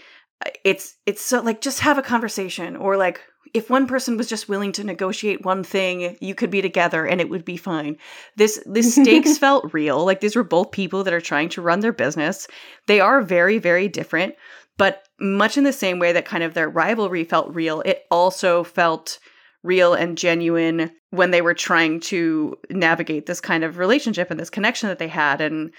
uh, 0.45 0.51
it's 0.65 0.97
it's 1.07 1.23
so 1.23 1.41
like 1.41 1.61
just 1.61 1.81
have 1.81 1.99
a 1.99 2.03
conversation 2.03 2.77
or 2.77 2.97
like 2.97 3.21
if 3.55 3.71
one 3.71 3.87
person 3.87 4.17
was 4.17 4.29
just 4.29 4.49
willing 4.49 4.73
to 4.73 4.85
negotiate 4.85 5.45
one 5.45 5.65
thing 5.65 6.17
you 6.21 6.35
could 6.35 6.51
be 6.51 6.61
together 6.61 7.07
and 7.07 7.21
it 7.21 7.31
would 7.31 7.45
be 7.45 7.57
fine. 7.57 7.97
This 8.37 8.63
the 8.67 8.83
stakes 8.83 9.39
felt 9.45 9.73
real. 9.73 10.05
Like 10.05 10.21
these 10.21 10.37
were 10.37 10.45
both 10.45 10.73
people 10.73 11.05
that 11.05 11.15
are 11.15 11.21
trying 11.21 11.49
to 11.51 11.63
run 11.63 11.81
their 11.81 11.93
business. 11.93 12.49
They 12.87 13.01
are 13.01 13.23
very 13.23 13.59
very 13.59 13.89
different 13.89 14.35
but 14.77 15.07
much 15.21 15.57
in 15.57 15.63
the 15.63 15.73
same 15.73 16.01
way 16.01 16.13
that 16.13 16.25
kind 16.25 16.43
of 16.43 16.55
their 16.55 16.69
rivalry 16.69 17.23
felt 17.23 17.55
real 17.55 17.81
it 17.83 18.05
also 18.11 18.65
felt 18.65 19.21
real 19.65 19.95
and 19.95 20.19
genuine 20.19 20.91
when 21.11 21.31
they 21.31 21.43
were 21.43 21.55
trying 21.55 21.99
to 21.99 22.57
navigate 22.71 23.27
this 23.27 23.41
kind 23.41 23.65
of 23.65 23.79
relationship 23.79 24.31
and 24.31 24.39
this 24.39 24.51
connection 24.51 24.89
that 24.89 24.99
they 24.99 25.09
had. 25.09 25.41
And 25.41 25.73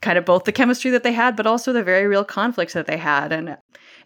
kind 0.00 0.18
of 0.18 0.24
both 0.24 0.44
the 0.44 0.52
chemistry 0.52 0.90
that 0.90 1.02
they 1.02 1.12
had 1.12 1.36
but 1.36 1.46
also 1.46 1.72
the 1.72 1.82
very 1.82 2.06
real 2.06 2.24
conflicts 2.24 2.74
that 2.74 2.86
they 2.86 2.96
had. 2.96 3.32
And 3.32 3.56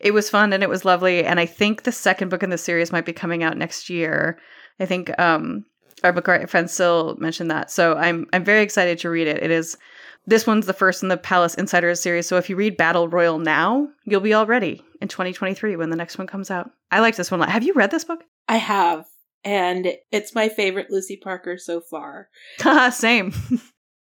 it 0.00 0.12
was 0.12 0.30
fun 0.30 0.52
and 0.52 0.62
it 0.62 0.68
was 0.68 0.84
lovely. 0.84 1.24
And 1.24 1.38
i 1.40 1.46
think 1.46 1.82
the 1.82 1.92
second 1.92 2.28
book 2.28 2.42
in 2.42 2.50
the 2.50 2.58
series 2.58 2.92
might 2.92 3.06
be 3.06 3.12
coming 3.12 3.42
out 3.42 3.56
next 3.56 3.90
year. 3.90 4.38
I 4.80 4.86
think 4.86 5.18
um 5.18 5.64
our 6.04 6.12
book 6.12 6.28
art 6.28 6.50
friend 6.50 6.68
Sil 6.70 7.14
mentioned 7.18 7.50
that. 7.50 7.70
So 7.70 7.96
i'm 7.96 8.26
i'm 8.32 8.44
very 8.44 8.62
excited 8.62 8.98
to 9.00 9.10
read 9.10 9.28
it. 9.28 9.42
It 9.42 9.50
is 9.50 9.76
this 10.26 10.46
one's 10.46 10.66
the 10.66 10.72
first 10.72 11.02
in 11.02 11.08
the 11.08 11.16
palace 11.16 11.54
insiders 11.54 12.00
series. 12.00 12.26
So 12.26 12.36
if 12.36 12.48
you 12.48 12.56
read 12.56 12.76
battle 12.76 13.08
royal 13.08 13.38
now 13.38 13.88
you'll 14.04 14.20
be 14.20 14.32
all 14.34 14.46
ready 14.46 14.82
in 15.00 15.08
2023 15.08 15.76
when 15.76 15.90
the 15.90 15.96
next 15.96 16.18
one 16.18 16.26
comes 16.26 16.50
out. 16.50 16.70
I 16.90 17.00
like 17.00 17.16
this 17.16 17.30
one 17.30 17.40
a 17.40 17.42
lot. 17.42 17.50
have 17.50 17.64
you 17.64 17.74
read 17.74 17.90
this 17.90 18.04
book? 18.04 18.22
I 18.48 18.56
have, 18.56 19.06
and 19.44 19.94
it's 20.10 20.34
my 20.34 20.48
favorite 20.48 20.90
Lucy 20.90 21.16
Parker 21.16 21.56
so 21.58 21.80
far. 21.80 22.28
Same 22.92 23.32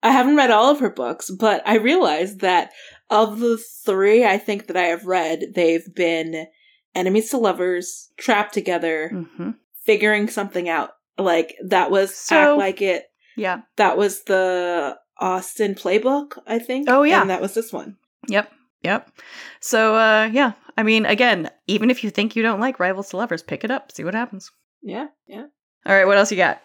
I 0.05 0.11
haven't 0.11 0.35
read 0.37 0.51
all 0.51 0.71
of 0.71 0.79
her 0.79 0.89
books, 0.89 1.29
but 1.31 1.61
I 1.65 1.77
realized 1.77 2.39
that 2.41 2.71
of 3.09 3.39
the 3.39 3.57
three 3.85 4.23
I 4.25 4.37
think 4.37 4.67
that 4.67 4.77
I 4.77 4.83
have 4.93 5.05
read, 5.05 5.39
they've 5.55 5.87
been 5.95 6.47
enemies 6.93 7.29
to 7.31 7.37
lovers, 7.37 8.09
trapped 8.17 8.53
together, 8.53 9.09
hmm 9.09 9.51
figuring 9.83 10.27
something 10.27 10.67
out. 10.67 10.91
Like 11.17 11.55
that 11.67 11.91
was 11.91 12.13
So- 12.15 12.53
Act 12.53 12.57
Like 12.57 12.81
It. 12.81 13.05
yeah 13.35 13.61
That 13.75 13.97
was 13.97 14.23
the 14.23 14.97
Austen 15.19 15.75
playbook, 15.75 16.37
I 16.47 16.57
think. 16.59 16.89
Oh, 16.89 17.03
yeah. 17.03 17.21
And 17.21 17.29
that 17.29 17.41
was 17.41 17.53
this 17.53 17.71
one. 17.71 17.97
Yep. 18.27 18.51
Yep. 18.83 19.09
So 19.59 19.95
uh 19.95 20.29
yeah, 20.31 20.53
I 20.77 20.83
mean 20.83 21.05
again, 21.05 21.49
even 21.67 21.89
if 21.91 22.03
you 22.03 22.09
think 22.09 22.35
you 22.35 22.43
don't 22.43 22.59
like 22.59 22.79
Rivals 22.79 23.09
to 23.09 23.17
Lovers, 23.17 23.43
pick 23.43 23.63
it 23.63 23.71
up, 23.71 23.91
see 23.91 24.03
what 24.03 24.13
happens. 24.15 24.51
Yeah, 24.81 25.07
yeah. 25.27 25.45
All 25.85 25.95
right, 25.95 26.05
what 26.07 26.17
else 26.17 26.31
you 26.31 26.37
got? 26.37 26.61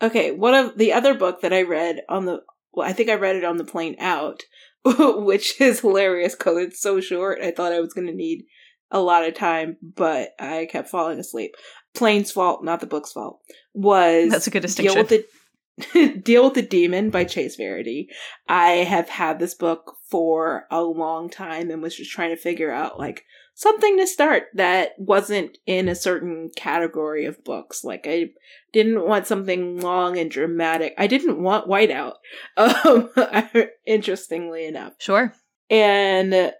Okay, 0.00 0.32
one 0.32 0.54
of 0.54 0.76
the 0.78 0.92
other 0.92 1.14
book 1.14 1.42
that 1.42 1.52
I 1.52 1.62
read 1.62 2.02
on 2.08 2.24
the 2.26 2.42
well, 2.72 2.88
I 2.88 2.92
think 2.92 3.08
I 3.08 3.14
read 3.14 3.36
it 3.36 3.44
on 3.44 3.56
the 3.56 3.64
plane 3.64 3.96
out, 3.98 4.42
which 4.84 5.60
is 5.60 5.80
hilarious 5.80 6.34
because 6.34 6.58
it's 6.58 6.80
so 6.80 7.00
short. 7.00 7.40
I 7.40 7.50
thought 7.50 7.72
I 7.72 7.80
was 7.80 7.92
going 7.92 8.06
to 8.06 8.14
need 8.14 8.44
a 8.90 9.00
lot 9.00 9.26
of 9.26 9.34
time, 9.34 9.76
but 9.82 10.34
I 10.38 10.68
kept 10.70 10.88
falling 10.88 11.18
asleep. 11.18 11.54
Plane's 11.94 12.32
fault, 12.32 12.64
not 12.64 12.80
the 12.80 12.86
book's 12.86 13.12
fault. 13.12 13.40
Was 13.74 14.30
That's 14.30 14.46
a 14.46 14.50
good 14.50 14.62
Deal 14.62 14.96
with 14.96 15.08
the 15.08 16.18
Deal 16.22 16.44
with 16.44 16.54
the 16.54 16.62
Demon 16.62 17.10
by 17.10 17.24
Chace 17.24 17.56
Verity. 17.56 18.08
I 18.48 18.68
have 18.70 19.08
had 19.08 19.38
this 19.38 19.54
book 19.54 19.96
for 20.10 20.66
a 20.70 20.82
long 20.82 21.30
time 21.30 21.70
and 21.70 21.82
was 21.82 21.96
just 21.96 22.10
trying 22.10 22.30
to 22.30 22.40
figure 22.40 22.70
out 22.70 22.98
like 22.98 23.24
something 23.62 23.96
to 23.98 24.06
start 24.06 24.44
that 24.54 24.90
wasn't 24.98 25.56
in 25.66 25.88
a 25.88 25.94
certain 25.94 26.50
category 26.56 27.24
of 27.24 27.44
books. 27.44 27.84
Like 27.84 28.06
I 28.08 28.30
didn't 28.72 29.06
want 29.06 29.26
something 29.26 29.80
long 29.80 30.18
and 30.18 30.30
dramatic. 30.30 30.94
I 30.98 31.06
didn't 31.06 31.42
want 31.42 31.68
Whiteout. 31.68 32.14
Um, 32.56 33.10
interestingly 33.86 34.66
enough, 34.66 34.94
Sure. 34.98 35.32
and 35.70 36.52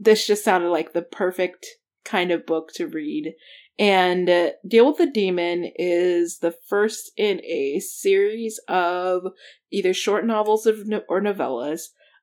this 0.00 0.26
just 0.26 0.44
sounded 0.44 0.70
like 0.70 0.92
the 0.94 1.02
perfect 1.02 1.66
kind 2.04 2.30
of 2.30 2.46
book 2.46 2.70
to 2.76 2.86
read. 2.86 3.34
And 3.78 4.28
uh, 4.28 4.50
Deal 4.66 4.86
with 4.86 4.96
the 4.96 5.06
Demon 5.10 5.70
is 5.76 6.38
the 6.38 6.54
first 6.68 7.12
in 7.16 7.40
a 7.44 7.78
series 7.78 8.58
of 8.66 9.22
either 9.70 9.94
short 9.94 10.26
novels 10.26 10.66
or 10.66 11.20
novellas 11.20 11.82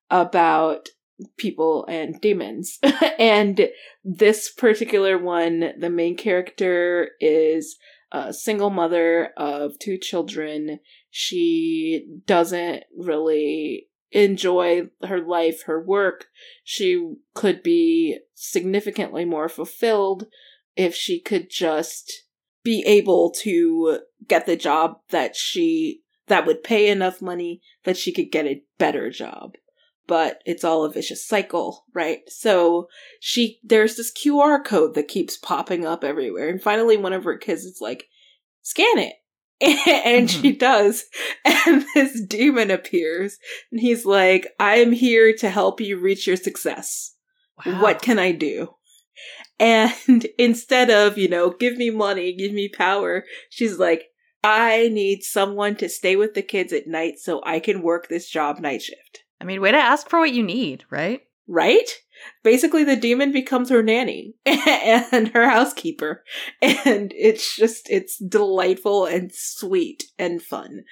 about 0.09 0.89
people 1.37 1.85
and 1.87 2.19
demons. 2.21 2.79
and 3.19 3.69
this 4.03 4.51
particular 4.51 5.17
one, 5.17 5.73
the 5.77 5.89
main 5.89 6.17
character 6.17 7.11
is 7.19 7.77
a 8.11 8.33
single 8.33 8.69
mother 8.69 9.31
of 9.37 9.77
two 9.79 9.97
children. 9.97 10.79
She 11.09 12.07
doesn't 12.25 12.83
really 12.97 13.87
enjoy 14.11 14.89
her 15.03 15.19
life, 15.19 15.63
her 15.63 15.81
work. 15.81 16.27
She 16.63 17.15
could 17.33 17.63
be 17.63 18.19
significantly 18.33 19.25
more 19.25 19.49
fulfilled 19.49 20.27
if 20.75 20.95
she 20.95 21.19
could 21.19 21.49
just 21.49 22.23
be 22.63 22.83
able 22.85 23.31
to 23.31 23.99
get 24.27 24.45
the 24.45 24.55
job 24.55 24.99
that 25.09 25.35
she 25.35 26.01
that 26.27 26.47
would 26.47 26.63
pay 26.63 26.89
enough 26.89 27.21
money 27.21 27.61
that 27.83 27.95
she 27.97 28.11
could 28.11 28.31
get 28.31 28.47
a 28.47 28.63
better 28.79 29.11
job 29.11 29.53
but 30.07 30.41
it's 30.45 30.63
all 30.63 30.85
a 30.85 30.91
vicious 30.91 31.25
cycle, 31.25 31.85
right? 31.93 32.21
So 32.27 32.87
she 33.19 33.59
there's 33.63 33.95
this 33.95 34.11
QR 34.11 34.63
code 34.63 34.93
that 34.95 35.07
keeps 35.07 35.37
popping 35.37 35.85
up 35.85 36.03
everywhere, 36.03 36.49
and 36.49 36.61
finally 36.61 36.97
one 36.97 37.13
of 37.13 37.23
her 37.23 37.37
kids 37.37 37.63
is 37.63 37.79
like, 37.81 38.07
"Scan 38.61 38.97
it," 38.97 39.13
and 39.61 40.29
mm-hmm. 40.29 40.41
she 40.41 40.51
does, 40.51 41.05
and 41.45 41.85
this 41.93 42.21
demon 42.21 42.71
appears, 42.71 43.37
and 43.71 43.81
he's 43.81 44.05
like, 44.05 44.47
"I 44.59 44.77
am 44.77 44.91
here 44.91 45.33
to 45.37 45.49
help 45.49 45.81
you 45.81 45.97
reach 45.97 46.27
your 46.27 46.37
success. 46.37 47.15
Wow. 47.65 47.81
What 47.81 48.01
can 48.01 48.19
I 48.19 48.31
do?" 48.31 48.75
And 49.59 49.93
instead 50.37 50.89
of 50.89 51.17
you 51.17 51.27
know, 51.27 51.49
give 51.51 51.77
me 51.77 51.89
money, 51.89 52.33
give 52.33 52.53
me 52.53 52.69
power, 52.69 53.25
she's 53.49 53.79
like, 53.79 54.09
I 54.43 54.89
need 54.89 55.23
someone 55.23 55.75
to 55.77 55.89
stay 55.89 56.15
with 56.15 56.35
the 56.35 56.43
kids 56.43 56.71
at 56.71 56.85
night 56.85 57.17
so 57.17 57.41
I 57.43 57.59
can 57.59 57.81
work 57.81 58.07
this 58.07 58.29
job 58.29 58.59
night 58.59 58.83
shift. 58.83 59.24
I 59.39 59.43
mean, 59.43 59.61
way 59.61 59.71
to 59.71 59.77
ask 59.77 60.09
for 60.09 60.19
what 60.19 60.33
you 60.33 60.43
need, 60.43 60.85
right? 60.89 61.21
Right? 61.47 61.89
Basically, 62.43 62.83
the 62.83 62.95
demon 62.95 63.31
becomes 63.31 63.69
her 63.69 63.83
nanny 63.83 64.35
and 64.45 65.27
her 65.29 65.49
housekeeper. 65.49 66.23
And 66.61 67.13
it's 67.15 67.55
just, 67.55 67.89
it's 67.89 68.17
delightful 68.17 69.05
and 69.05 69.31
sweet 69.33 70.05
and 70.17 70.41
fun. 70.41 70.83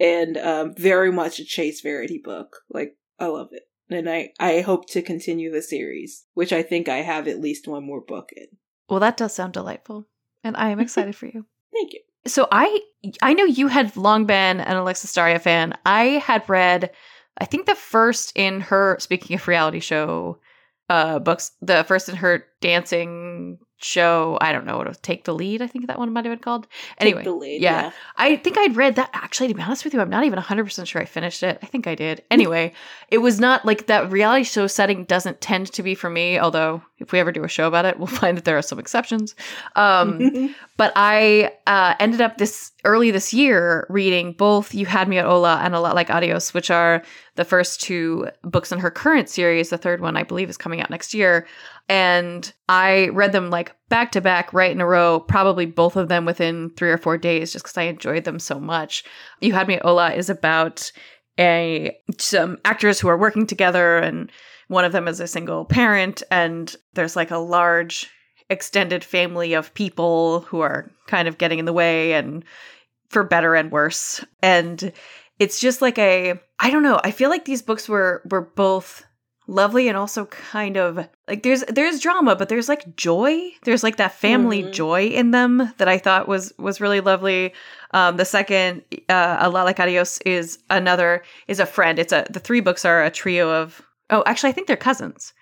And 0.00 0.36
um, 0.36 0.74
very 0.76 1.12
much 1.12 1.38
a 1.38 1.44
Chace 1.44 1.80
Verity 1.80 2.20
book. 2.22 2.56
Like, 2.68 2.96
I 3.18 3.26
love 3.26 3.48
it. 3.52 3.62
And 3.88 4.10
I, 4.10 4.30
I 4.40 4.60
hope 4.60 4.88
to 4.90 5.02
continue 5.02 5.52
the 5.52 5.62
series, 5.62 6.24
which 6.34 6.52
I 6.52 6.62
think 6.62 6.88
I 6.88 6.98
have 6.98 7.28
at 7.28 7.40
least 7.40 7.68
one 7.68 7.86
more 7.86 8.00
book 8.00 8.30
in. 8.36 8.46
Well, 8.88 9.00
that 9.00 9.16
does 9.16 9.34
sound 9.34 9.52
delightful. 9.52 10.06
And 10.42 10.56
I 10.56 10.70
am 10.70 10.80
excited 10.80 11.14
for 11.14 11.26
you. 11.26 11.46
Thank 11.72 11.92
you. 11.92 12.00
So 12.26 12.46
I 12.52 12.80
I 13.20 13.34
know 13.34 13.44
you 13.44 13.66
had 13.66 13.96
long 13.96 14.26
been 14.26 14.60
an 14.60 14.76
Alexis 14.76 15.12
Daria 15.12 15.40
fan. 15.40 15.74
I 15.84 16.04
had 16.04 16.48
read 16.48 16.92
I 17.38 17.44
think 17.44 17.66
the 17.66 17.74
first 17.74 18.32
in 18.36 18.60
her 18.62 18.96
speaking 19.00 19.34
of 19.36 19.48
reality 19.48 19.80
show 19.80 20.38
uh 20.88 21.18
books, 21.18 21.52
the 21.60 21.84
first 21.84 22.08
in 22.08 22.16
her 22.16 22.44
dancing 22.60 23.58
show. 23.84 24.38
I 24.40 24.52
don't 24.52 24.64
know 24.64 24.78
what 24.78 24.86
it 24.86 24.90
was. 24.90 24.98
Take 24.98 25.24
the 25.24 25.34
lead. 25.34 25.62
I 25.62 25.66
think 25.66 25.86
that 25.86 25.98
one 25.98 26.12
might 26.12 26.24
have 26.24 26.32
been 26.32 26.42
called. 26.42 26.66
Anyway, 26.98 27.24
lead, 27.24 27.62
yeah. 27.62 27.82
yeah. 27.82 27.90
I 28.16 28.36
think 28.36 28.58
I'd 28.58 28.76
read 28.76 28.96
that. 28.96 29.10
Actually, 29.12 29.48
to 29.48 29.54
be 29.54 29.62
honest 29.62 29.84
with 29.84 29.94
you, 29.94 30.00
I'm 30.00 30.10
not 30.10 30.24
even 30.24 30.36
100 30.36 30.64
percent 30.64 30.88
sure 30.88 31.02
I 31.02 31.04
finished 31.04 31.42
it. 31.42 31.58
I 31.62 31.66
think 31.66 31.86
I 31.86 31.94
did. 31.94 32.22
Anyway, 32.30 32.72
it 33.08 33.18
was 33.18 33.40
not 33.40 33.64
like 33.64 33.86
that 33.86 34.10
reality 34.10 34.44
show 34.44 34.66
setting 34.66 35.04
doesn't 35.04 35.40
tend 35.40 35.72
to 35.72 35.82
be 35.82 35.94
for 35.94 36.10
me. 36.10 36.38
Although 36.38 36.82
if 36.98 37.12
we 37.12 37.18
ever 37.18 37.32
do 37.32 37.44
a 37.44 37.48
show 37.48 37.66
about 37.66 37.84
it, 37.84 37.98
we'll 37.98 38.06
find 38.06 38.36
that 38.36 38.44
there 38.44 38.58
are 38.58 38.62
some 38.62 38.78
exceptions. 38.78 39.34
Um, 39.76 40.54
but 40.76 40.92
I 40.96 41.52
uh, 41.66 41.94
ended 42.00 42.20
up 42.20 42.38
this 42.38 42.72
early 42.84 43.10
this 43.10 43.32
year 43.32 43.86
reading 43.88 44.32
both 44.32 44.74
"You 44.74 44.86
Had 44.86 45.08
Me 45.08 45.18
at 45.18 45.26
Hola 45.26 45.60
and 45.62 45.74
"A 45.74 45.80
Lot 45.80 45.94
Like 45.94 46.10
Adios," 46.10 46.54
which 46.54 46.70
are 46.70 47.02
the 47.34 47.44
first 47.44 47.80
two 47.80 48.28
books 48.42 48.72
in 48.72 48.78
her 48.78 48.90
current 48.90 49.28
series. 49.28 49.70
The 49.70 49.78
third 49.78 50.00
one, 50.00 50.16
I 50.16 50.22
believe, 50.22 50.50
is 50.50 50.56
coming 50.56 50.80
out 50.80 50.90
next 50.90 51.14
year. 51.14 51.46
And 51.88 52.50
I 52.68 53.08
read 53.08 53.32
them 53.32 53.50
like 53.50 53.74
back 53.88 54.12
to 54.12 54.20
back, 54.20 54.52
right 54.52 54.70
in 54.70 54.80
a 54.80 54.86
row, 54.86 55.20
probably 55.20 55.66
both 55.66 55.96
of 55.96 56.08
them 56.08 56.24
within 56.24 56.70
three 56.76 56.90
or 56.90 56.98
four 56.98 57.18
days, 57.18 57.52
just 57.52 57.64
because 57.64 57.76
I 57.76 57.82
enjoyed 57.82 58.24
them 58.24 58.38
so 58.38 58.58
much. 58.58 59.04
You 59.40 59.52
Had 59.52 59.68
Me 59.68 59.74
at 59.74 59.82
Hola 59.82 60.12
is 60.12 60.30
about 60.30 60.90
a 61.38 61.96
some 62.18 62.58
actors 62.64 63.00
who 63.00 63.08
are 63.08 63.18
working 63.18 63.46
together 63.46 63.98
and 63.98 64.30
one 64.68 64.84
of 64.84 64.92
them 64.92 65.08
is 65.08 65.20
a 65.20 65.26
single 65.26 65.64
parent 65.64 66.22
and 66.30 66.76
there's 66.94 67.16
like 67.16 67.30
a 67.30 67.38
large 67.38 68.10
extended 68.50 69.02
family 69.02 69.54
of 69.54 69.74
people 69.74 70.40
who 70.42 70.60
are 70.60 70.90
kind 71.06 71.28
of 71.28 71.38
getting 71.38 71.58
in 71.58 71.64
the 71.64 71.72
way 71.72 72.12
and 72.12 72.44
for 73.08 73.24
better 73.24 73.54
and 73.54 73.70
worse 73.70 74.24
and 74.42 74.92
it's 75.38 75.60
just 75.60 75.80
like 75.80 75.98
a 75.98 76.34
i 76.60 76.70
don't 76.70 76.82
know 76.82 77.00
i 77.04 77.10
feel 77.10 77.30
like 77.30 77.44
these 77.44 77.62
books 77.62 77.88
were 77.88 78.22
were 78.30 78.42
both 78.54 79.04
lovely 79.46 79.88
and 79.88 79.96
also 79.96 80.26
kind 80.26 80.76
of 80.76 81.08
like 81.26 81.42
there's 81.42 81.62
there's 81.64 82.00
drama 82.00 82.36
but 82.36 82.48
there's 82.48 82.68
like 82.68 82.94
joy 82.96 83.50
there's 83.64 83.82
like 83.82 83.96
that 83.96 84.14
family 84.14 84.62
mm-hmm. 84.62 84.72
joy 84.72 85.06
in 85.06 85.32
them 85.32 85.72
that 85.78 85.88
i 85.88 85.98
thought 85.98 86.28
was 86.28 86.52
was 86.58 86.80
really 86.80 87.00
lovely 87.00 87.52
um 87.92 88.16
the 88.16 88.24
second 88.24 88.82
uh 89.08 89.38
a 89.40 89.50
lot 89.50 89.64
like 89.64 89.80
adios 89.80 90.18
is 90.20 90.58
another 90.70 91.22
is 91.48 91.58
a 91.58 91.66
friend 91.66 91.98
it's 91.98 92.12
a 92.12 92.24
the 92.30 92.40
three 92.40 92.60
books 92.60 92.84
are 92.84 93.02
a 93.02 93.10
trio 93.10 93.50
of 93.50 93.82
oh 94.10 94.22
actually 94.26 94.50
i 94.50 94.52
think 94.52 94.68
they're 94.68 94.76
cousins 94.76 95.32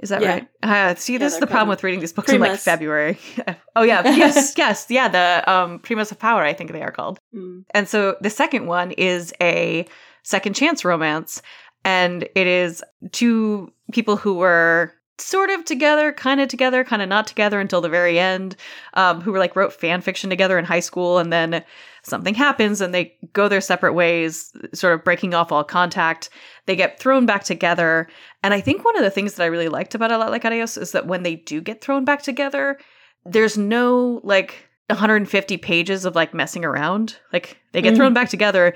is 0.00 0.08
that 0.08 0.22
yeah. 0.22 0.32
right? 0.32 0.48
Uh, 0.62 0.94
see, 0.94 1.12
yeah, 1.12 1.18
this 1.18 1.34
is 1.34 1.40
the 1.40 1.46
problem 1.46 1.68
with 1.68 1.84
reading 1.84 2.00
these 2.00 2.12
books 2.12 2.30
Primas. 2.30 2.34
in 2.34 2.40
like 2.40 2.60
February. 2.60 3.18
oh 3.76 3.82
yeah, 3.82 4.02
yes, 4.02 4.54
yes, 4.56 4.86
yeah. 4.88 5.08
The 5.08 5.50
um, 5.50 5.78
Primas 5.78 6.10
of 6.10 6.18
Power, 6.18 6.42
I 6.42 6.54
think 6.54 6.72
they 6.72 6.80
are 6.82 6.90
called. 6.90 7.18
Mm. 7.34 7.64
And 7.74 7.86
so 7.86 8.16
the 8.22 8.30
second 8.30 8.66
one 8.66 8.92
is 8.92 9.34
a 9.42 9.86
second 10.22 10.54
chance 10.54 10.84
romance, 10.86 11.42
and 11.84 12.24
it 12.34 12.46
is 12.46 12.82
two 13.12 13.72
people 13.92 14.16
who 14.16 14.34
were 14.34 14.92
sort 15.20 15.50
of 15.50 15.64
together, 15.64 16.12
kind 16.12 16.40
of 16.40 16.48
together, 16.48 16.82
kind 16.84 17.02
of 17.02 17.08
not 17.08 17.26
together 17.26 17.60
until 17.60 17.80
the 17.80 17.88
very 17.88 18.18
end, 18.18 18.56
um, 18.94 19.20
who 19.20 19.32
were 19.32 19.38
like 19.38 19.54
wrote 19.54 19.72
fan 19.72 20.00
fiction 20.00 20.30
together 20.30 20.58
in 20.58 20.64
high 20.64 20.80
school, 20.80 21.18
and 21.18 21.32
then 21.32 21.62
something 22.02 22.34
happens 22.34 22.80
and 22.80 22.94
they 22.94 23.14
go 23.32 23.48
their 23.48 23.60
separate 23.60 23.92
ways, 23.92 24.52
sort 24.72 24.94
of 24.94 25.04
breaking 25.04 25.34
off 25.34 25.52
all 25.52 25.64
contact. 25.64 26.30
They 26.66 26.76
get 26.76 26.98
thrown 26.98 27.26
back 27.26 27.44
together, 27.44 28.08
and 28.42 28.54
I 28.54 28.60
think 28.60 28.84
one 28.84 28.96
of 28.96 29.02
the 29.02 29.10
things 29.10 29.34
that 29.34 29.44
I 29.44 29.48
really 29.48 29.68
liked 29.68 29.94
about 29.94 30.12
A 30.12 30.18
Lot 30.18 30.30
Like 30.30 30.44
Adios 30.44 30.76
is 30.76 30.92
that 30.92 31.06
when 31.06 31.22
they 31.22 31.36
do 31.36 31.60
get 31.60 31.80
thrown 31.80 32.04
back 32.04 32.22
together, 32.22 32.78
there's 33.24 33.58
no 33.58 34.20
like 34.24 34.68
150 34.88 35.56
pages 35.58 36.04
of 36.04 36.14
like 36.14 36.34
messing 36.34 36.64
around. 36.64 37.16
Like 37.32 37.58
they 37.72 37.82
get 37.82 37.94
mm. 37.94 37.96
thrown 37.96 38.14
back 38.14 38.28
together 38.28 38.74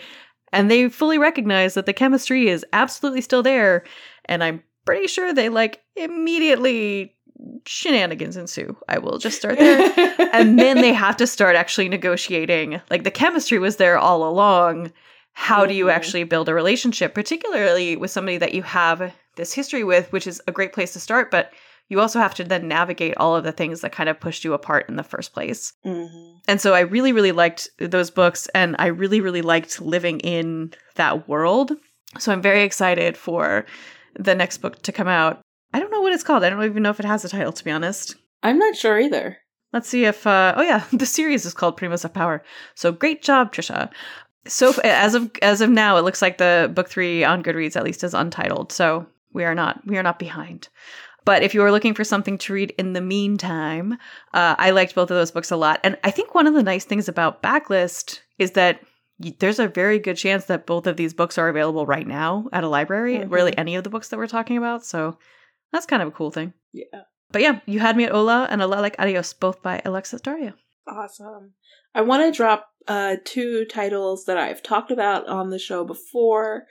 and 0.55 0.71
they 0.71 0.89
fully 0.89 1.19
recognize 1.19 1.75
that 1.75 1.85
the 1.85 1.93
chemistry 1.93 2.49
is 2.49 2.65
absolutely 2.73 3.21
still 3.21 3.43
there. 3.43 3.85
And 4.27 4.43
I'm 4.43 4.63
pretty 4.87 5.09
sure 5.09 5.35
they 5.35 5.49
like 5.49 5.83
immediately 5.97 7.15
shenanigans 7.67 8.37
ensue. 8.37 8.77
I 8.89 8.99
will 8.99 9.19
just 9.19 9.37
start 9.37 9.59
there. 9.59 9.93
and 10.33 10.59
then 10.59 10.81
they 10.81 10.93
have 10.93 11.17
to 11.19 11.27
start 11.27 11.57
actually 11.57 11.89
negotiating. 11.89 12.81
Like 12.89 13.05
the 13.05 13.11
chemistry 13.11 13.59
was 13.59 13.77
there 13.77 13.99
all 13.99 14.27
along. 14.27 14.93
How 15.33 15.61
mm-hmm. 15.61 15.69
do 15.69 15.75
you 15.75 15.85
mm-hmm. 15.87 15.97
actually 15.97 16.25
build 16.25 16.49
a 16.49 16.55
relationship, 16.55 17.15
particularly 17.15 17.97
with 17.97 18.13
somebody 18.13 18.39
that 18.39 18.55
you 18.55 18.63
have 18.63 19.13
this 19.37 19.53
history 19.53 19.83
with, 19.83 20.13
which 20.13 20.29
is 20.29 20.41
a 20.47 20.53
great 20.53 20.73
place 20.73 20.93
to 20.93 21.01
start, 21.01 21.31
but 21.31 21.53
you 21.89 22.01
also 22.01 22.19
have 22.19 22.35
to 22.35 22.45
then 22.45 22.69
navigate 22.69 23.17
all 23.17 23.37
of 23.37 23.45
the 23.45 23.53
things 23.53 23.81
that 23.81 23.93
kind 23.93 24.09
of 24.09 24.21
pushed 24.21 24.45
you 24.45 24.53
apart 24.53 24.89
in 24.89 24.97
the 24.97 25.03
first 25.03 25.33
place. 25.33 25.73
Mm-hmm. 25.85 26.39
And 26.49 26.61
so 26.61 26.75
I 26.75 26.81
really, 26.81 27.13
really 27.13 27.33
liked 27.33 27.69
those 27.79 28.11
books 28.11 28.47
and 28.55 28.77
I 28.79 28.87
really, 28.87 29.21
really 29.21 29.43
liked 29.43 29.81
living 29.81 30.21
in 30.21 30.73
that 30.97 31.29
world. 31.29 31.73
So 32.19 32.33
I'm 32.33 32.43
very 32.43 32.63
excited 32.63 33.17
for 33.17 33.67
the 34.19 34.35
next 34.35 34.59
book 34.59 34.81
to 34.83 34.93
come 34.93 35.09
out. 35.09 35.41
I 35.73 35.81
don't 35.81 35.91
know 35.91 36.01
what 36.01 36.13
it's 36.13 36.23
called. 36.23 36.45
I 36.45 36.51
don't 36.51 36.65
even 36.65 36.83
know 36.83 36.91
if 36.91 37.01
it 37.01 37.07
has 37.07 37.25
a 37.25 37.29
title, 37.29 37.53
to 37.53 37.65
be 37.65 37.71
honest. 37.71 38.15
I'm 38.43 38.59
not 38.59 38.77
sure 38.77 38.99
either. 38.99 39.39
Let's 39.73 39.89
see 39.89 40.05
if, 40.05 40.27
uh, 40.27 40.55
oh 40.57 40.63
yeah, 40.63 40.85
the 40.93 41.07
series 41.07 41.45
is 41.45 41.55
called 41.55 41.77
Primas 41.79 42.05
of 42.05 42.15
Power. 42.15 42.43
So 42.75 42.93
great 42.93 43.23
job, 43.23 43.53
Trisha. 43.53 43.91
So 44.47 44.73
as 44.85 45.15
of 45.15 45.31
as 45.41 45.63
of 45.63 45.71
now, 45.71 45.97
it 45.97 46.03
looks 46.03 46.21
like 46.21 46.39
the 46.39 46.71
book 46.73 46.89
three 46.89 47.25
on 47.25 47.43
Goodreads 47.43 47.77
at 47.77 47.83
least 47.83 48.05
is 48.05 48.13
untitled. 48.13 48.73
So 48.73 49.07
we 49.33 49.45
are 49.45 49.55
not 49.55 49.87
we 49.87 49.97
are 49.97 50.03
not 50.03 50.19
behind. 50.19 50.69
But 51.25 51.43
if 51.43 51.55
you 51.55 51.63
are 51.63 51.73
looking 51.73 51.95
for 51.95 52.05
something 52.05 52.37
to 52.39 52.53
read 52.53 52.75
in 52.77 52.93
the 52.93 53.01
meantime, 53.01 53.95
uh, 54.35 54.55
I 54.59 54.71
liked 54.71 54.95
both 54.95 55.11
of 55.11 55.17
those 55.17 55.31
books 55.31 55.51
a 55.51 55.57
lot. 55.57 55.81
And 55.83 55.97
I 56.05 56.11
think 56.11 56.35
one 56.35 56.47
of 56.47 56.55
the 56.55 56.63
nice 56.63 56.85
things 56.85 57.09
about 57.09 57.43
Backlist 57.43 58.21
is 58.39 58.53
that 58.53 58.81
there's 59.39 59.59
a 59.59 59.69
very 59.69 59.99
good 59.99 60.17
chance 60.17 60.47
that 60.47 60.67
both 60.67 60.87
of 60.87 60.97
these 60.97 61.15
books 61.15 61.39
are 61.39 61.49
available 61.49 61.87
right 61.87 62.07
now 62.07 62.49
at 62.53 62.65
a 62.65 62.69
library, 62.69 63.19
mm-hmm. 63.19 63.33
really 63.33 63.57
any 63.57 63.77
of 63.77 63.85
the 63.85 63.91
books 63.91 64.09
that 64.09 64.19
we're 64.19 64.27
talking 64.27 64.59
about. 64.59 64.85
So 64.85 65.19
that's 65.73 65.87
kind 65.87 66.03
of 66.03 66.09
a 66.09 66.13
cool 66.13 66.31
thing. 66.31 66.53
Yeah. 66.73 67.03
But 67.31 67.43
yeah, 67.43 67.61
you 67.67 67.81
had 67.81 67.97
me 67.97 68.05
at 68.05 68.13
Hola 68.13 68.47
and 68.51 68.61
A 68.61 68.67
Lot 68.67 68.81
Like 68.81 68.97
Adios, 68.99 69.33
both 69.33 69.63
by 69.63 69.81
Alexis 69.85 70.21
Daria. 70.21 70.55
Awesome. 70.87 71.55
I 71.95 72.03
want 72.03 72.23
to 72.23 72.37
drop 72.37 72.69
uh, 72.87 73.17
two 73.25 73.65
titles 73.65 74.25
that 74.27 74.37
I've 74.37 74.63
talked 74.63 74.91
about 74.91 75.27
on 75.29 75.51
the 75.51 75.59
show 75.59 75.85
before 75.85 76.65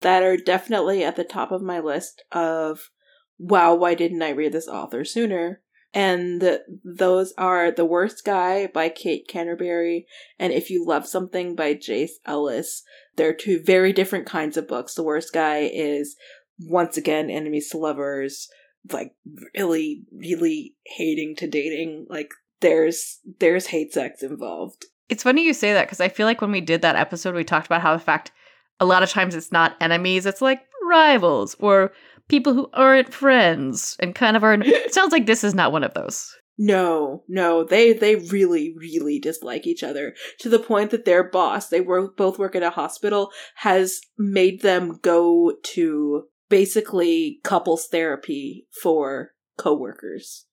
that 0.00 0.22
are 0.22 0.36
definitely 0.36 1.04
at 1.04 1.16
the 1.16 1.24
top 1.24 1.52
of 1.52 1.62
my 1.62 1.80
list 1.80 2.22
of 2.32 2.90
wow, 3.38 3.74
why 3.74 3.94
didn't 3.94 4.22
I 4.22 4.30
read 4.30 4.52
this 4.52 4.68
author 4.68 5.04
sooner? 5.04 5.60
And 5.94 6.60
those 6.84 7.32
are 7.38 7.70
The 7.70 7.84
Worst 7.84 8.24
Guy 8.24 8.66
by 8.66 8.90
Kate 8.90 9.26
Canterbary 9.26 10.06
and 10.38 10.52
If 10.52 10.68
You 10.68 10.84
Love 10.86 11.06
Something 11.06 11.54
by 11.54 11.74
Jace 11.74 12.12
Ellis. 12.26 12.82
They're 13.16 13.32
two 13.32 13.62
very 13.62 13.92
different 13.92 14.26
kinds 14.26 14.56
of 14.56 14.68
books. 14.68 14.94
The 14.94 15.02
Worst 15.02 15.32
Guy 15.32 15.70
is 15.72 16.14
once 16.60 16.96
again 16.96 17.30
enemies 17.30 17.70
to 17.70 17.78
lovers, 17.78 18.48
like 18.92 19.14
really, 19.56 20.02
really 20.12 20.74
hating 20.84 21.36
to 21.36 21.46
dating. 21.46 22.06
Like 22.10 22.32
there's 22.60 23.20
there's 23.38 23.68
hate 23.68 23.92
sex 23.92 24.22
involved. 24.22 24.86
It's 25.08 25.22
funny 25.22 25.44
you 25.44 25.54
say 25.54 25.72
that 25.72 25.86
because 25.86 26.00
I 26.00 26.08
feel 26.08 26.26
like 26.26 26.42
when 26.42 26.52
we 26.52 26.60
did 26.60 26.82
that 26.82 26.96
episode, 26.96 27.34
we 27.34 27.44
talked 27.44 27.66
about 27.66 27.80
how 27.80 27.94
the 27.94 28.02
fact 28.02 28.30
a 28.78 28.84
lot 28.84 29.02
of 29.02 29.10
times 29.10 29.34
it's 29.34 29.52
not 29.52 29.76
enemies, 29.80 30.26
it's 30.26 30.42
like 30.42 30.62
rivals 30.82 31.56
or 31.58 31.92
people 32.28 32.54
who 32.54 32.68
aren't 32.72 33.12
friends 33.14 33.96
and 34.00 34.14
kind 34.14 34.36
of 34.36 34.44
are. 34.44 34.54
It 34.54 34.94
sounds 34.94 35.12
like 35.12 35.26
this 35.26 35.44
is 35.44 35.54
not 35.54 35.72
one 35.72 35.84
of 35.84 35.94
those. 35.94 36.34
No, 36.60 37.22
no, 37.28 37.62
they 37.62 37.92
they 37.92 38.16
really 38.16 38.74
really 38.76 39.18
dislike 39.20 39.66
each 39.66 39.84
other 39.84 40.14
to 40.40 40.48
the 40.48 40.58
point 40.58 40.90
that 40.90 41.04
their 41.04 41.22
boss, 41.22 41.68
they 41.68 41.80
work 41.80 42.16
both 42.16 42.38
work 42.38 42.56
at 42.56 42.64
a 42.64 42.70
hospital, 42.70 43.30
has 43.56 44.00
made 44.18 44.62
them 44.62 44.98
go 45.00 45.52
to 45.74 46.24
basically 46.48 47.38
couples 47.44 47.86
therapy 47.86 48.66
for 48.82 49.32
coworkers. 49.56 50.46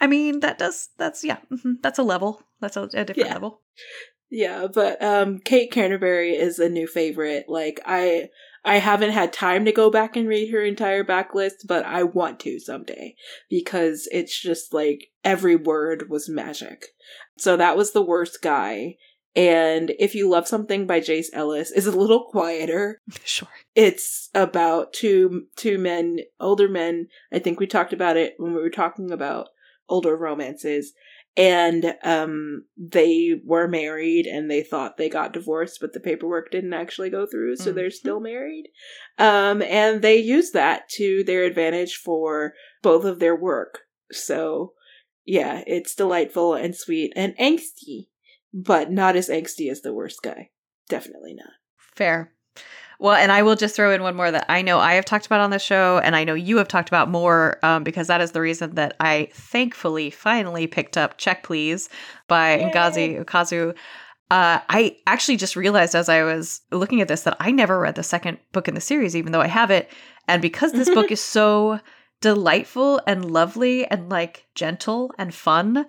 I 0.00 0.06
mean, 0.06 0.40
that 0.40 0.58
does 0.58 0.88
that's 0.96 1.22
yeah, 1.22 1.38
mhm, 1.52 1.74
that's 1.82 1.98
a 1.98 2.02
level. 2.02 2.42
That's 2.60 2.76
a, 2.76 2.82
a 2.84 3.04
different 3.04 3.18
Yeah. 3.28 3.34
level. 3.34 3.62
Yeah, 4.30 4.66
but 4.72 5.02
um 5.02 5.38
Kate 5.38 5.70
Canterbary 5.70 6.32
is 6.34 6.58
a 6.58 6.68
new 6.68 6.86
favorite. 6.86 7.44
Like 7.48 7.80
I 7.84 8.28
I 8.64 8.78
haven't 8.78 9.12
had 9.12 9.32
time 9.32 9.64
to 9.64 9.72
go 9.72 9.90
back 9.90 10.16
and 10.16 10.28
read 10.28 10.52
her 10.52 10.62
entire 10.62 11.04
backlist, 11.04 11.66
but 11.66 11.84
I 11.84 12.02
want 12.02 12.40
to 12.40 12.58
someday 12.58 13.14
because 13.48 14.08
it's 14.12 14.38
just 14.38 14.74
like 14.74 15.08
every 15.24 15.56
word 15.56 16.10
was 16.10 16.28
magic. 16.28 16.86
So 17.38 17.56
that 17.56 17.76
was 17.76 17.92
the 17.92 18.02
worst 18.02 18.42
guy. 18.42 18.96
And 19.36 19.92
if 19.98 20.14
you 20.14 20.28
love 20.28 20.48
something 20.48 20.86
by 20.86 21.00
Jace 21.00 21.28
Ellis 21.32 21.70
is 21.70 21.86
a 21.86 21.96
little 21.96 22.24
quieter. 22.24 23.00
Sure. 23.24 23.48
It's 23.74 24.30
about 24.34 24.92
two 24.92 25.46
two 25.56 25.78
men, 25.78 26.18
older 26.40 26.68
men. 26.68 27.06
I 27.32 27.38
think 27.38 27.60
we 27.60 27.66
talked 27.66 27.92
about 27.92 28.16
it 28.16 28.34
when 28.38 28.52
we 28.54 28.60
were 28.60 28.70
talking 28.70 29.12
about 29.12 29.48
older 29.88 30.16
romances 30.16 30.92
and 31.38 31.94
um 32.02 32.64
they 32.76 33.40
were 33.44 33.68
married 33.68 34.26
and 34.26 34.50
they 34.50 34.62
thought 34.62 34.96
they 34.96 35.08
got 35.08 35.32
divorced 35.32 35.78
but 35.80 35.92
the 35.92 36.00
paperwork 36.00 36.50
didn't 36.50 36.74
actually 36.74 37.08
go 37.08 37.24
through 37.24 37.54
so 37.56 37.72
they're 37.72 37.86
Mhm. 37.88 37.92
still 37.92 38.20
married 38.20 38.68
um 39.18 39.62
and 39.62 40.02
they 40.02 40.16
use 40.18 40.50
that 40.50 40.88
to 40.90 41.22
their 41.24 41.44
advantage 41.44 41.96
for 41.96 42.54
both 42.82 43.04
of 43.04 43.20
their 43.20 43.36
work 43.36 43.82
so 44.10 44.74
yeah 45.24 45.62
it's 45.66 45.94
delightful 45.94 46.54
and 46.54 46.74
sweet 46.74 47.12
and 47.14 47.36
angsty 47.38 48.08
but 48.52 48.90
not 48.90 49.14
as 49.14 49.28
angsty 49.28 49.70
as 49.70 49.82
the 49.82 49.94
worst 49.94 50.20
guy 50.22 50.50
definitely 50.88 51.34
not 51.34 51.52
Fair. 51.94 52.32
Well, 53.00 53.14
and 53.14 53.30
I 53.30 53.42
will 53.42 53.54
just 53.54 53.76
throw 53.76 53.92
in 53.92 54.02
one 54.02 54.16
more 54.16 54.30
that 54.30 54.46
I 54.48 54.60
know 54.60 54.80
I 54.80 54.94
have 54.94 55.04
talked 55.04 55.26
about 55.26 55.40
on 55.40 55.50
the 55.50 55.60
show, 55.60 56.00
and 56.02 56.16
I 56.16 56.24
know 56.24 56.34
you 56.34 56.56
have 56.56 56.66
talked 56.66 56.88
about 56.88 57.08
more 57.08 57.58
um, 57.62 57.84
because 57.84 58.08
that 58.08 58.20
is 58.20 58.32
the 58.32 58.40
reason 58.40 58.74
that 58.74 58.96
I 58.98 59.28
thankfully 59.32 60.10
finally 60.10 60.66
picked 60.66 60.96
up 60.96 61.16
Check 61.16 61.44
Please 61.44 61.88
by 62.26 62.56
Yay. 62.56 62.72
Ngozi 62.72 63.24
Ukazu. 63.24 63.70
Uh, 64.30 64.60
I 64.68 64.96
actually 65.06 65.36
just 65.36 65.54
realized 65.54 65.94
as 65.94 66.08
I 66.08 66.24
was 66.24 66.60
looking 66.72 67.00
at 67.00 67.08
this 67.08 67.22
that 67.22 67.36
I 67.38 67.52
never 67.52 67.78
read 67.78 67.94
the 67.94 68.02
second 68.02 68.38
book 68.52 68.66
in 68.66 68.74
the 68.74 68.80
series, 68.80 69.14
even 69.14 69.30
though 69.30 69.40
I 69.40 69.46
have 69.46 69.70
it. 69.70 69.90
And 70.26 70.42
because 70.42 70.72
this 70.72 70.90
book 70.90 71.10
is 71.12 71.22
so 71.22 71.78
delightful 72.20 73.00
and 73.06 73.30
lovely 73.30 73.86
and 73.86 74.10
like 74.10 74.44
gentle 74.56 75.12
and 75.18 75.32
fun, 75.32 75.86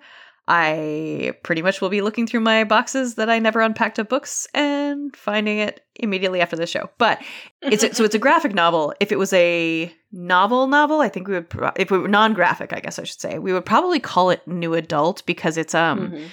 I 0.52 1.32
pretty 1.44 1.62
much 1.62 1.80
will 1.80 1.90
be 1.90 2.00
looking 2.02 2.26
through 2.26 2.40
my 2.40 2.64
boxes 2.64 3.14
that 3.14 3.30
I 3.30 3.38
never 3.38 3.60
unpacked 3.60 4.00
of 4.00 4.08
books 4.08 4.48
and 4.52 5.14
finding 5.14 5.58
it 5.58 5.84
immediately 5.94 6.40
after 6.40 6.56
the 6.56 6.66
show. 6.66 6.90
But 6.98 7.22
it's 7.62 7.84
a, 7.84 7.94
so 7.94 8.02
it's 8.02 8.16
a 8.16 8.18
graphic 8.26 8.52
novel. 8.52 8.92
If 8.98 9.12
it 9.12 9.18
was 9.18 9.32
a 9.32 9.94
novel 10.10 10.66
novel, 10.66 11.00
I 11.00 11.08
think 11.08 11.28
we 11.28 11.34
would 11.34 11.48
pro- 11.48 11.70
if 11.76 11.92
we 11.92 11.98
were 11.98 12.08
non-graphic, 12.08 12.72
I 12.72 12.80
guess 12.80 12.98
I 12.98 13.04
should 13.04 13.20
say, 13.20 13.38
we 13.38 13.52
would 13.52 13.64
probably 13.64 14.00
call 14.00 14.30
it 14.30 14.46
new 14.48 14.74
adult 14.74 15.24
because 15.24 15.56
it's 15.56 15.72
um 15.74 16.10
Mhm. 16.10 16.24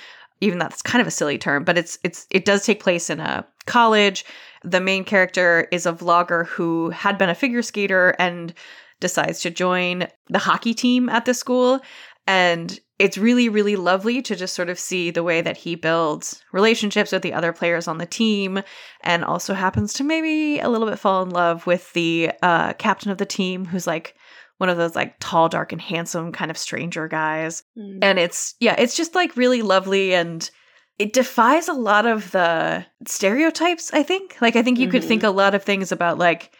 even 0.41 0.57
that's 0.57 0.81
kind 0.81 0.99
of 1.01 1.07
a 1.07 1.11
silly 1.11 1.37
term, 1.37 1.63
but 1.63 1.77
it's 1.77 1.99
it's 2.03 2.25
it 2.31 2.43
does 2.43 2.65
take 2.65 2.81
place 2.81 3.11
in 3.11 3.19
a 3.19 3.45
college. 3.67 4.25
The 4.63 4.81
main 4.81 5.03
character 5.03 5.67
is 5.71 5.85
a 5.85 5.93
vlogger 5.93 6.47
who 6.47 6.89
had 6.89 7.19
been 7.19 7.29
a 7.29 7.35
figure 7.35 7.61
skater 7.61 8.15
and 8.17 8.51
decides 8.99 9.41
to 9.41 9.51
join 9.51 10.07
the 10.27 10.39
hockey 10.39 10.73
team 10.73 11.07
at 11.07 11.25
the 11.25 11.35
school 11.35 11.79
and 12.25 12.79
it's 12.99 13.17
really 13.17 13.47
really 13.49 13.75
lovely 13.75 14.21
to 14.23 14.35
just 14.35 14.55
sort 14.55 14.69
of 14.69 14.79
see 14.79 15.11
the 15.11 15.23
way 15.23 15.39
that 15.41 15.57
he 15.57 15.75
builds 15.75 16.43
relationships 16.51 17.11
with 17.11 17.21
the 17.21 17.33
other 17.33 17.53
players 17.53 17.87
on 17.87 17.97
the 17.99 18.05
team 18.05 18.61
and 19.01 19.23
also 19.23 19.53
happens 19.53 19.93
to 19.93 20.03
maybe 20.03 20.59
a 20.59 20.69
little 20.69 20.87
bit 20.87 20.97
fall 20.99 21.21
in 21.23 21.29
love 21.29 21.67
with 21.67 21.93
the 21.93 22.31
uh, 22.41 22.73
captain 22.73 23.11
of 23.11 23.17
the 23.19 23.25
team 23.25 23.65
who's 23.65 23.85
like 23.87 24.15
one 24.57 24.69
of 24.69 24.77
those 24.77 24.95
like 24.95 25.15
tall 25.19 25.47
dark 25.49 25.71
and 25.71 25.81
handsome 25.81 26.31
kind 26.31 26.49
of 26.49 26.57
stranger 26.57 27.07
guys 27.07 27.63
Mm. 27.77 27.99
and 28.01 28.17
it's 28.19 28.55
yeah 28.59 28.75
it's 28.79 28.95
just 28.97 29.13
like 29.13 29.37
really 29.37 29.61
lovely 29.61 30.15
and 30.15 30.49
it 30.97 31.13
defies 31.13 31.67
a 31.67 31.73
lot 31.73 32.07
of 32.07 32.31
the 32.31 32.83
stereotypes 33.07 33.93
i 33.93 34.01
think 34.03 34.35
like 34.41 34.55
i 34.55 34.63
think 34.63 34.79
you 34.79 34.87
could 34.87 35.03
Mhm. 35.03 35.07
think 35.07 35.23
a 35.23 35.29
lot 35.29 35.53
of 35.55 35.63
things 35.63 35.91
about 35.91 36.17
like 36.17 36.51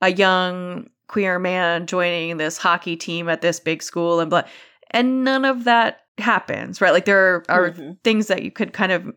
a 0.00 0.10
young 0.12 0.88
queer 1.08 1.38
man 1.38 1.86
joining 1.86 2.36
this 2.38 2.56
hockey 2.58 2.96
team 2.96 3.28
at 3.28 3.40
this 3.42 3.60
big 3.60 3.82
school 3.82 4.20
and 4.20 4.30
blah 4.30 4.42
and 4.94 5.24
none 5.24 5.44
of 5.44 5.64
that 5.64 6.00
happens 6.18 6.80
right 6.80 6.92
like 6.92 7.04
there 7.04 7.42
are, 7.48 7.70
Mhm. 7.72 7.98
things 8.04 8.28
that 8.28 8.42
you 8.42 8.50
could 8.50 8.72
kind 8.72 8.92
of 8.92 9.12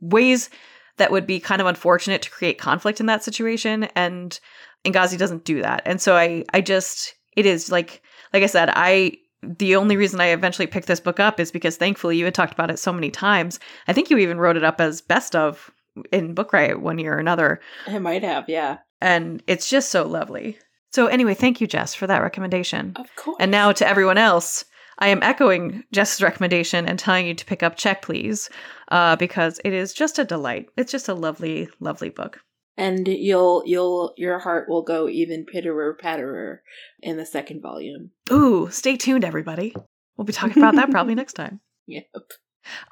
ways 0.00 0.50
that 0.98 1.10
would 1.10 1.26
be 1.26 1.40
kind 1.40 1.60
of 1.60 1.66
unfortunate 1.66 2.22
to 2.22 2.30
create 2.30 2.58
conflict 2.58 3.00
in 3.00 3.06
that 3.06 3.24
situation 3.24 3.84
and 3.96 4.38
Ngozi 4.84 5.16
doesn't 5.16 5.44
do 5.44 5.62
that. 5.62 5.82
And 5.86 6.00
so 6.00 6.16
I 6.16 6.44
I 6.52 6.60
just 6.60 7.14
it 7.36 7.46
is 7.46 7.70
like 7.70 8.02
like 8.32 8.42
I 8.42 8.46
said, 8.46 8.70
I 8.74 9.12
the 9.42 9.76
only 9.76 9.96
reason 9.96 10.20
I 10.20 10.26
eventually 10.28 10.66
picked 10.66 10.86
this 10.88 11.00
book 11.00 11.18
up 11.20 11.38
is 11.40 11.50
because 11.52 11.76
thankfully 11.76 12.16
you 12.16 12.24
had 12.24 12.34
talked 12.34 12.52
about 12.52 12.70
it 12.70 12.78
so 12.78 12.92
many 12.92 13.10
times. 13.10 13.58
I 13.88 13.92
think 13.92 14.10
you 14.10 14.18
even 14.18 14.38
wrote 14.38 14.56
it 14.56 14.64
up 14.64 14.80
as 14.80 15.00
best 15.00 15.34
of 15.36 15.70
in 16.10 16.34
Book 16.34 16.52
Riot 16.52 16.80
one 16.80 16.98
year 16.98 17.14
or 17.14 17.18
another. 17.18 17.60
I 17.86 17.98
might 17.98 18.22
have, 18.24 18.48
yeah. 18.48 18.78
And 19.00 19.42
it's 19.46 19.68
just 19.68 19.90
so 19.90 20.06
lovely. 20.06 20.58
So 20.92 21.06
anyway, 21.06 21.34
thank 21.34 21.60
you, 21.60 21.66
Jess, 21.66 21.94
for 21.94 22.06
that 22.06 22.22
recommendation. 22.22 22.92
Of 22.96 23.06
course. 23.16 23.36
And 23.40 23.50
now 23.50 23.72
to 23.72 23.86
everyone 23.86 24.18
else, 24.18 24.64
I 25.02 25.08
am 25.08 25.20
echoing 25.20 25.82
Jess's 25.90 26.22
recommendation 26.22 26.86
and 26.86 26.96
telling 26.96 27.26
you 27.26 27.34
to 27.34 27.44
pick 27.44 27.64
up 27.64 27.76
Check 27.76 28.02
Please, 28.02 28.48
uh, 28.92 29.16
because 29.16 29.60
it 29.64 29.72
is 29.72 29.92
just 29.92 30.20
a 30.20 30.24
delight. 30.24 30.68
It's 30.76 30.92
just 30.92 31.08
a 31.08 31.14
lovely, 31.14 31.68
lovely 31.80 32.08
book. 32.08 32.38
and 32.76 33.08
you'll 33.08 33.64
you'll 33.66 34.14
your 34.16 34.38
heart 34.38 34.68
will 34.68 34.82
go 34.82 35.08
even 35.08 35.44
pitterer 35.44 35.94
patterer 35.98 36.58
in 37.02 37.16
the 37.16 37.26
second 37.26 37.60
volume. 37.60 38.12
Ooh, 38.30 38.70
stay 38.70 38.96
tuned, 38.96 39.24
everybody. 39.24 39.74
We'll 40.16 40.24
be 40.24 40.32
talking 40.32 40.62
about 40.62 40.76
that 40.76 40.90
probably 40.92 41.14
next 41.22 41.32
time. 41.32 41.60
Yep. 41.88 42.04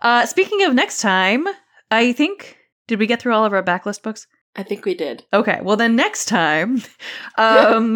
Uh, 0.02 0.26
speaking 0.26 0.64
of 0.64 0.74
next 0.74 1.00
time, 1.00 1.46
I 1.92 2.12
think 2.12 2.58
did 2.88 2.98
we 2.98 3.06
get 3.06 3.22
through 3.22 3.34
all 3.34 3.44
of 3.44 3.52
our 3.52 3.62
backlist 3.62 4.02
books? 4.02 4.26
I 4.56 4.64
think 4.64 4.84
we 4.84 4.94
did. 4.94 5.24
Okay, 5.32 5.60
well 5.62 5.76
then 5.76 5.94
next 5.94 6.24
time, 6.24 6.82
um, 7.38 7.94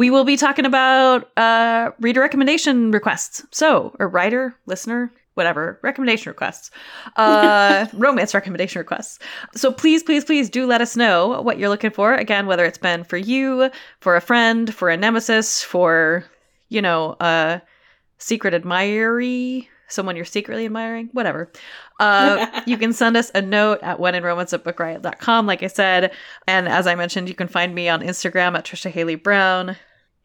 we 0.00 0.08
will 0.08 0.24
be 0.24 0.38
talking 0.38 0.64
about 0.64 1.30
uh, 1.36 1.90
reader 2.00 2.22
recommendation 2.22 2.90
requests. 2.90 3.44
So, 3.50 3.94
a 4.00 4.06
writer, 4.06 4.56
listener, 4.64 5.12
whatever 5.34 5.78
recommendation 5.82 6.30
requests, 6.30 6.70
uh, 7.16 7.84
romance 7.92 8.32
recommendation 8.32 8.78
requests. 8.78 9.18
So 9.54 9.70
please, 9.70 10.02
please, 10.02 10.24
please 10.24 10.48
do 10.48 10.64
let 10.64 10.80
us 10.80 10.96
know 10.96 11.42
what 11.42 11.58
you're 11.58 11.68
looking 11.68 11.90
for. 11.90 12.14
Again, 12.14 12.46
whether 12.46 12.64
it's 12.64 12.78
been 12.78 13.04
for 13.04 13.18
you, 13.18 13.70
for 14.00 14.16
a 14.16 14.22
friend, 14.22 14.74
for 14.74 14.88
a 14.88 14.96
nemesis, 14.96 15.62
for 15.62 16.24
you 16.70 16.80
know, 16.80 17.16
a 17.20 17.60
secret 18.16 18.54
admirer 18.54 19.20
someone 19.92 20.16
you're 20.16 20.24
secretly 20.24 20.64
admiring, 20.64 21.10
whatever. 21.12 21.50
Uh, 21.98 22.62
you 22.66 22.78
can 22.78 22.92
send 22.92 23.16
us 23.16 23.30
a 23.34 23.42
note 23.42 23.80
at 23.82 23.98
wheninromance 23.98 24.52
at 24.52 24.64
bookriot.com, 24.64 25.46
like 25.46 25.62
I 25.62 25.66
said. 25.66 26.12
And 26.46 26.68
as 26.68 26.86
I 26.86 26.94
mentioned, 26.94 27.28
you 27.28 27.34
can 27.34 27.48
find 27.48 27.74
me 27.74 27.88
on 27.88 28.00
Instagram 28.00 28.56
at 28.56 28.64
Trisha 28.64 28.90
Haley 28.90 29.16
Brown. 29.16 29.76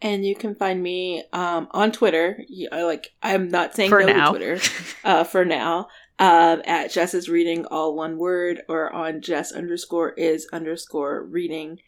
And 0.01 0.25
you 0.25 0.35
can 0.35 0.55
find 0.55 0.83
me 0.83 1.23
um, 1.33 1.67
on 1.71 1.91
Twitter. 1.91 2.43
You- 2.47 2.69
I 2.71 2.83
like 2.83 3.13
I'm 3.23 3.49
not 3.49 3.75
saying 3.75 3.89
For 3.89 4.01
no 4.01 4.13
now. 4.13 4.29
Twitter 4.29 4.59
uh, 5.03 5.23
for 5.23 5.45
now. 5.45 5.87
Um, 6.17 6.61
at 6.65 6.91
Jess 6.91 7.13
is 7.13 7.27
reading 7.27 7.65
all 7.65 7.93
one 7.95 8.17
word 8.17 8.61
or 8.69 8.93
on 8.93 9.19
Jess 9.21 9.51
underscore 9.51 10.11
is 10.13 10.47
underscore 10.53 11.23
reading 11.25 11.79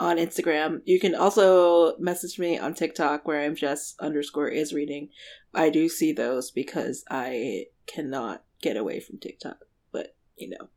on 0.00 0.16
Instagram. 0.16 0.80
You 0.86 0.98
can 0.98 1.14
also 1.14 1.96
message 1.98 2.38
me 2.38 2.58
on 2.58 2.72
TikTok 2.74 3.26
where 3.26 3.42
I'm 3.42 3.54
Jess 3.54 3.94
underscore 4.00 4.48
is 4.48 4.72
reading. 4.72 5.10
I 5.52 5.68
do 5.68 5.88
see 5.90 6.12
those 6.12 6.50
because 6.50 7.04
I 7.10 7.66
cannot 7.86 8.42
get 8.62 8.76
away 8.78 9.00
from 9.00 9.18
TikTok, 9.18 9.58
but 9.92 10.16
you 10.36 10.48
know, 10.48 10.68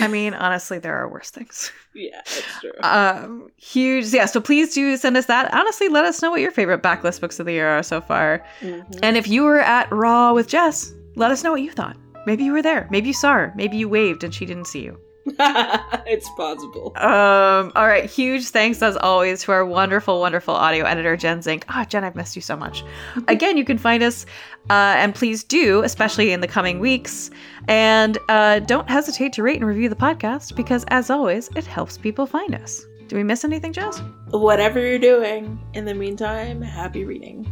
I 0.00 0.08
mean, 0.08 0.34
honestly, 0.34 0.78
there 0.78 0.94
are 0.96 1.08
worse 1.08 1.30
things. 1.30 1.72
yeah, 1.94 2.20
that's 2.24 2.60
true. 2.60 2.72
Um, 2.82 3.50
huge. 3.56 4.06
Yeah, 4.06 4.26
so 4.26 4.40
please 4.40 4.74
do 4.74 4.96
send 4.96 5.16
us 5.16 5.26
that. 5.26 5.52
Honestly, 5.52 5.88
let 5.88 6.04
us 6.04 6.20
know 6.22 6.30
what 6.30 6.40
your 6.40 6.50
favorite 6.50 6.82
backlist 6.82 7.20
books 7.20 7.38
of 7.40 7.46
the 7.46 7.52
year 7.52 7.68
are 7.68 7.82
so 7.82 8.00
far. 8.00 8.44
Mhm. 8.60 9.00
And 9.02 9.16
if 9.16 9.26
you 9.28 9.42
were 9.44 9.60
at 9.60 9.90
Raw 9.92 10.32
with 10.32 10.48
Jess, 10.48 10.92
let 11.16 11.30
us 11.30 11.42
know 11.42 11.52
what 11.52 11.62
you 11.62 11.70
thought. 11.72 11.96
Maybe 12.26 12.44
you 12.44 12.52
were 12.52 12.62
there. 12.62 12.86
Maybe 12.90 13.08
you 13.08 13.14
saw 13.14 13.32
her. 13.34 13.52
Maybe 13.56 13.76
you 13.76 13.88
waved 13.88 14.22
and 14.24 14.34
she 14.34 14.44
didn't 14.44 14.66
see 14.66 14.82
you. 14.82 14.98
it's 16.06 16.28
possible. 16.36 16.92
Um, 16.96 17.70
all 17.76 17.86
right. 17.86 18.04
Huge 18.08 18.48
thanks 18.48 18.82
as 18.82 18.96
always 18.96 19.42
to 19.42 19.52
our 19.52 19.64
wonderful, 19.64 20.20
wonderful 20.20 20.54
audio 20.54 20.84
editor, 20.86 21.16
Jen 21.18 21.42
Zink. 21.42 21.64
Ah, 21.68 21.84
Jen, 21.84 22.02
I've 22.04 22.16
missed 22.16 22.34
you 22.34 22.40
so 22.42 22.56
much. 22.56 22.82
Again, 23.28 23.56
you 23.58 23.64
can 23.64 23.76
find 23.78 24.02
us, 24.02 24.24
uh, 24.70 24.94
and 24.96 25.14
please 25.14 25.42
do, 25.44 25.82
especially 25.82 26.32
in 26.32 26.40
the 26.40 26.48
coming 26.48 26.78
weeks. 26.78 27.30
And 27.68 28.18
uh, 28.28 28.60
don't 28.60 28.88
hesitate 28.88 29.32
to 29.34 29.42
rate 29.42 29.56
and 29.56 29.66
review 29.66 29.88
the 29.88 29.96
podcast 29.96 30.54
because, 30.56 30.84
as 30.88 31.10
always, 31.10 31.48
it 31.56 31.66
helps 31.66 31.96
people 31.96 32.26
find 32.26 32.54
us. 32.54 32.84
Do 33.08 33.16
we 33.16 33.22
miss 33.22 33.44
anything, 33.44 33.72
Jess? 33.72 34.02
Whatever 34.30 34.80
you're 34.80 34.98
doing, 34.98 35.58
in 35.72 35.86
the 35.86 35.94
meantime, 35.94 36.60
happy 36.60 37.04
reading. 37.04 37.50